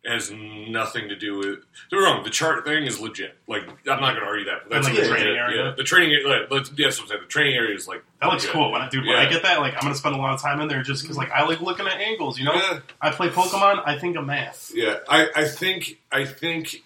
[0.06, 1.60] has nothing to do with.
[1.90, 2.24] Don't wrong.
[2.24, 3.36] The chart thing is legit.
[3.48, 4.60] Like I'm not going to argue that.
[4.64, 5.16] But that's like the legit.
[5.18, 5.66] training area?
[5.66, 6.12] Yeah, the training.
[6.14, 8.54] area- Like, yes, I'm saying the training area is like That looks legit.
[8.54, 8.72] cool.
[8.72, 10.60] When I, dude, when I get that, like, I'm gonna spend a lot of time
[10.62, 12.38] in there just because, like, I like looking at angles.
[12.38, 12.80] You know, Yeah.
[13.02, 13.82] I play Pokemon.
[13.86, 14.72] I think of math.
[14.76, 16.84] Yeah, I, I think I think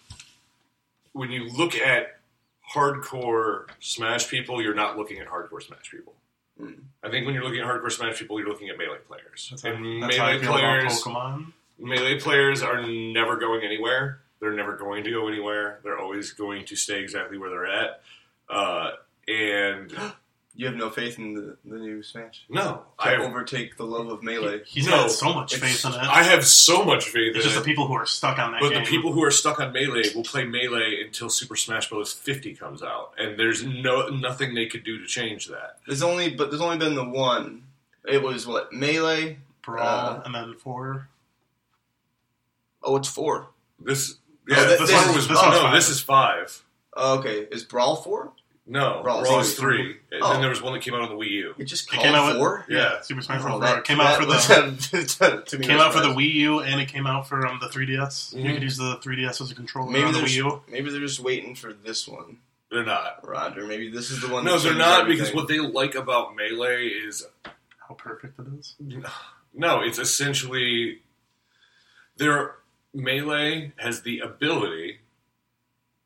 [1.14, 2.20] when you look at
[2.74, 6.14] hardcore Smash people, you're not looking at hardcore Smash people.
[7.04, 9.48] I think when you're looking at hardcore Smash people, you're looking at melee players.
[9.52, 11.54] That's and that's how I melee feel players, Pokemon.
[11.78, 14.20] melee players are never going anywhere.
[14.40, 15.80] They're never going to go anywhere.
[15.84, 18.02] They're always going to stay exactly where they're at.
[18.50, 18.92] Uh,
[19.28, 19.94] and
[20.60, 24.08] You have no faith in the, the new Smash No, to I overtake the love
[24.10, 24.62] of melee.
[24.66, 25.98] He's No, got so much faith in it.
[25.98, 27.60] I have so much faith it's in just it.
[27.60, 28.84] the people who are stuck on that But game.
[28.84, 32.12] the people who are stuck on melee will play melee until Super Smash Bros.
[32.12, 35.78] 50 comes out, and there's no nothing they could do to change that.
[35.88, 37.64] There's only, but there's only been the one.
[38.06, 39.38] It was what melee.
[39.64, 41.08] brawl uh, and then four.
[42.84, 43.48] Oh, it's four.
[43.80, 44.16] This,
[44.52, 45.74] Oh, yeah, th- this, this one is- was this no, five.
[45.74, 46.66] this is five.
[46.98, 48.34] Oh, okay, is brawl four?
[48.72, 50.32] No, Brawl Brawl, is is three, and Oh.
[50.32, 51.56] then there was one that came out on the Wii U.
[51.58, 52.66] It just It came out with- four.
[52.70, 53.02] Yeah.
[53.02, 53.62] Super Smash Oh, Bros.
[53.62, 54.34] that It came out for the
[54.92, 55.16] was-
[55.50, 56.10] to me came was out for the.
[56.14, 58.32] Wii U and it came out for um, the 3DS.
[58.38, 58.54] You Mhm.
[58.54, 60.62] could use the 3DS as a controller Maybe on the Wii U.
[60.68, 62.38] maybe they're just waiting for this one,
[62.70, 63.28] They're not.
[63.28, 63.66] Roger.
[63.66, 64.46] Maybe this is the one.
[64.46, 65.24] No, that they're not everything.
[65.24, 67.26] because what they like about melee is
[67.88, 68.76] How perfect it is.
[69.56, 71.02] no, it's essentially
[72.18, 72.56] their
[72.94, 75.00] melee has the ability,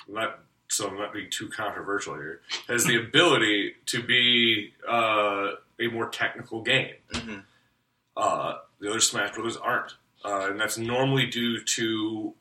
[0.08, 0.40] not
[0.74, 6.10] so I'm not being too controversial here, has the ability to be uh, a more
[6.10, 6.96] technical game.
[7.12, 7.44] Mhm.
[8.18, 9.94] Uh, the other Smash Brothers aren't,
[10.26, 12.34] uh, and that's normally due to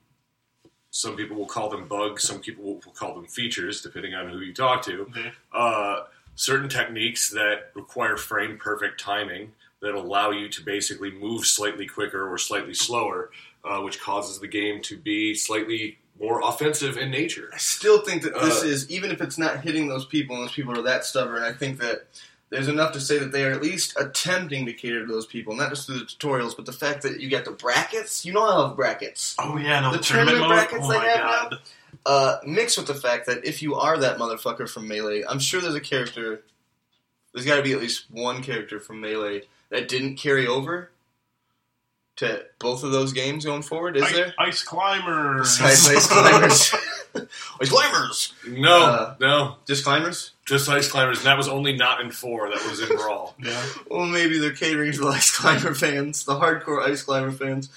[0.90, 4.40] some people will call them bugs, some people will call them features, depending on who
[4.40, 5.32] you talk to Okay.
[5.52, 6.04] uh,
[6.34, 12.30] certain techniques that require frame perfect timing that allow you to basically move slightly quicker
[12.30, 13.30] or slightly slower,
[13.64, 17.50] uh, which causes the game to be slightly more offensive in nature.
[17.52, 20.44] I still think that this Uh, is even if it's not hitting those people and
[20.46, 21.42] those people are that stubborn.
[21.42, 22.06] I think that
[22.50, 25.56] there's enough to say that they are at least attempting to cater to those people,
[25.56, 28.24] not just through the tutorials, but the fact that you got the brackets.
[28.24, 29.34] You know I love brackets.
[29.38, 31.58] Oh yeah, no, The the, tournament, tournament brackets Oh they my have god.
[32.06, 35.60] Uh, mixed with the fact that if you are that motherfucker from Melee, I'm sure
[35.60, 36.42] there's a character.
[37.32, 40.90] There's got to be at least one character from Melee that didn't carry over
[42.16, 43.96] to both of those games going forward.
[43.96, 44.34] Is I- there?
[44.38, 45.60] Ice climbers.
[45.60, 46.74] Ice, ice climbers.
[47.60, 48.32] ice climbers.
[48.48, 50.32] No, Uh, no, Just climbers.
[50.46, 51.18] just Ice Climbers.
[51.18, 52.50] And that was only not in four.
[52.50, 53.34] That was in Brawl.
[53.42, 53.64] yeah.
[53.90, 57.70] Well, maybe they're catering to the ice climber fans, the hardcore ice climber fans.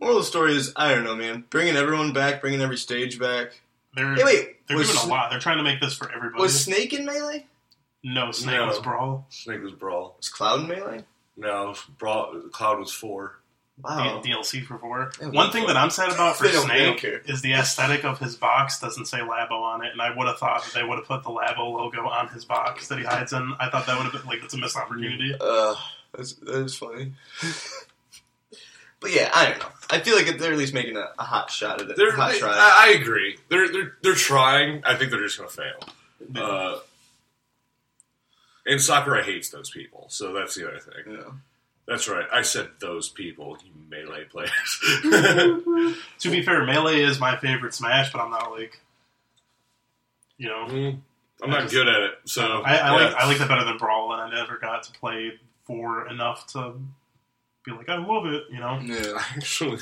[0.00, 1.44] Moral of the story is, I don't know, man.
[1.48, 3.60] Bringing everyone back, bringing every stage back.
[3.94, 5.30] They're Hey, wait, they're was, doing a lot.
[5.30, 6.42] They're trying to make this for everybody.
[6.42, 7.46] was Snake in Melee?
[8.04, 8.66] no, Snake No.
[8.66, 9.26] was Brawl.
[9.30, 10.14] Snake was Brawl.
[10.18, 11.04] Was Cloud in Melee?
[11.38, 12.40] No, Brawl.
[12.52, 13.38] Cloud was four.
[13.82, 14.20] Wow.
[14.22, 15.10] D- DLC for four.
[15.20, 18.04] Yeah, One thing that I'm sad about for They don't- don't Snake is the aesthetic
[18.04, 20.82] of his box doesn't say Labo on it, and I would have thought that they
[20.82, 23.54] would have put the Labo logo on his box that he hides in.
[23.60, 25.34] I thought that would have been like it's a missed opportunity.
[25.38, 25.74] Uh,
[26.16, 27.12] that's, that is funny.
[29.00, 29.68] but yeah, I don't know.
[29.90, 31.96] I feel like they're at least making a, a hot shot at it.
[31.96, 32.52] They're, hot they- try.
[32.52, 33.36] I, I agree.
[33.50, 34.82] They're they're they're trying.
[34.84, 36.42] I think they're just going to fail.
[36.42, 36.78] Uh,
[38.64, 41.12] and Sakurai hates those people, so that's the other thing.
[41.12, 41.34] you know.
[41.86, 42.26] That's right.
[42.32, 44.52] I said those people, you melee players.
[46.20, 48.80] To be fair, Melee is my favorite Smash, but I'm not like,
[50.38, 50.98] you know, Mm,
[51.42, 52.92] I'm not good at it, so I, I yeah.
[52.92, 55.34] like I like that better than Brawl, and I never got to play
[55.64, 56.74] four enough to
[57.64, 58.44] be like I love it.
[58.50, 59.22] You know, Yeah.
[59.36, 59.78] Actually,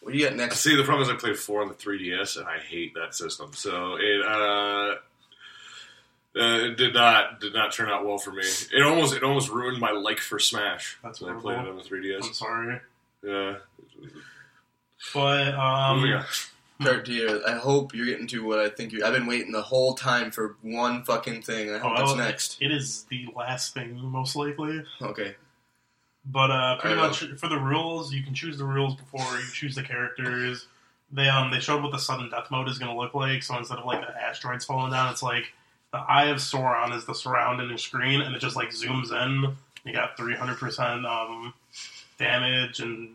[0.00, 0.60] What do you got next?
[0.60, 3.52] see, the problem is I played four on the 3DS, and I hate that system.
[3.54, 4.96] So it uh,
[6.38, 8.44] uh, it did not did not turn out well for me.
[8.72, 11.76] It almost it almost ruined my like for Smash That's when I played it on
[11.76, 12.24] the 3DS.
[12.26, 12.80] I'm sorry,
[13.22, 13.56] Yeah.
[15.14, 16.24] but um, on.
[16.80, 17.40] Start to hear.
[17.44, 19.04] I hope you're getting to what I think you.
[19.04, 21.74] I've been waiting the whole time for one fucking thing.
[21.74, 22.56] I hope Oh, it's well, next.
[22.60, 24.84] it is the last thing most likely.
[25.02, 25.34] Okay.
[26.24, 27.08] But uh, pretty I know.
[27.08, 30.68] much for the rules, you can choose the rules before you choose the characters.
[31.10, 33.42] They um they showed what the sudden death mode is going to look like.
[33.42, 35.52] So instead of like the asteroids falling down, it's like
[35.92, 39.10] the Eye of Sauron is the surround in your screen, and it just like zooms
[39.12, 39.56] in.
[39.84, 41.54] You got three hundred percent um
[42.18, 43.14] damage, and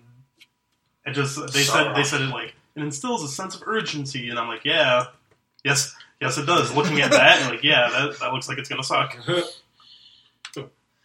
[1.05, 4.39] it just they said they said it like it instills a sense of urgency, and
[4.39, 5.05] I'm like, yeah,
[5.63, 6.73] yes, yes, it does.
[6.75, 9.17] Looking at that, and like, yeah, that that looks like it's gonna suck.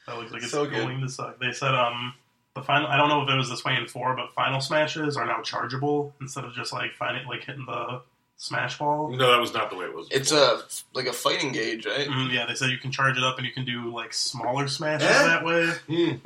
[0.07, 1.39] That looks like it's So going to suck.
[1.39, 2.15] They said um
[2.55, 2.89] the final.
[2.89, 5.43] I don't know if it was this way in four, but final smashes are now
[5.43, 8.01] chargeable instead of just like finding like hitting the
[8.39, 9.11] smash ball.
[9.11, 10.09] No, that was not the way it was.
[10.11, 10.63] It's a
[10.95, 12.09] like a fighting gauge, right?
[12.09, 14.67] Mm, yeah, they said you can charge it up and you can do like smaller
[14.69, 15.23] smashes Eh?
[15.27, 15.71] that way.
[15.89, 16.21] Mm.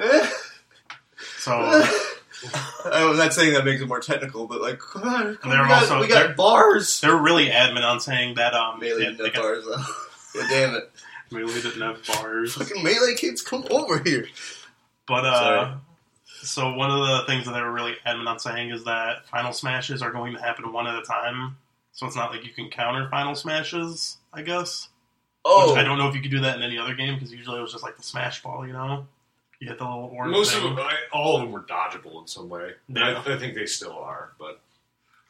[1.38, 1.52] So
[2.84, 5.68] I'm not saying that makes it more technical, but like, come on, come They're we
[5.68, 7.00] got, also- we got they're- bars.
[7.00, 9.84] they're really adamant on saying that um Melee they, didn't they have bars though.
[10.40, 10.90] yeah, damn it!
[11.30, 12.54] really didn't have bars.
[12.54, 14.26] Fucking melee kids, come over here.
[15.06, 15.74] But uh, Sorry.
[16.42, 19.52] so one of the things that they were really adamant on saying is that final
[19.52, 21.56] smashes are going to happen one at a time.
[21.92, 24.16] So it's not like you can counter final smashes.
[24.32, 24.88] I guess.
[25.44, 27.32] Oh, Which I don't know if you could do that in any other game because
[27.32, 28.66] usually it was just like the smash ball.
[28.66, 29.06] You know,
[29.60, 30.64] you hit the little orange Most thing.
[30.64, 32.70] of them, I, all of them were dodgeable in some way.
[32.88, 33.22] Yeah.
[33.26, 34.60] I, I think they still are, but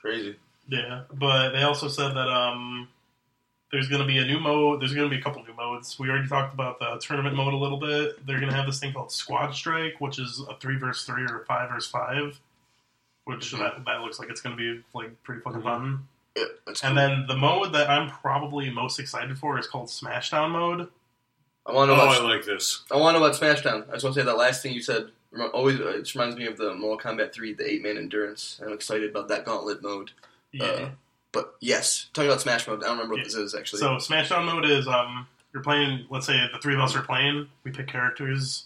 [0.00, 0.36] crazy.
[0.68, 2.88] Yeah, but they also said that um,
[3.72, 4.80] there's going to be a new mode.
[4.80, 5.98] There's going to be a couple new modes.
[5.98, 8.24] We already talked about the tournament mode a little bit.
[8.26, 11.24] They're going to have this thing called Squad Strike, which is a three versus three
[11.24, 12.38] or five versus five,
[13.24, 13.58] which Mhm.
[13.58, 15.64] that, that looks like it's going to be like pretty fucking Mhm.
[15.64, 16.08] fun.
[16.36, 16.94] Yeah, And cool.
[16.94, 20.88] then the mode that I'm probably most excited for is called Smashdown mode.
[21.66, 22.02] I want to Oh, know.
[22.04, 22.82] I like this.
[22.90, 23.88] I want to know about Smashdown.
[23.88, 25.10] I just want to say that last thing you said.
[25.54, 28.60] Always, uh, it reminds me of the Mortal Kombat 3, the eight man endurance.
[28.64, 30.10] I'm excited about that gauntlet mode.
[30.52, 30.64] Yeah.
[30.64, 30.88] Uh,
[31.32, 32.82] But yes, talking about Smash mode.
[32.82, 33.24] I don't remember what Yeah.
[33.24, 33.78] this is actually.
[33.80, 36.06] So Smashdown mode is um you're playing.
[36.10, 37.48] Let's say the three of us are playing.
[37.64, 38.64] We pick characters.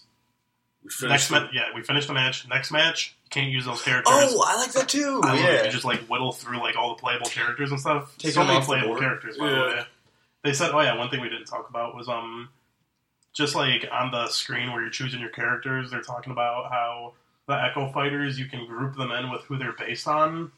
[0.83, 1.31] We Next finished.
[1.31, 2.47] ma- yeah, we finish the match.
[2.47, 4.13] Next match, you can't use those characters.
[4.15, 5.21] oh, I like that too.
[5.23, 5.53] I love it.
[5.53, 5.63] yeah.
[5.65, 8.15] You just like whittle through like all the playable characters and stuff.
[8.17, 8.99] Take so many off the playable board.
[9.01, 9.55] characters, by Yeah.
[9.55, 9.81] the way.
[10.43, 12.49] They said, oh yeah, one thing we didn't talk about was um,
[13.33, 17.13] just like on the screen where you're choosing your characters, they're talking about how
[17.47, 20.51] the Echo Fighters you can group them in with who they're based on.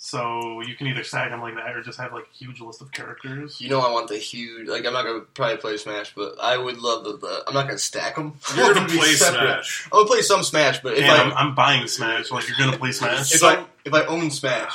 [0.00, 2.80] So you can either stack them like that or just have like a huge list
[2.80, 3.60] of characters.
[3.60, 4.68] You know, I want the huge.
[4.68, 7.16] Like, I'm not gonna probably play Smash, but I would love the.
[7.16, 8.38] the I'm not gonna stack them.
[8.56, 9.88] You're gonna play Smash.
[9.92, 12.30] I would play some Smash, but if yeah, I I'm, I'm buying Smash.
[12.30, 13.34] Like you're gonna play Smash.
[13.34, 14.72] if I if I own Smash,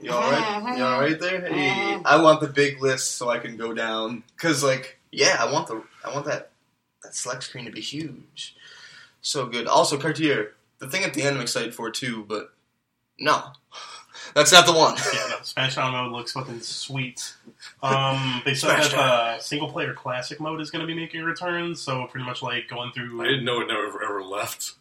[0.00, 0.74] you all right?
[0.78, 1.46] You all right there?
[1.46, 4.22] Hey, I want the big list so I can go down.
[4.38, 6.52] Cause like, yeah, I want the I want that
[7.02, 8.56] that select screen to be huge.
[9.20, 9.66] So good.
[9.66, 10.54] Also, Cartier.
[10.78, 12.54] The thing at the end I'm excited for too, but
[13.20, 13.42] no,
[14.34, 14.96] that's not the one.
[15.12, 17.34] yeah, no, Smashdown mode looks fucking sweet.
[17.82, 19.36] Um, they said that Smashdown.
[19.36, 22.42] the single player classic mode is going to be making a return, so pretty much
[22.42, 24.74] like going through I didn't know it never ever left.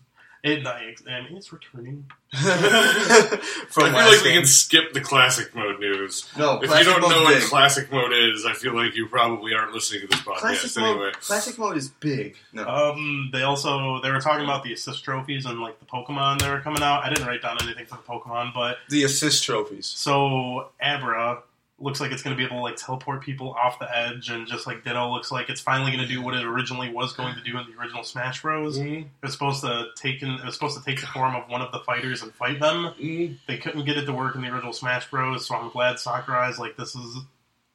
[0.44, 0.66] It.
[0.66, 2.06] I mean, it's returning.
[2.32, 3.40] From I
[3.70, 4.38] feel last like we game.
[4.40, 6.28] can skip the classic mode news.
[6.38, 7.44] No, If you don't mode's know what big.
[7.44, 10.98] classic mode is, I feel like you probably aren't listening to this podcast classic anyway.
[11.06, 12.36] mode, classic mode is big.
[12.53, 16.40] No, Um, they also they were talking about the assist trophies and like the Pokemon
[16.40, 17.03] that were coming out.
[17.03, 19.86] I didn't write down anything for the Pokemon, but the assist trophies.
[19.88, 21.41] so Abra
[21.80, 24.47] looks like it's going to be able to like teleport people off the edge, and
[24.47, 27.35] just like Ditto looks like it's finally going to do what it originally was going
[27.35, 28.77] to do in the original Smash Bros.
[28.77, 29.03] Mm-hmm.
[29.03, 31.61] It was supposed to take in, it was supposed to take the form of one
[31.61, 32.93] of the fighters and fight them.
[32.99, 33.34] Mm-hmm.
[33.47, 35.45] They couldn't get it to work in the original Smash Bros.
[35.45, 37.18] So I'm glad Sakurai's like this is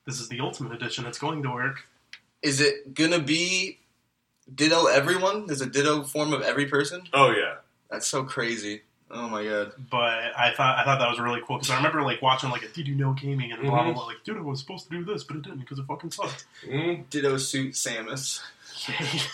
[0.07, 1.07] this is the Ultimate Edition.
[1.07, 1.85] It's going to work.
[2.43, 3.79] Is it gonna be
[4.55, 5.51] Ditto everyone?
[5.51, 7.03] Is a Ditto form of every person.
[7.13, 7.57] Oh yeah.
[7.91, 8.83] That's so crazy.
[9.17, 9.73] Oh my god.
[9.91, 12.63] But I thought I thought that was really cool because I remember like watching like
[12.65, 13.95] a Did you know gaming and blah blah Mhm.
[13.95, 16.11] blah like dude I was supposed to do this but it didn't because it fucking
[16.11, 16.47] sucked.
[16.67, 17.09] Mm.
[17.11, 18.41] Ditto suit Samus.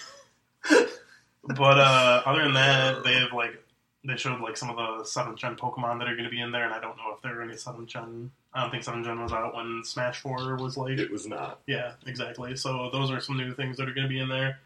[1.47, 3.63] but uh, other than that, they have like
[4.05, 6.53] they showed like some of the seventh gen Pokemon that are going to be in
[6.53, 8.31] there, and I don't know if there are any seventh gen.
[8.55, 11.61] I don't think seventh gen was out when Smash Four was like It was not.
[11.67, 12.57] Yeah, exactly.
[12.57, 14.59] So those are some new things that are going to be in there.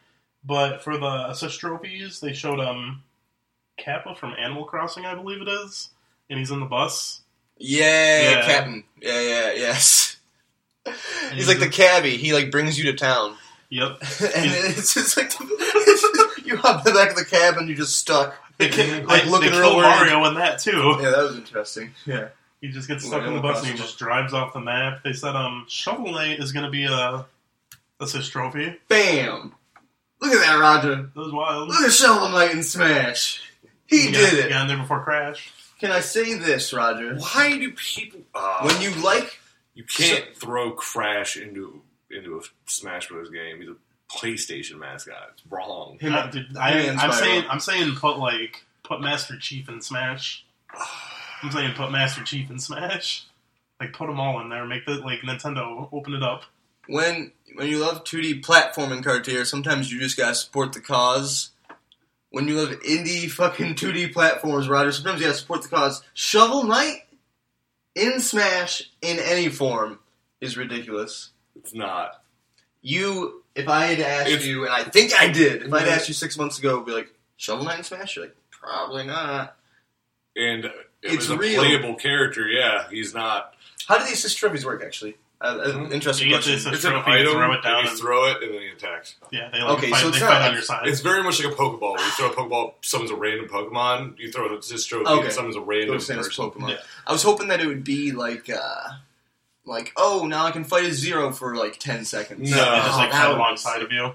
[0.45, 3.03] But for the assist trophies, they showed um
[3.79, 5.91] Kapp'n from Animal Crossing, I believe it is,
[6.31, 7.21] and he's in the bus.
[7.59, 8.47] Yeah, Yeah.
[8.47, 8.85] Captain.
[9.01, 10.17] Yeah, yeah, yes.
[10.87, 10.95] And
[11.35, 12.17] He's like the cabbie.
[12.17, 13.37] He like brings you to town,
[13.71, 13.91] Yep.
[14.01, 14.01] and
[14.77, 15.33] it's just like
[16.45, 18.35] you hop in the back of the cab and you're just stuck.
[18.59, 19.81] They, Like like looking they real kill.
[19.81, 20.97] Mario in that too.
[21.01, 21.93] Yeah, that was interesting.
[22.07, 22.29] Yeah.
[22.61, 25.03] He just gets stuck in the bus and he just drives off the map.
[25.03, 27.27] They said um Shovel Knight is going to be a
[28.01, 28.77] assist trophy.
[28.89, 29.55] Bam!
[30.21, 30.95] Look at that, Roger.
[30.97, 31.69] That was wild.
[31.69, 33.43] Look at Shovel Knight in Smash.
[33.87, 34.49] He got, did he it.
[34.51, 35.53] got in there before Crash.
[35.81, 37.17] Can I say this, Roger?
[37.17, 38.21] Why do people?
[38.35, 39.39] Uh, When you like,
[39.75, 43.29] you can't throw Crash into into a Smash Bros.
[43.31, 43.61] game.
[43.61, 43.77] He's a
[44.11, 45.31] PlayStation mascot.
[45.33, 45.99] It's wrong.
[46.01, 50.45] him, Uh, dude, I, I'm saying I'm saying put like put Master Chief in Smash.
[51.43, 53.25] I'm saying put Master Chief in Smash.
[53.81, 54.65] Like put them all in there.
[54.65, 56.45] Make the like Nintendo open it up.
[56.87, 61.51] when when you love 2D platforming Cartier, sometimes you just gotta support the cause.
[62.35, 66.03] When you love indie fucking 2D platforms, Roger, sometimes you gotta support the cause.
[66.15, 67.03] Shovel Knight
[67.95, 70.01] in Smash in any form
[70.41, 71.31] is ridiculous.
[71.55, 72.23] It's not.
[72.83, 75.91] You, if I had asked It's- you, and I think I did, if I'd mhm.
[75.93, 78.17] asked you six months ago, be like, Shovel Knight in Smash?
[78.17, 79.57] You're like, probably not.
[80.37, 80.65] And
[81.03, 81.63] It's it's a real.
[81.63, 82.49] playable character.
[82.49, 83.55] Yeah, he's not.
[83.87, 85.17] How do these assist trophies work, actually?
[85.45, 85.93] Uh, uh, Mhm.
[85.93, 86.55] Interesting You get question.
[86.55, 87.33] this- It's an item.
[87.35, 89.17] throw it down and you and- throw it, and then he attacks.
[89.31, 90.87] Yeah, they like Okay, fight, so it's they not fight on your side.
[90.89, 91.97] It's very much like a Pokeball.
[91.97, 94.19] Where you throw a Pokeball, summons a random Pokemon.
[94.19, 95.25] You throw this trophy, Okay.
[95.25, 96.51] and summons a random Those famous person.
[96.51, 96.71] Pokemon.
[96.71, 96.77] Yeah.
[97.07, 98.89] I was hoping that it would be like, uh,
[99.67, 102.51] like, oh, now I can fight a zero for like ten seconds.
[102.51, 102.57] No.
[102.57, 104.15] They just like that fight alongside of you.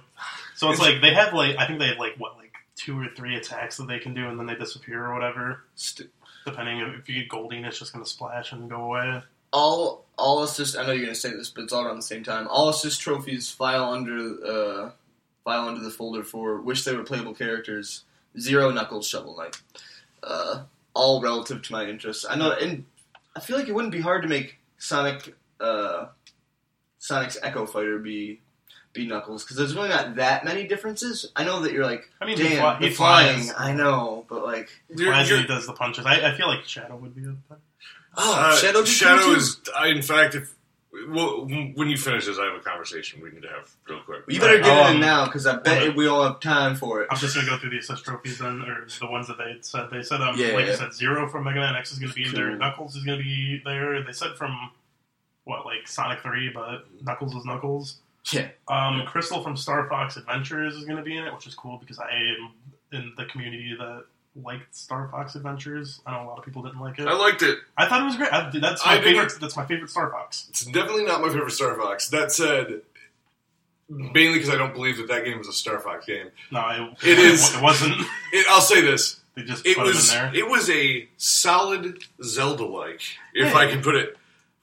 [0.55, 3.07] So it's like they have like I think they have like what like two or
[3.15, 5.63] three attacks that they can do and then they disappear or whatever.
[5.75, 6.09] St-
[6.45, 9.21] Depending if you get Goldeen, it's just gonna splash and go away.
[9.53, 10.77] All all assist.
[10.77, 12.47] I know you're gonna say this, but it's all around the same time.
[12.49, 14.91] All assist trophies file under uh,
[15.43, 18.03] file under the folder for wish they were playable characters.
[18.39, 19.59] Zero Knuckles, Shovel Knight.
[20.21, 20.63] Uh,
[20.93, 22.25] all relative to my interests.
[22.29, 22.85] I know, and
[23.35, 26.07] I feel like it wouldn't be hard to make Sonic uh,
[26.99, 28.39] Sonic's Echo Fighter be
[28.93, 29.43] be Knuckles?
[29.43, 31.31] Because there's really not that many differences.
[31.35, 33.41] I know that you're like, I mean, he, damn, fly, he the flying.
[33.43, 33.53] flies.
[33.57, 36.05] I know, but like, He You're- you're- he does the punches.
[36.05, 37.35] I, I feel like Shadow would be a
[38.19, 38.83] oh, Uh, Shadow.
[38.85, 39.59] Shadow is.
[39.75, 40.53] I, in fact, if
[41.07, 44.23] well, when you finish this, I have a conversation we need to have real quick.
[44.27, 46.75] You better get it Um, in now because I bet well, we all have time
[46.75, 47.07] for it.
[47.11, 49.89] I'm just gonna go through the assist trophies then, or the ones that they said.
[49.91, 50.71] They said, um, Yeah, like yeah.
[50.71, 52.55] you said, Zero from Mega Man X is gonna be in there.
[52.55, 54.03] Knuckles is gonna be there.
[54.03, 54.71] They said from
[55.45, 57.99] what, like Sonic Three, but Knuckles is Knuckles.
[58.31, 58.49] Yeah.
[58.67, 61.99] Um, Krystal from Star Fox Adventures is gonna be in it, which is cool because
[61.99, 62.51] I am
[62.91, 64.05] in the community that
[64.35, 66.01] liked Star Fox Adventures.
[66.05, 67.07] I know a lot of people didn't like it.
[67.07, 67.57] I liked it.
[67.77, 68.31] I thought it was great.
[68.31, 69.33] I, that's my didn't- favorite.
[69.41, 70.47] That's my favorite Star Fox.
[70.49, 72.09] It's definitely not my favorite Star Fox.
[72.09, 72.81] That said,
[73.89, 76.27] mainly because I don't believe that that game was a Star Fox game.
[76.51, 77.95] No, it, It is- It wasn't.
[78.31, 80.35] It, I'll say this: They just it put was it in there.
[80.43, 83.01] it was a solid Zelda-like,
[83.33, 83.57] if Yeah.
[83.57, 84.15] I can put it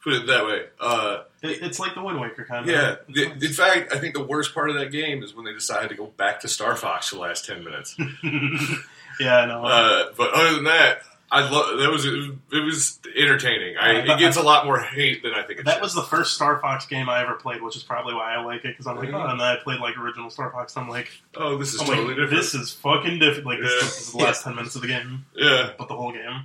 [0.04, 0.66] put it that way.
[0.80, 2.72] Uh, It, it's like the Wind Waker kind of.
[2.72, 2.94] yeah.
[3.32, 5.96] In fact, I think the worst part of that game is when they decided to
[5.96, 7.96] go back to Star Fox for the last ten minutes.
[9.20, 9.64] yeah, I know.
[9.64, 10.98] Uh, but other than that,
[11.30, 13.76] I love that was it was entertaining.
[13.76, 15.82] I, it gets a lot more hate than I think it that should.
[15.82, 18.64] was the first Star Fox game I ever played, which is probably why I like
[18.64, 20.76] it because I'm like, oh, and then I played like original Star Fox.
[20.76, 22.30] And I'm like, oh, this is I'm totally like, different.
[22.42, 23.46] this is fucking different.
[23.46, 23.80] Like this, Yeah.
[23.80, 25.72] this is the last ten minutes of the game, yeah.
[25.76, 26.44] but the whole game.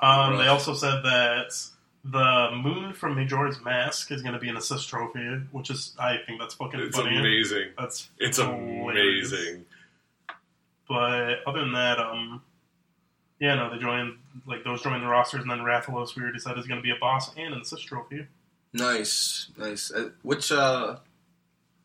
[0.00, 0.38] Um, Rough.
[0.38, 1.50] they also said that
[2.04, 6.16] the moon from Majora's Mask is going to be an assist trophy, which is I
[6.26, 7.16] think that's fucking It's funny.
[7.18, 7.68] amazing.
[7.78, 9.32] That's It's hilarious.
[9.32, 9.64] amazing.
[10.88, 12.42] But other than that, um,
[13.40, 14.14] yeah, no, they joined
[14.46, 16.90] like those joined the rosters, and then Rathalos we already said is going to be
[16.90, 18.26] a boss and an assist trophy.
[18.72, 19.90] Nice, nice.
[19.90, 20.96] Uh, which uh,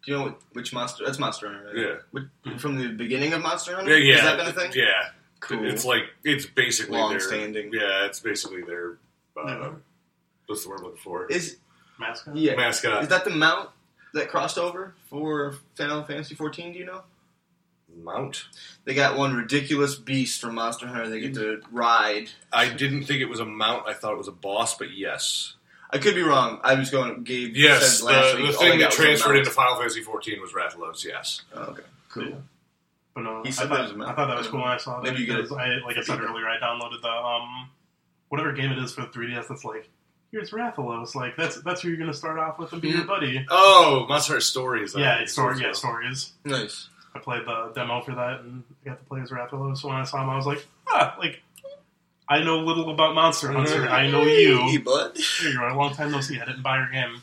[0.06, 1.06] do you know which monster?
[1.06, 1.78] That's Monster Hunter, right?
[1.78, 1.96] Yeah.
[2.44, 3.98] Which, from the beginning of Monster Hunter.
[3.98, 4.22] Yeah, yeah.
[4.22, 4.72] Has that been a thing?
[4.76, 5.10] Yeah.
[5.40, 5.66] Cool.
[5.66, 7.72] It's like it's basically their Long-standing.
[7.74, 8.98] Yeah, it's basically their
[9.38, 9.70] uh, Yeah.
[10.48, 11.28] what's the word I'm looking for?
[11.28, 11.58] Is
[12.00, 12.36] Mascot.
[12.36, 12.56] yeah.
[12.56, 13.70] Mascot Is that the mount
[14.14, 16.72] that crossed over for Final Fantasy 14?
[16.74, 17.02] Do you know?
[18.02, 18.46] Mount.
[18.86, 21.10] They got one ridiculous beast from Monster Hunter.
[21.10, 22.30] They get to ride.
[22.52, 23.88] I didn't think it was a mount.
[23.88, 25.56] I thought it was a boss, but yes,
[25.90, 26.60] I could be wrong.
[26.64, 27.24] I was going.
[27.24, 28.00] Gabe yes.
[28.00, 28.52] said last The, week.
[28.52, 31.04] the thing that got was a transferred into Final Fantasy 14 was Rathalos.
[31.06, 31.42] Yes.
[31.56, 32.26] Oh, okay, cool.
[32.30, 32.36] Yeah.
[33.16, 34.08] But no, He I thought, that was.
[34.08, 35.14] I thought that was cool when I saw that.
[35.14, 37.70] Maybe because I, like I said earlier, I downloaded the um,
[38.30, 39.48] whatever game it is for the 3DS.
[39.48, 39.88] That's like,
[40.32, 41.14] here's Rathalos.
[41.14, 42.98] Like that's that's who you're gonna start off with and be Mm-hmm.
[42.98, 43.46] your buddy.
[43.52, 44.96] Oh, Monster Stories.
[44.98, 45.60] Yeah, it's story.
[45.62, 46.32] Yeah, stories.
[46.44, 46.90] Nice.
[47.16, 49.78] I played the demo for that and I got to play as Rathalos.
[49.80, 51.42] So when I saw him, I was like, ah, like
[52.28, 53.88] I know little about Monster Hunter.
[53.88, 54.80] I know Hey, you.
[54.84, 55.18] bud.
[55.18, 55.70] Here you are.
[55.70, 56.40] A long time no see.
[56.40, 57.22] I didn't buy your game.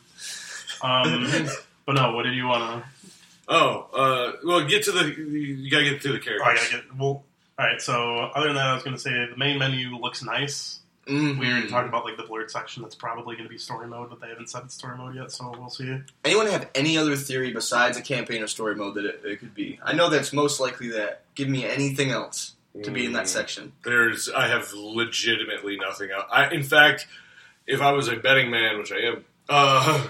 [0.82, 1.48] Um,
[1.86, 2.88] but no, what did you want to?
[3.48, 5.06] Oh, uh, well, get to the.
[5.08, 6.42] You gotta get to the characters.
[6.46, 6.96] Oh, I gotta get.
[6.96, 7.24] Well, all
[7.58, 7.80] right.
[7.82, 10.78] So other than that, I was gonna say the main menu looks nice.
[11.10, 11.38] Mhm.
[11.38, 12.82] We already talked about like the blurred section.
[12.82, 15.32] That's probably going to be story mode, but they haven't said it's story mode yet,
[15.32, 15.98] so we'll see.
[16.24, 19.54] Anyone have any other theory besides a campaign or story mode that it, it could
[19.54, 19.78] be?
[19.82, 21.22] I know that's most likely that.
[21.34, 22.54] Give me anything else
[22.84, 23.28] to be in that Mm.
[23.28, 23.72] section.
[23.84, 26.26] There's, I have legitimately nothing else.
[26.30, 27.06] I, in fact,
[27.66, 30.06] if I was a betting man, which I am, uh,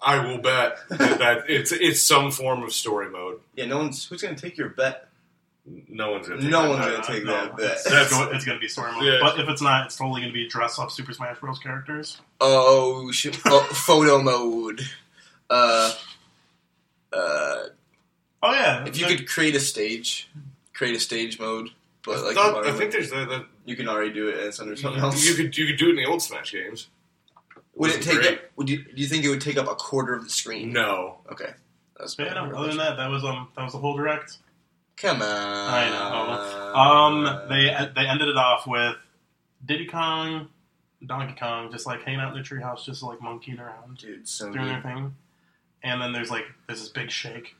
[0.00, 3.40] I will bet that, that it's it's some form of story mode.
[3.56, 5.08] Yeah, no one's who's going to take your bet.
[5.88, 6.40] No one's gonna.
[6.40, 7.70] Take No that one's gonna take no, that bet.
[7.72, 9.18] It's, That's- go- it's going to be story mode, Yeah.
[9.20, 11.58] but if it's not, it's totally going to be dress up Super Smash Bros.
[11.58, 12.20] characters.
[12.40, 13.38] Oh, shit.
[13.46, 14.82] oh photo mode.
[15.50, 15.92] Uh,
[17.12, 17.56] uh,
[18.42, 20.28] Oh yeah, if you could create a stage,
[20.72, 21.70] create a stage mode,
[22.04, 23.28] but like thought- Mario, I think there's that.
[23.28, 25.24] that you can already do it and it's under something else.
[25.26, 26.86] you could you could do it in the old Smash games.
[27.74, 28.38] would it Wasn't take great.
[28.38, 28.44] up?
[28.56, 30.72] Would you, do you think it would take up a quarter of the screen?
[30.72, 31.54] No, Okay,
[31.98, 34.38] that's yeah, no, other than that, that was um that was the whole direct.
[34.96, 35.28] Come on.
[35.28, 36.74] I know.
[36.74, 38.96] Um, they they ended it off with
[39.64, 40.48] Diddy Kong,
[41.04, 43.98] Donkey Kong, just like hanging out in the treehouse, just like monkeying around.
[43.98, 45.14] dude, so doing their thing.
[45.82, 47.54] And then there's like there's this big shake,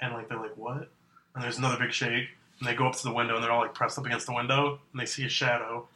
[0.00, 0.88] and like they're like what?
[1.34, 2.28] And there's another big shake,
[2.58, 4.34] and they go up to the window and they're all like pressed up against the
[4.34, 5.86] window, and they see a shadow,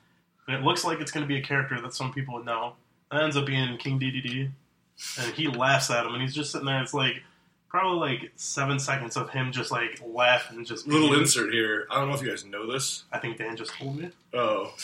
[0.47, 2.75] and it looks like it's going to be a character that some people would know.
[3.13, 4.51] It ends up being King Dedede,
[5.19, 6.81] and he laughs at him, and he's just sitting there.
[6.81, 7.23] It's like
[7.73, 11.87] probably like seven seconds of him just like laughing, and just little being- insert here.
[11.91, 13.05] I don't know if you guys know this.
[13.11, 14.11] I think Dan just told me.
[14.33, 14.73] Oh.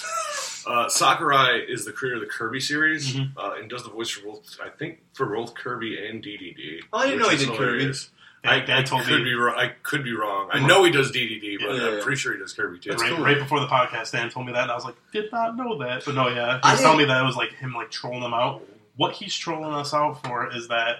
[0.66, 3.31] Uh, Sakurai is the creator of the Kirby series Mhm.
[3.39, 6.81] uh, and does the voice for both, I think, for both Kirby and Dedede.
[6.93, 7.65] Oh, I didn't know he is did Kirby.
[7.65, 8.10] hilarious.
[8.44, 9.55] I, Dan I told could me be wrong.
[9.56, 10.51] I could be wrong.
[10.52, 12.90] I know he does Dedede, but Yeah, I'm pretty sure he does Kirby too.
[12.90, 13.24] Right, cool.
[13.24, 15.78] right before the podcast, Dan told me that, and I was like, did not know
[15.78, 16.05] that.
[16.05, 18.20] But no, yeah, he I telling me didn't- that it was like him like trolling
[18.20, 18.60] them out.
[18.97, 20.97] What he's trolling us out for is that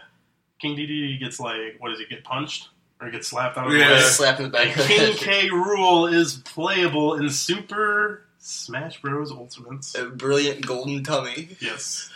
[0.60, 2.68] King DD gets like, what does he get punched
[3.01, 3.93] or he gets slapped out of the Yeah.
[3.93, 4.01] way?
[4.01, 5.16] Slap in the back And of the King.
[5.16, 5.48] K.
[5.51, 9.30] Rool is playable in Super Smash Bros.
[9.30, 9.94] Ultimates.
[9.94, 11.56] A brilliant golden tummy.
[11.60, 12.10] Yes,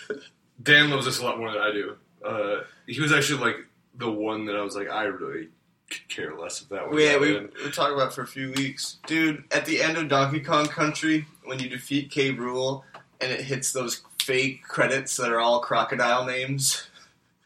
[0.62, 1.96] Dan loves this a lot more than I do.
[2.24, 3.56] Uh, he was actually like
[3.96, 5.48] the one that I was like, I really
[5.90, 6.98] could care less if that one.
[6.98, 7.50] Yeah, we, happened.
[7.64, 8.98] we talked about it for a few weeks.
[9.06, 12.32] Dude, at the end of Donkey Kong Country, when you defeat K.
[12.32, 12.82] Rool
[13.20, 16.86] and it hits those fake credits that are all crocodile names,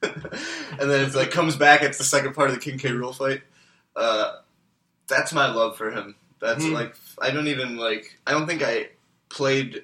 [0.02, 2.90] and then it's like comes back, it's the second part of the King K.
[2.90, 3.42] Rool fight.
[3.94, 4.36] Uh,
[5.08, 6.14] that's my love for him.
[6.40, 6.72] That's Hmm.
[6.72, 8.90] like, I don't even like, I don't think I
[9.28, 9.82] played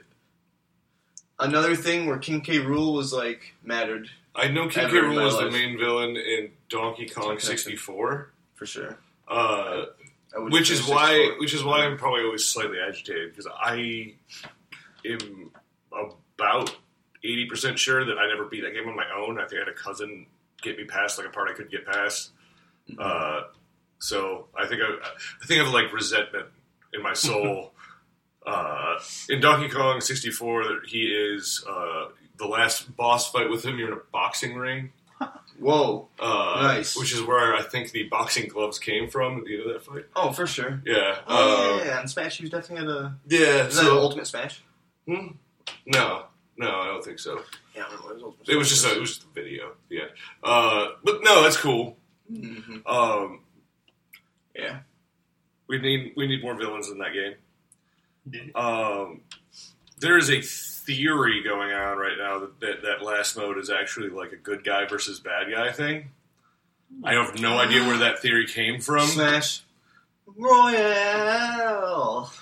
[1.39, 2.59] another thing where King K.
[2.59, 5.01] Rool was like mattered I know King K.
[5.01, 8.31] my was the main villain in Donkey Kong 64.
[8.55, 8.99] for sure.
[9.29, 9.85] Uh,
[10.37, 11.41] which is why 64.
[11.41, 14.15] which is why I'm probably always slightly agitated because I
[15.05, 15.51] am
[15.93, 16.77] about
[17.25, 19.39] eighty percent sure that I never beat that game on my own.
[19.39, 20.27] I think I had a cousin
[20.63, 22.31] get me past like a part I couldn't get past.
[22.99, 23.43] Uh,
[23.99, 25.07] so I think I,
[25.43, 26.47] I think I have like resentment
[26.93, 27.73] in my soul.
[28.47, 32.09] uh, in Donkey Kong sixty four, he is uh,
[32.39, 33.79] the last boss fight with him.
[33.79, 34.93] You're in a boxing ring.
[35.61, 36.09] Whoa.
[36.19, 36.97] Uh, Nice.
[36.97, 39.85] Which is where I think the boxing gloves came from at the end of that
[39.85, 40.07] fight.
[40.17, 40.83] Oh, for sure.
[40.85, 41.19] Yeah.
[41.29, 43.15] Oh, uh, yeah, yeah, and Smash, he was definitely at a.
[43.29, 44.61] Yeah, Is that so Ultimate Smash?
[45.07, 45.29] Hmm?
[45.87, 46.25] no,
[46.57, 47.43] no, I don't think so.
[47.75, 49.33] Yeah, I don't know what his Ultimate It was just a, it was just a
[49.35, 49.73] video.
[49.89, 50.05] Yeah.
[50.43, 51.97] Uh, but no, that's cool.
[52.31, 53.41] hmm Um,
[54.55, 54.81] Yeah.
[55.69, 57.35] we need we need more villains in that game.
[58.31, 58.51] Yeah.
[58.55, 59.23] Um,
[59.99, 64.09] there is a theory going on right now that, that that last mode is actually
[64.11, 66.11] like a good guy versus bad guy thing.
[67.05, 69.07] I have no idea where that theory came from.
[69.07, 69.63] Smash
[70.93, 72.33] Royale.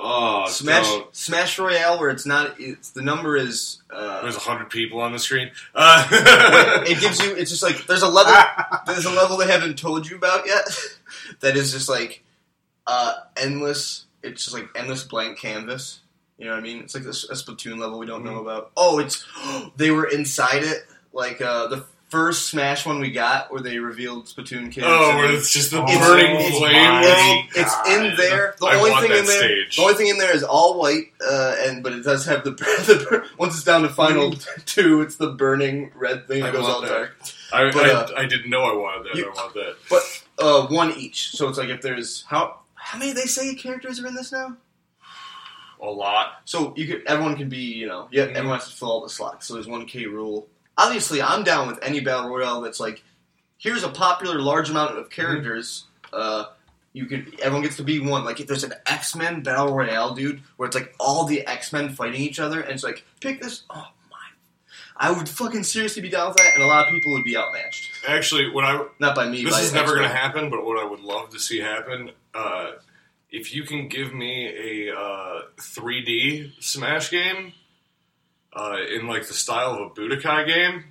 [0.00, 0.88] Oh, Smash.
[1.10, 2.54] Smash Royale, where it's not.
[2.60, 3.82] It's the number is.
[3.90, 5.50] Uh, There's a hundred people on the screen.
[5.74, 7.34] Uh, it gives you.
[7.34, 8.32] It's just like there's a level.
[8.86, 10.64] there's a level they haven't told you about yet.
[11.40, 12.22] that is just like
[12.86, 14.06] uh, endless.
[14.22, 16.00] It's just like endless blank canvas.
[16.38, 16.78] You know what I mean?
[16.78, 18.70] It's like this a Splatoon level we don't know about.
[18.76, 19.26] Oh, it's
[19.76, 20.86] they were inside it.
[21.12, 24.86] Like uh, the first Smash one we got, where they revealed Splatoon kids.
[24.88, 27.46] oh, where it's just the It's- burning it's- flames.
[27.54, 28.54] It's, it's in there.
[28.60, 29.76] The I only want thing that in there, stage.
[29.76, 32.50] the only thing in there is all white, uh, and but it does have the,
[32.52, 34.32] the once it's down to final
[34.66, 36.42] two, it's the burning red thing.
[36.42, 36.88] I goes want all that.
[36.88, 37.16] dark.
[37.52, 39.14] I, But, I, uh, I didn't know I wanted that.
[39.16, 39.76] you- I want that.
[39.90, 41.30] But uh, one each.
[41.32, 44.56] So it's like if there's how how many they say characters are in this now?
[45.80, 46.40] A lot.
[46.44, 48.34] So you could everyone can be you know yeah Mhm.
[48.34, 49.46] everyone has to fill all the slots.
[49.46, 50.04] So there's one K.
[50.06, 50.46] Rool.
[50.78, 53.02] Obviously, I'm down with any battle royale that's like
[53.58, 55.84] here's a popular large amount of characters.
[56.12, 56.46] Uh,
[56.92, 58.24] you could everyone gets to be one.
[58.24, 61.72] Like if there's an X Men battle royale, dude, where it's like all the X
[61.72, 63.64] Men fighting each other, and it's like pick this.
[63.68, 64.16] Oh my.
[64.96, 67.36] I would fucking seriously be down with that, and a lot of people would be
[67.36, 67.90] outmatched.
[68.06, 69.44] Actually, when I Not by me.
[69.44, 72.72] this is never going to happen, but what I would love to see happen, uh,
[73.30, 77.52] if you can give me a uh, 3D Smash game
[78.58, 80.84] uh, in like the style of a Budokai game,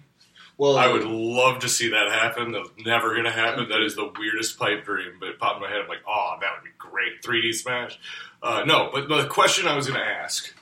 [0.57, 2.53] Well, I would love to see that happen.
[2.53, 3.67] That's never going to happen.
[3.69, 5.81] That is the weirdest pipe dream, but it popped in my head.
[5.81, 7.21] I'm like, oh, that would be great.
[7.21, 7.99] 3D Smash.
[8.41, 10.53] Uh, no, but the question I was going to ask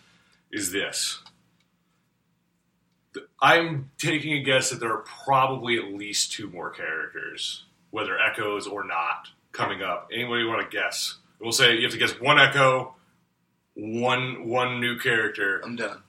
[0.51, 1.21] is this.
[3.41, 8.65] I'm taking a guess that there are probably at least two more characters, whether echoes
[8.65, 10.09] or not, coming up.
[10.11, 11.17] Anybody want to guess?
[11.39, 12.95] We'll say you have to guess one echo,
[13.75, 15.61] one one new character.
[15.63, 16.01] I'm done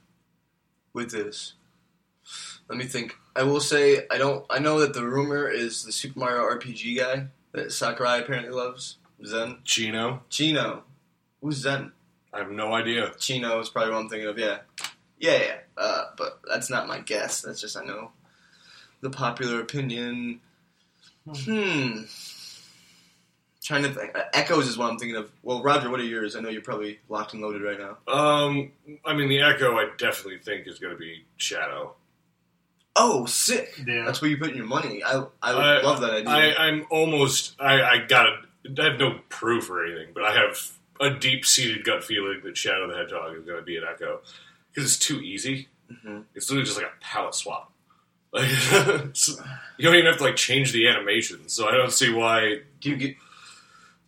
[0.97, 1.53] with this.
[2.69, 3.17] Let me think.
[3.37, 4.45] I will say I don't.
[4.51, 8.97] I know that the rumor is the Super Mario RPG guy that Sakurai apparently loves.
[9.25, 10.23] Zen Geno.
[10.29, 10.83] Geno.
[11.41, 11.93] Who's Zen?
[12.33, 13.13] I have no idea.
[13.21, 14.39] Geno is probably what I'm thinking of.
[14.39, 14.59] Yeah,
[15.19, 15.57] yeah, yeah.
[15.77, 17.43] Uh, but that's not my guess.
[17.43, 18.11] That's just I know
[19.01, 20.41] the popular opinion.
[21.29, 22.03] Hmm.
[23.67, 24.17] Trying to think.
[24.17, 25.29] Uh, Echoes is what I'm thinking of.
[25.43, 26.37] Well, Roger, what are yours?
[26.37, 27.99] I know you're probably locked and loaded right now.
[28.07, 28.71] Um,
[29.05, 31.95] I mean, the Echo, I definitely think is going to be Shadow.
[32.95, 33.75] Oh, sick!
[33.85, 34.05] Yeah.
[34.07, 35.03] That's where you put your money.
[35.05, 36.31] I I I- love that idea.
[36.31, 37.57] I, I'm almost.
[37.61, 38.27] I, I got.
[38.79, 40.59] I have no proof or anything, but I have
[41.01, 44.21] a deep-seated gut feeling that Shadow the Hedgehog is going to be an Echo
[44.73, 45.69] because it's too easy.
[45.93, 46.25] Mhm.
[46.37, 47.73] It's literally just like a palette swap.
[48.33, 48.49] Like
[49.79, 52.61] you don't even have to like change the animation, so I don't see why.
[52.81, 53.17] Do you get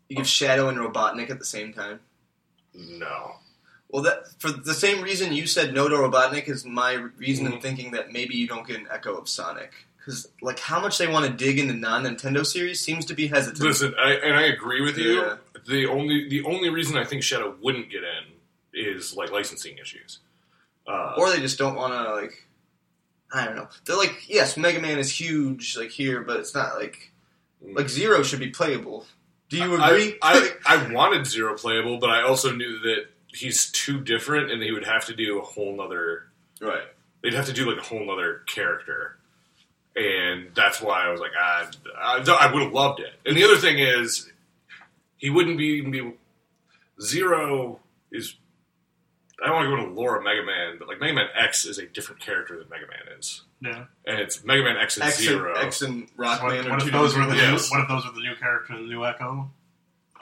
[0.09, 2.01] you give Shadow and Robotnik at the same time?
[2.75, 3.37] No.
[3.89, 7.53] Well, that for the same reason you said no to Robotnik is my reason in
[7.53, 7.63] Mhm.
[7.63, 11.07] thinking that maybe you don't get an echo of Sonic because like how much they
[11.07, 13.61] want to dig into non Nintendo series seems to be hesitant.
[13.61, 15.23] Listen, I, and I agree with you.
[15.23, 15.37] Yeah.
[15.67, 18.35] The only the only reason I think Shadow wouldn't get in
[18.75, 20.19] is like licensing issues.
[20.87, 22.45] Uh, or they just don't want to like
[23.33, 23.69] I don't know.
[23.87, 27.11] They're like yes, Mega Man is huge like here, but it's not like
[27.63, 29.07] like Zero should be playable.
[29.49, 30.19] Do you I- agree?
[30.23, 34.73] I, I, wanted Zero playable, but I also knew that he's too different, and he
[34.73, 36.25] would have to do a whole nother.
[36.61, 36.83] right.
[37.23, 39.19] They'd have to do like a whole nother character.
[39.97, 41.69] and that's why I was like, ah,
[41.99, 43.13] I, I would have loved it.
[43.27, 44.31] And the other thing is,
[45.17, 46.13] he wouldn't be even be
[47.01, 47.81] Zero
[48.13, 48.35] is.
[49.43, 51.65] I don't want to go into lore of Mega Man, but like Mega Man X
[51.65, 53.85] is a different character than Mega Man is, Yeah.
[54.07, 55.55] and it's Mega Man X and X Zero.
[55.57, 57.53] and, X and So what, Rockman are what two if those were different the new,
[57.55, 57.71] Yes.
[57.71, 59.51] what if those were the new character in the new Echo?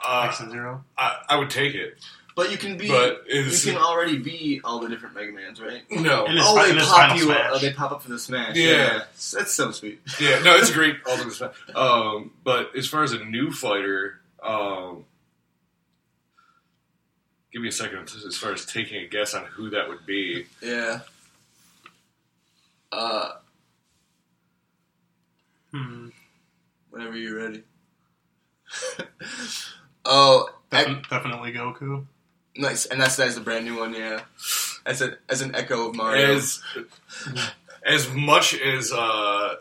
[0.07, 0.83] uh, X and Zero.
[0.97, 1.97] I, I would take it,
[2.35, 2.87] But you can be.
[2.87, 5.81] but you can already be all the different Mega Mans, right?
[5.91, 7.23] no, In his oh, fi- they pop you.
[7.23, 7.51] smash.
[7.53, 8.55] Uh, they pop up for the smash.
[8.55, 9.03] Yeah.
[9.33, 10.01] that's so sweet.
[10.19, 11.53] Yeah, no, it's a great ultimate smash.
[11.75, 15.03] Um, but as far as a new fighter, um,
[17.53, 20.45] give me a second as far as taking a guess on who that would be.
[20.61, 20.99] Yeah.
[22.91, 23.31] Uh,
[25.71, 26.09] Hmm.
[26.89, 27.63] whenever you're ready.
[30.05, 32.05] oh, Ec- Defin- definitely Goku.
[32.55, 33.93] nice, and that's that's a brand new one.
[33.93, 34.21] Yeah,
[34.85, 36.35] as an as an echo of Mario.
[36.37, 36.61] As
[37.85, 39.55] as much as uh,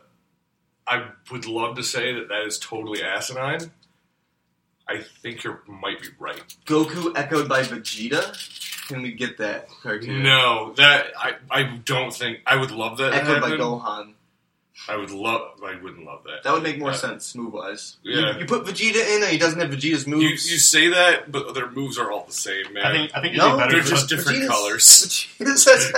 [0.86, 3.70] I would love to say that that is totally asinine,
[4.88, 6.42] I think you might be right.
[6.66, 8.34] Goku echoed by Vegeta.
[8.88, 10.22] Can we get that cartoon?
[10.22, 13.12] No, that I I don't think I would love that.
[13.14, 13.50] Echoed by.
[13.52, 14.12] Gohan.
[14.88, 15.58] I would love.
[15.64, 16.42] I wouldn't love that.
[16.44, 16.96] That would make more Yeah.
[16.96, 17.96] sense move wise.
[18.02, 18.34] Yeah.
[18.34, 20.22] You, you put Vegeta in, and he doesn't have Vegeta's moves.
[20.22, 22.84] You, you say that, but their moves are all the same, man.
[22.86, 25.26] I think I think it'd No, be better they're just different Vegeta's- colors.
[25.38, 25.92] Vegeta's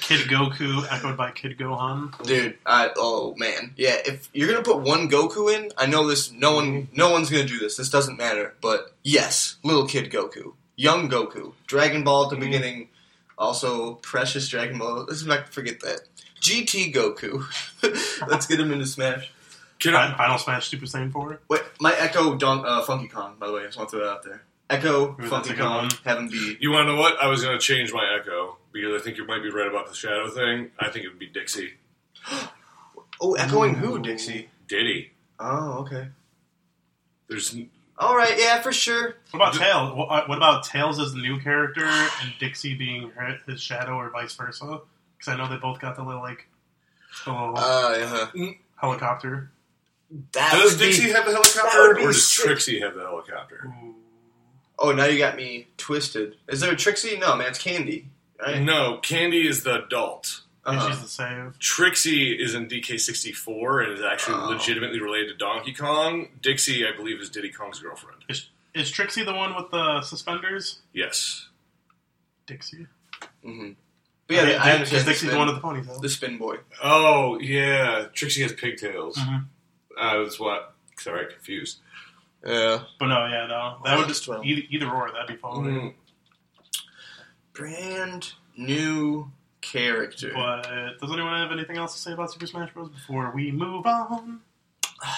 [0.00, 2.20] Kid Goku echoed by Kid Gohan.
[2.24, 3.98] Dude, I, oh man, yeah.
[4.06, 6.32] If you're gonna put one Goku in, I know this.
[6.32, 7.76] No one, no one's gonna do this.
[7.76, 8.54] This doesn't matter.
[8.62, 12.40] But yes, little kid Goku, young Goku, Dragon Ball at the Mhm.
[12.40, 12.88] beginning.
[13.36, 15.04] Also, precious Dragon Ball.
[15.08, 16.00] Let's not forget that.
[16.40, 17.44] GT Goku.
[18.28, 19.30] Let's get him into Smash.
[19.80, 21.40] Can I, Fin- Final Smash Super Saiyan 4.
[21.48, 23.36] Wait, my Echo Don, uh, Funky Kong.
[23.38, 24.42] By the way, I just want to throw that out there.
[24.70, 25.90] Echo Ooh, Funky a good Kong.
[26.04, 26.56] Have him be.
[26.60, 27.16] you want to know what?
[27.22, 29.88] I was going to change my echo because I think you might be right about
[29.88, 30.70] the shadow thing.
[30.78, 31.74] I think it would be Dixie.
[33.20, 33.78] Oh, echoing Ooh.
[33.78, 33.98] who?
[33.98, 34.48] Dixie.
[34.68, 35.10] Diddy.
[35.40, 36.08] Oh, okay.
[37.26, 37.52] There's
[38.00, 39.16] All right, yeah, for sure.
[39.32, 39.94] What about Tails?
[39.94, 43.94] What, uh, what about Tails as the new character and Dixie being her, his shadow
[43.94, 44.80] or vice versa?
[45.18, 46.46] Because I know they both got the little, like,
[47.24, 48.50] the little Uh, yeah.
[48.76, 49.50] helicopter.
[50.32, 52.44] That does would be- Dixie have the helicopter, or does sick.
[52.46, 53.66] Trixie have the helicopter?
[53.66, 53.96] Ooh.
[54.78, 56.36] Oh, now you got me twisted.
[56.48, 57.18] Is there a Trixie?
[57.18, 58.08] No, man, it's Candy.
[58.40, 58.62] Right?
[58.62, 60.42] No, Candy is the adult.
[60.68, 60.90] And Uh-huh.
[60.90, 61.58] she's the save.
[61.58, 64.48] Trixie is in DK64 and is actually Oh.
[64.50, 66.28] legitimately related to Donkey Kong.
[66.42, 68.24] Dixie, I believe, is Diddy Kong's girlfriend.
[68.74, 70.80] Is Trixie the one with the suspenders?
[70.92, 71.48] Yes.
[72.46, 72.86] Dixie.
[73.44, 73.72] Mm-hmm.
[74.26, 74.86] But yeah, I Is understand.
[74.88, 76.02] The Dixie's spin, the one with the ponytail.
[76.02, 76.58] the spin boy.
[76.82, 79.16] Oh yeah, Trixie has pigtails.
[79.16, 79.46] Mhm.
[79.96, 80.74] Uh, that's what.
[80.98, 81.78] Sorry, confused.
[82.46, 82.84] Yeah.
[83.00, 83.80] But no, yeah, no.
[83.84, 85.10] That I would just this either, either or.
[85.12, 85.64] That'd be fun.
[85.64, 85.94] Mm,
[87.52, 89.32] Brand new
[89.72, 90.32] character.
[90.34, 90.62] But
[91.00, 92.88] does anyone have anything else to say about Super Smash Bros.
[92.90, 94.40] before we move on?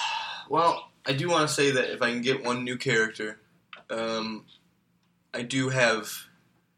[0.49, 3.39] Well, I do want to say that if I can get one new character,
[3.89, 4.43] um,
[5.33, 6.11] I do have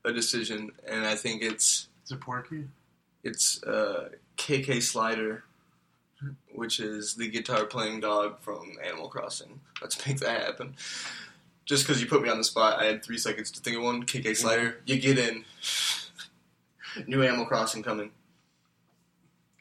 [0.06, 2.66] a decision, and I think it's Is it Porky?
[3.24, 5.44] it's uh, KK Slider,
[6.54, 9.60] which is the guitar playing dog from Animal Crossing.
[9.82, 10.76] Let's make that happen.
[11.66, 13.82] Just because you put me on the spot, I had three seconds to think of
[13.82, 14.04] one.
[14.04, 15.46] KK Slider, you get in.
[17.08, 18.12] New Animal Crossing coming.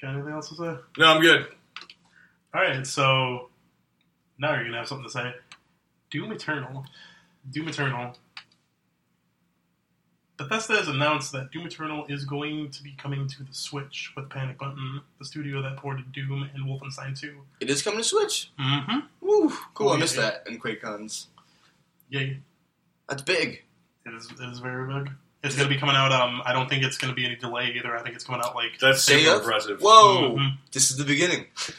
[0.00, 0.76] Got anything else to say?
[0.98, 1.46] no, I'm good.
[2.54, 3.48] All right, so
[4.38, 5.32] now you're gonna have something to say.
[6.10, 6.84] Doom Eternal.
[7.50, 8.14] Doom Eternal.
[10.36, 14.28] Bethesda has announced that Doom Eternal is going to be coming to the Switch with
[14.28, 17.40] Panic Button, the studio that ported Doom and Wolfenstein 2.
[17.60, 18.50] It is coming to Switch.
[18.58, 18.98] Mm-hmm.
[19.20, 19.90] Woo, cool.
[19.90, 20.22] Oh, I missed yeah.
[20.22, 21.26] that in QuakeCons.
[22.08, 22.40] Yay.
[23.08, 23.62] That's big.
[24.04, 25.12] It is, it is very big.
[25.42, 27.34] It's going to be coming out, um, I don't think it's going to be any
[27.36, 27.96] delay either.
[27.96, 28.78] I think it's coming out like.
[28.80, 29.38] That's Say super it.
[29.40, 29.80] impressive.
[29.80, 30.36] Whoa!
[30.36, 30.52] Mhm.
[30.72, 31.46] This is the beginning.
[31.56, 31.74] this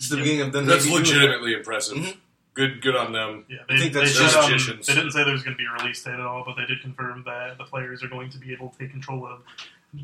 [0.00, 0.22] is the Yeah.
[0.22, 0.66] beginning of them.
[0.66, 1.96] That's maybe doing legitimately impressive.
[1.98, 2.16] Mhm.
[2.52, 3.46] Good, good on them.
[3.48, 4.86] Yeah, I they, think they, that's said, just um, magicians.
[4.86, 6.82] they didn't say there's going to be a release date at all, but they did
[6.82, 9.40] confirm that the players are going to be able to take control of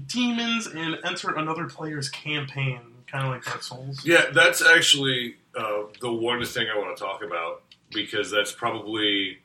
[0.09, 4.05] demons and enter another player's campaign, kind of like Dark Souls.
[4.05, 7.63] Yeah, that's actually uh, the one thing I want to talk about
[7.93, 9.39] because that's probably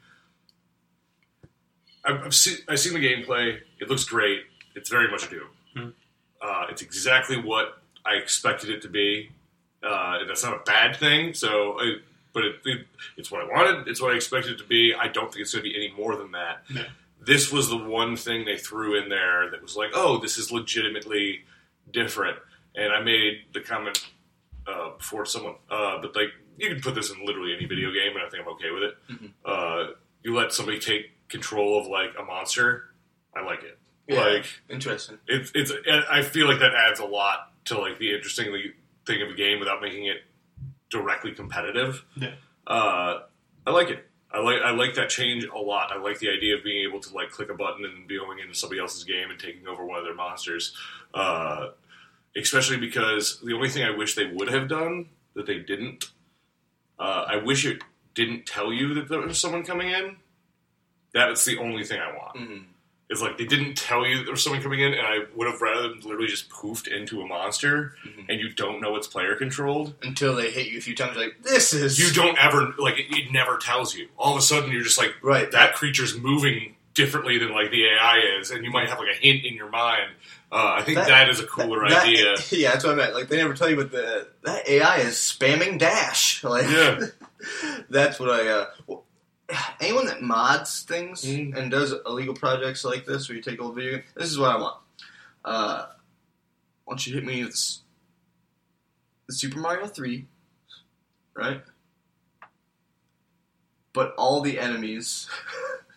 [2.05, 3.57] I've, I've seen I've seen the gameplay.
[3.79, 4.41] It looks great.
[4.75, 5.47] It's very much Doom.
[5.75, 5.93] Mhm.
[6.41, 9.31] Uh, it's exactly what I expected it to be.
[9.83, 11.33] Uh, and that's not a bad thing.
[11.33, 11.95] So, I,
[12.33, 12.87] but it, it,
[13.17, 13.87] it's what I wanted.
[13.87, 14.93] It's what I expected it to be.
[14.93, 16.63] I don't think it's going to be any more than that.
[16.73, 16.83] Yeah.
[17.21, 20.51] This was the one thing they threw in there that was like, oh, this is
[20.51, 21.41] legitimately
[21.91, 22.37] different.
[22.75, 24.05] And I made the comment
[24.67, 28.15] uh, before someone, uh, but like you can put this in literally any video game,
[28.15, 28.95] and I think I'm okay with it.
[29.11, 29.31] Mhm.
[29.45, 29.91] Uh,
[30.23, 32.85] you let somebody take control of like a monster,
[33.35, 33.77] I like it.
[34.07, 34.21] Yeah.
[34.21, 35.17] Like Interesting.
[35.27, 35.71] it's it's
[36.11, 38.53] I feel like that adds a lot to like the interesting
[39.05, 40.17] thing of a game without making it
[40.91, 42.03] directly competitive.
[42.15, 42.33] Yeah.
[42.67, 43.21] Uh,
[43.65, 44.07] I like it.
[44.31, 45.91] I like I like that change a lot.
[45.91, 48.39] I like the idea of being able to like click a button and be going
[48.39, 50.75] into somebody else's game and taking over one of their monsters.
[51.13, 51.69] Uh,
[52.35, 56.11] especially because the only thing I wish they would have done that they didn't.
[56.99, 57.81] Uh, I wish it
[58.13, 60.17] didn't tell you that there was someone coming in.
[61.15, 62.35] That's the only thing I want.
[62.37, 62.63] Mhm.
[63.09, 65.47] It's like they didn't tell you that there was someone coming in, and I would
[65.49, 68.25] have rather than literally just poofed into a monster, Mhm.
[68.29, 69.93] and you don't know it's player controlled.
[70.03, 73.05] Until they hit you a few times, like this is You don't ever like it,
[73.11, 73.31] it.
[73.31, 74.09] Never tells you.
[74.17, 75.49] All of a sudden, you're just like right.
[75.51, 79.17] that creature's moving differently than like the AI is, and you might have like a
[79.19, 80.11] hint in your mind.
[80.51, 82.35] Uh, I think That- that is a cooler That- idea.
[82.51, 83.13] Yeah, that's what I meant.
[83.13, 86.43] Like they never tell you, but the that AI is spamming dash.
[86.43, 86.99] Like Yeah.
[87.89, 88.47] that's what I.
[88.47, 88.65] Uh,
[89.79, 91.55] anyone that mods things Mm.
[91.55, 94.57] and does illegal projects like this, where you take old video, this is what I
[94.57, 94.77] want.
[95.43, 95.85] Uh,
[96.85, 97.53] why don't you hit me with
[99.27, 100.27] the Super Mario Three,
[101.35, 101.61] right?
[103.93, 105.29] But all the enemies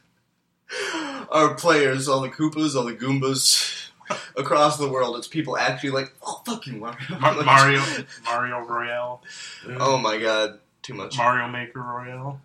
[1.30, 3.90] are players, all the Koopas, all the Goombas
[4.36, 5.16] across the world.
[5.16, 7.18] It's people actually like, oh fucking Mario.
[7.44, 7.82] Mario,
[8.24, 9.22] Mario Royale,
[9.78, 11.16] Oh my god, too much.
[11.16, 12.40] Mario Maker Royale.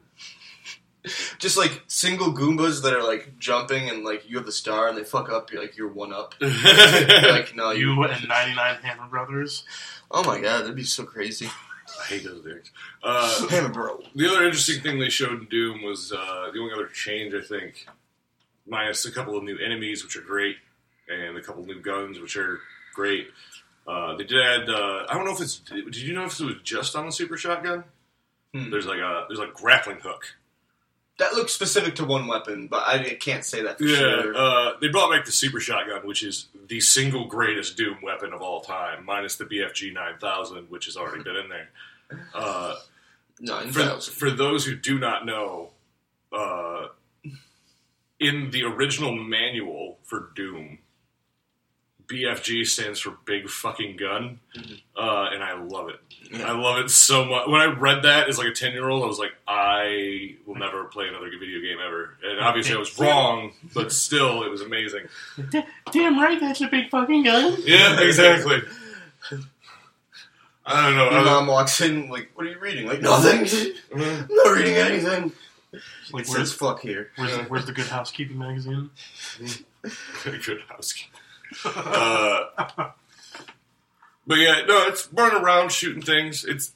[1.38, 4.98] Just like single Goombas that are like jumping and like you have the star and
[4.98, 5.52] they fuck up.
[5.52, 6.36] You're like you're one up.
[6.40, 7.94] You're like no, you.
[7.94, 9.66] You and 99 Hammer Brothers.
[10.10, 11.48] Oh my god, that'd be so crazy.
[12.02, 12.72] I hate those lyrics.
[13.04, 14.02] Uh, Hammer bro.
[14.16, 17.42] the other interesting thing they showed in Doom was uh, the only other change I
[17.42, 17.86] think,
[18.66, 20.56] minus a couple of new enemies, which are great,
[21.10, 22.62] and a couple new guns, which are
[22.96, 23.28] great.
[23.86, 24.70] Uh, they did add.
[24.70, 25.60] Uh, I don't know if it's.
[25.60, 27.84] Did you know if it was just on the super shotgun?
[28.54, 28.70] Hmm.
[28.70, 30.36] There's like a there's like grappling hook.
[31.20, 34.36] That looks specific to one weapon, but I can't say that for Yeah, sure.
[34.36, 38.42] uh, they brought back the super shotgun, which is the single greatest Doom weapon of
[38.42, 41.70] all time, minus the BFG 9000, which has already been in there.
[42.36, 42.76] Uh,
[43.40, 45.72] Nine for, for those who do not know,
[46.32, 46.88] uh,
[48.20, 50.78] in the original manual for Doom,
[52.14, 54.74] BFG stands for Big Fucking Gun, mm-hmm.
[54.96, 56.00] uh, and I love it.
[56.32, 56.52] Yeah.
[56.52, 57.48] I love it so much.
[57.48, 60.56] When I read that as like a ten year old, I was like, I will
[60.56, 62.16] never play another video game ever.
[62.24, 65.08] And obviously, I was wrong, but still, it was amazing.
[65.92, 67.58] Damn right, that's a big fucking gun.
[67.66, 68.62] Yeah, exactly.
[70.66, 71.10] I don't know.
[71.12, 72.88] Your I mom walks in, like, what are you reading?
[72.88, 73.42] Like, nothing.
[73.94, 74.26] Uh-huh.
[74.28, 75.32] I'm not reading anything.
[76.12, 77.12] Like, It says where's, fuck here.
[77.16, 78.90] where's, the, where's the Good Housekeeping magazine?
[80.24, 81.20] Good housekeeping.
[81.66, 82.92] Uh,
[84.26, 86.46] but yeah, no, it's running around shooting things.
[86.46, 86.72] It's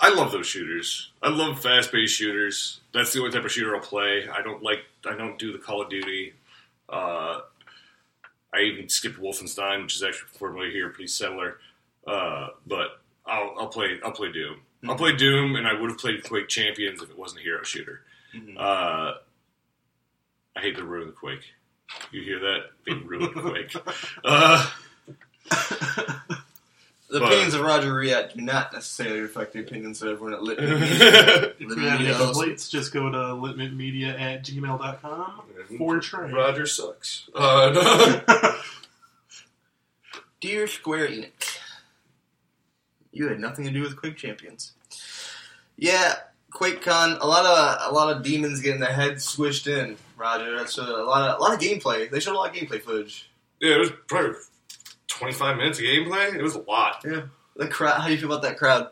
[0.00, 1.10] I love those shooters.
[1.22, 2.80] I love fast paced shooters.
[2.92, 4.28] That's the only type of shooter I'll play.
[4.28, 4.80] I don't like.
[5.06, 6.34] I don't do the Call of Duty.
[6.88, 7.40] Uh,
[8.54, 11.58] I even skipped Wolfenstein, which is actually formerly here, pretty similar.
[12.06, 13.98] Uh, but I'll, I'll play.
[14.04, 14.60] I'll play Doom.
[14.88, 17.62] I'll play Doom, and I would have played Quake Champions if it wasn't a hero
[17.64, 18.00] shooter.
[18.34, 18.56] Mhm.
[18.56, 19.14] Uh,
[20.56, 21.42] I hate the ruin the Quake.
[22.12, 22.58] You hear that?
[22.86, 23.74] They ruined Quake.
[24.24, 24.70] Uh,
[27.10, 30.42] The But- opinions of Roger Riat do not necessarily reflect the opinions of everyone at
[30.42, 30.58] Lit.
[30.60, 35.42] If you have any complaints, just go to limitmedia at gmail.com
[35.78, 36.30] for Trey.
[36.30, 37.28] Roger sucks.
[37.34, 38.54] Uh, no.
[40.42, 41.58] Dear Square Enix,
[43.10, 44.72] you had nothing to do with Quake Champions.
[45.76, 46.14] Yeah,
[46.52, 49.96] QuakeCon, a lot of a lot of demons getting their heads squished in.
[50.18, 52.10] Roger, that's a, lot of a lot of gameplay.
[52.10, 53.30] They showed a lot of gameplay footage.
[53.60, 54.32] yeah, it was probably
[55.08, 56.34] 25 minutes of gameplay.
[56.34, 57.02] It was a lot.
[57.04, 57.22] Yeah,
[57.56, 58.00] the crowd.
[58.00, 58.88] How do you feel about that crowd?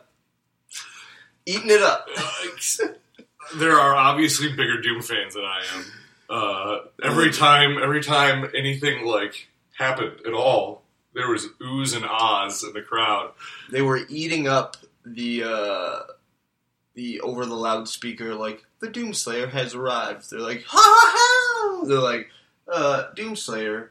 [1.45, 2.07] Eating it up.
[3.57, 5.85] there are obviously bigger Doom fans than I am.
[6.29, 9.47] Uh, every time, every time anything like
[9.77, 10.83] happened at all,
[11.13, 13.31] there was oohs and ahs in the crowd.
[13.71, 15.99] They were eating up the uh,
[16.95, 20.29] the over the loudspeaker like the Doomslayer has arrived.
[20.29, 21.85] They're like ha ha ha.
[21.85, 22.29] They're like
[22.71, 23.89] uh, Doomslayer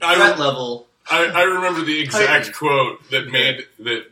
[0.00, 0.86] I- threat level.
[1.10, 4.04] I, I remember the exact quote that made that.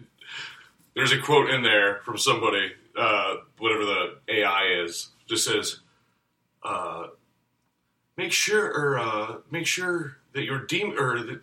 [0.96, 5.78] There's a quote in there from somebody, uh, whatever the AI is, just says,
[6.64, 7.06] uh,
[8.16, 11.40] "Make sure or uh, make sure that your demon or that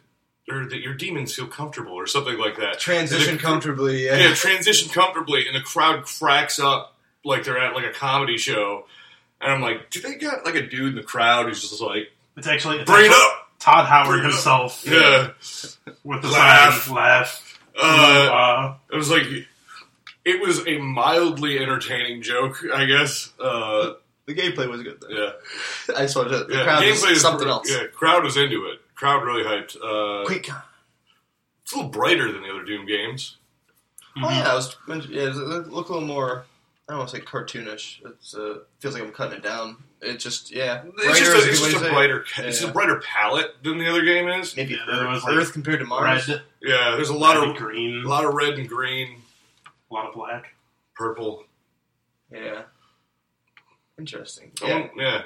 [0.50, 4.06] or that your demons feel comfortable or something like that." Transition comfortably.
[4.06, 4.18] Yeah.
[4.18, 6.97] Yeah, transition comfortably, and the crowd cracks up
[7.28, 8.86] like they're at like a comedy show.
[9.40, 12.10] And I'm like, do they got like a dude in the crowd who's just like,
[12.36, 13.50] It's actually it's bring it up?
[13.60, 14.32] Todd Howard Bring it up.
[14.32, 15.28] himself Yeah.
[16.04, 16.84] with the Laugh.
[16.86, 17.60] sign, laugh.
[17.80, 19.24] Uh, uh, It was like
[20.26, 23.32] it was a mildly entertaining joke, I guess.
[23.40, 23.94] Uh,
[24.26, 25.10] The gameplay was good though.
[25.10, 25.32] yeah,
[25.96, 26.44] I just wanted to.
[26.46, 26.64] The yeah.
[26.64, 27.72] crowd Gameplay was is something pr- else.
[27.72, 28.80] Yeah, crowd was into it.
[28.96, 29.76] Crowd really hyped.
[29.78, 30.64] Uh, QuakeCon.
[31.64, 33.38] it's a little brighter than the other Doom games.
[34.18, 34.32] Oh Mhm.
[34.40, 34.76] yeah, I was
[35.10, 36.46] yeah, it look look a little more.
[36.88, 38.06] I don't want to say cartoonish.
[38.06, 39.78] It's uh, feels like I'm cutting it down.
[40.02, 41.92] It just yeah, It's just a, it's just a say it.
[41.92, 44.56] brighter, it's a brighter palette than the other game is.
[44.56, 46.28] Maybe Yeah, Earth, was, like, Earth compared to Mars.
[46.30, 49.18] Red, Yeah, there's a lot red of green, a lot of red and green,
[49.92, 50.54] a lot of black.
[50.96, 51.44] purple.
[52.32, 52.64] Yeah,
[54.00, 54.52] interesting.
[54.62, 55.22] Yeah, yeah.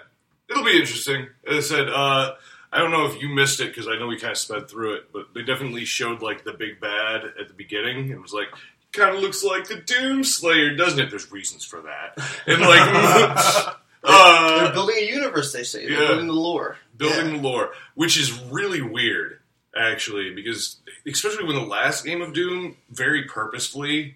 [0.49, 1.27] It'll be interesting.
[1.47, 2.33] As I said, uh,
[2.73, 4.95] I don't know if you missed it because I know we kind of sped through
[4.95, 8.09] it, but they definitely showed like the big bad at the beginning.
[8.09, 8.47] It was like
[8.93, 11.09] kind of looks like the Doom Slayer, doesn't it?
[11.09, 15.53] There's reasons for that, and like they're uh, building a universe.
[15.53, 16.07] They say they're yeah.
[16.07, 16.77] building the lore.
[16.97, 17.37] building Yeah.
[17.37, 19.39] the lore, which is really weird
[19.77, 20.77] actually, because
[21.07, 24.15] especially when the last game of Doom very purposefully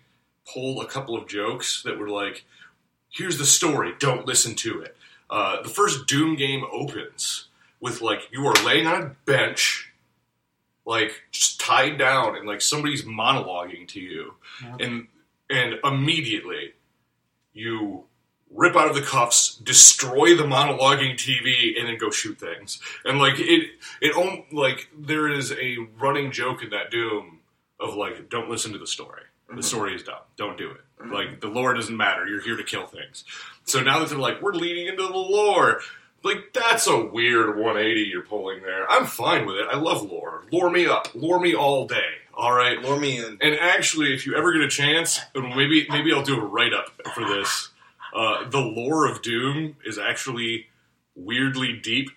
[0.53, 2.43] pulled a couple of jokes that were like,
[3.09, 4.97] "Here's the story, don't listen to it."
[5.29, 7.47] Uh, the first Doom game opens
[7.79, 9.91] with like you are laying on a bench,
[10.85, 14.77] like just tied down, and like somebody's monologuing to you, Yeah.
[14.79, 15.07] and
[15.49, 16.73] and immediately
[17.53, 18.05] you
[18.51, 22.79] rip out of the cuffs, destroy the monologuing TV, and then go shoot things.
[23.03, 23.71] And like it,
[24.01, 27.39] it like there is a running joke in that Doom
[27.79, 29.23] of like, don't listen to the story.
[29.49, 29.63] The Mhm.
[29.63, 30.21] story is dumb.
[30.37, 30.81] Don't do it.
[31.01, 31.11] Mhm.
[31.11, 32.25] Like the lore doesn't matter.
[32.27, 33.25] You're here to kill things.
[33.65, 35.81] So now that they're like, we're leading into the lore.
[36.25, 38.89] Like that's a weird 180 you're pulling there.
[38.91, 39.67] I'm fine with it.
[39.71, 40.43] I love lore.
[40.51, 41.07] Lore me up.
[41.13, 42.09] Lore me all day.
[42.33, 42.81] All right.
[42.81, 43.37] Lure me in.
[43.41, 46.73] And actually, if you ever get a chance, and maybe maybe I'll do a write
[46.73, 47.69] up for this.
[48.13, 50.67] Uh, the lore of Doom is actually
[51.15, 52.09] weirdly deep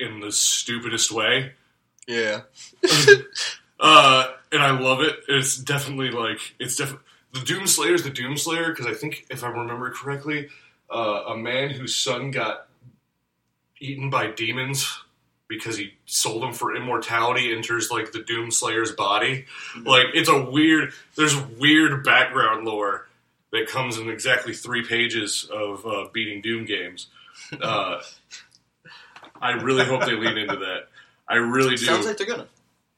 [0.00, 1.52] in the stupidest way,
[2.06, 2.42] Yeah.
[3.80, 5.16] uh, and I love it.
[5.28, 7.04] It's definitely like it's definitely
[7.34, 10.48] the Doom Slayer is the Doom Slayer because I think if I remember correctly,
[10.90, 12.67] uh, a man whose son got
[13.80, 15.02] eaten by demons
[15.48, 19.46] because he sold him for immortality enters like the Doom Slayer's body.
[19.82, 20.92] Like it's a weird.
[21.16, 23.08] There's weird background lore
[23.52, 27.08] that comes in exactly three pages of uh, beating Doom games.
[27.60, 28.00] Uh,
[29.40, 30.88] I really hope they lean into that.
[31.28, 31.84] I really do.
[31.84, 32.48] Sounds like they're gonna.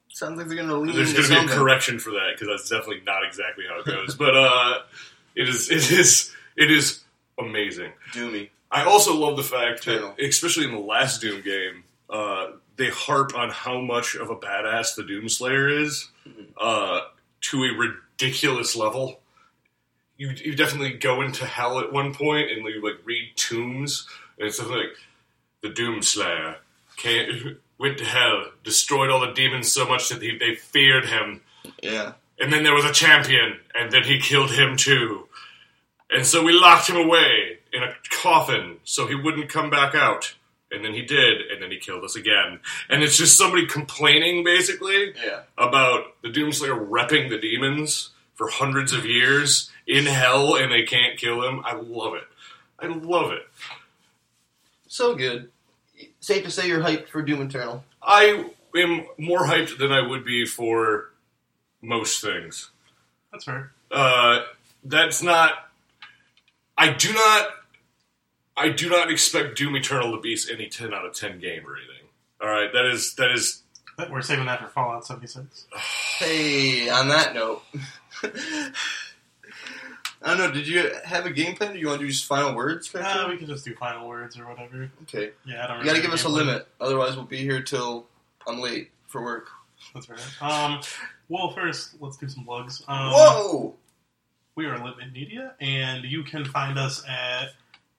[0.09, 3.03] Sounds like they're gonna lean There's to be a correction for that because that's definitely
[3.07, 4.15] not exactly how it goes.
[4.17, 4.79] but uh,
[5.37, 5.71] it is.
[5.71, 6.35] It is.
[6.57, 7.05] It is
[7.39, 7.93] amazing.
[8.13, 8.51] Doomy.
[8.71, 13.35] I also love the fact that, especially in the last Doom game, uh, they harp
[13.35, 16.09] on how much of a badass the Doom Slayer is
[16.57, 17.01] uh,
[17.43, 19.21] to a ridiculous level.
[20.17, 24.07] You, you definitely go into hell at one point and you like read tombs
[24.39, 24.97] and it's something like
[25.63, 26.57] the Doom Slayer
[26.97, 31.41] came, went to hell, destroyed all the demons so much that he, they feared him,
[31.83, 32.13] Yeah.
[32.39, 35.27] and then there was a champion, and then he killed him too.
[36.11, 40.35] And so we locked him away in a coffin so he wouldn't come back out.
[40.73, 42.61] And then he did, and then he killed us again.
[42.89, 45.41] And it's just somebody complaining, basically, Yeah.
[45.59, 51.19] about the Doomslayer repping the demons for hundreds of years in hell, and they can't
[51.19, 51.61] kill him.
[51.65, 52.29] I love it.
[52.79, 53.49] I love it.
[54.87, 55.51] So good.
[56.21, 57.85] Safe to say you're hyped for Doom Eternal.
[58.03, 61.11] I am more hyped than I would be for
[61.83, 62.71] most things.
[63.33, 63.73] That's fair.
[63.91, 64.45] Uh,
[64.85, 65.71] that's not.
[66.79, 67.49] I do not.
[68.61, 71.77] I do not expect Doom Eternal to be any ten out of ten game or
[71.77, 72.07] anything.
[72.43, 73.63] All right, that is that is.
[73.97, 75.67] But we're saving that for Fallout 76.
[76.19, 77.63] Hey, on that note.
[78.23, 78.71] I
[80.23, 81.73] don't know, did you have a game plan?
[81.73, 82.95] Do you want to do just final words?
[82.95, 84.91] Uh, we can just do final words or whatever.
[85.03, 85.31] okay.
[85.47, 85.79] Yeah, I don't.
[85.81, 86.47] You gotta give us a plan.
[86.47, 88.07] limit, otherwise we'll be here till
[88.47, 89.49] I'm late for work.
[89.95, 90.43] That's right.
[90.43, 90.81] Um,
[91.29, 92.83] well, first, let's do some plugs.
[92.89, 93.75] Um, Whoa!
[94.57, 97.51] We are Limit Media, and you can find us at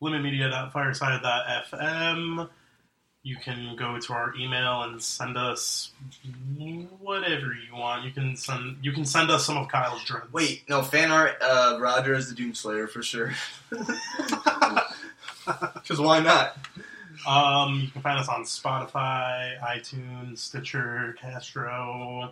[0.02, 2.50] limitmedia.fireside.fm.
[3.24, 5.92] You can go to our email and send us
[7.00, 8.04] whatever you want.
[8.04, 10.34] You can send you can send us some of Kyle's dreads.
[10.34, 13.34] Wait, no, fan art, uh, Roger is the Doom Slayer for sure.
[15.74, 16.56] Because why not?
[17.28, 22.32] Um, you can find us on Spotify, iTunes, Stitcher, Castro,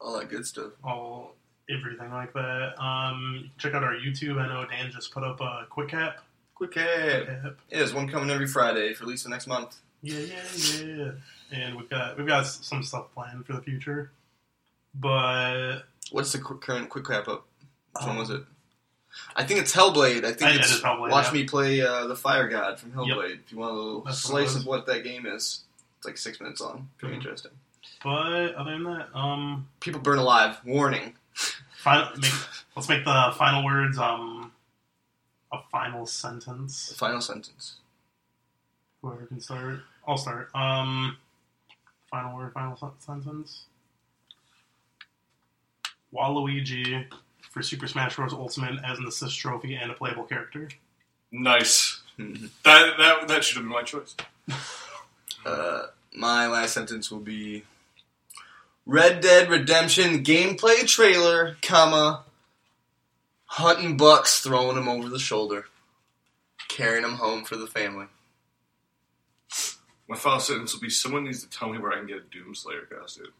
[0.00, 0.72] All that good stuff.
[0.82, 1.34] all
[1.70, 2.72] everything like that.
[2.82, 4.38] Um, check out our YouTube.
[4.40, 6.20] I know Dan just put up a quick cap.
[6.62, 6.84] Quick cap.
[6.86, 9.76] Yeah, there's one coming every Friday for at least the next month.
[10.00, 11.10] Yeah, yeah, yeah.
[11.52, 14.10] And we've got we've got some stuff planned for the future.
[14.94, 15.80] But
[16.10, 17.46] What's the qu- current quick cap up?
[17.94, 18.42] Which one Um, was it?
[19.36, 20.24] I think it's Hellblade.
[20.24, 21.32] I think I- it's Hellblade, Watch yeah.
[21.32, 23.40] Me Play uh, the Fire God from Hellblade.
[23.44, 24.56] If you want a little That's slice is.
[24.56, 25.62] of what that game is,
[25.98, 26.88] it's like six minutes long.
[26.98, 27.18] Pretty Mhm.
[27.18, 27.52] interesting.
[28.04, 30.58] but other than that, um, People burn alive.
[30.64, 31.14] Warning.
[31.76, 32.32] final, make,
[32.76, 34.41] let's make the final words um
[35.52, 36.92] a final The sentence.
[36.96, 37.76] final sentence.
[39.02, 40.50] Whoever can start, I'll start.
[40.54, 41.16] Um,
[42.10, 43.64] final word, final sen- sentence.
[46.14, 47.06] Waluigi
[47.50, 48.32] for Super Smash Bros.
[48.32, 50.68] Ultimate as an assist trophy and a playable character.
[51.30, 52.00] Nice.
[52.18, 52.50] Mhm.
[52.64, 54.14] That that that should have been my choice.
[55.44, 57.64] Uh, my last sentence will be
[58.86, 62.22] Red Dead Redemption gameplay trailer, comma,
[63.52, 65.66] hunting bucks, throwing them over the shoulder,
[66.68, 68.06] carrying them home for the family.
[70.08, 72.20] My final sentence will be: Someone needs to tell me where I can get a
[72.20, 73.32] Doomslayer costume.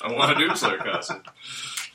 [0.00, 1.22] I want a Doomslayer costume.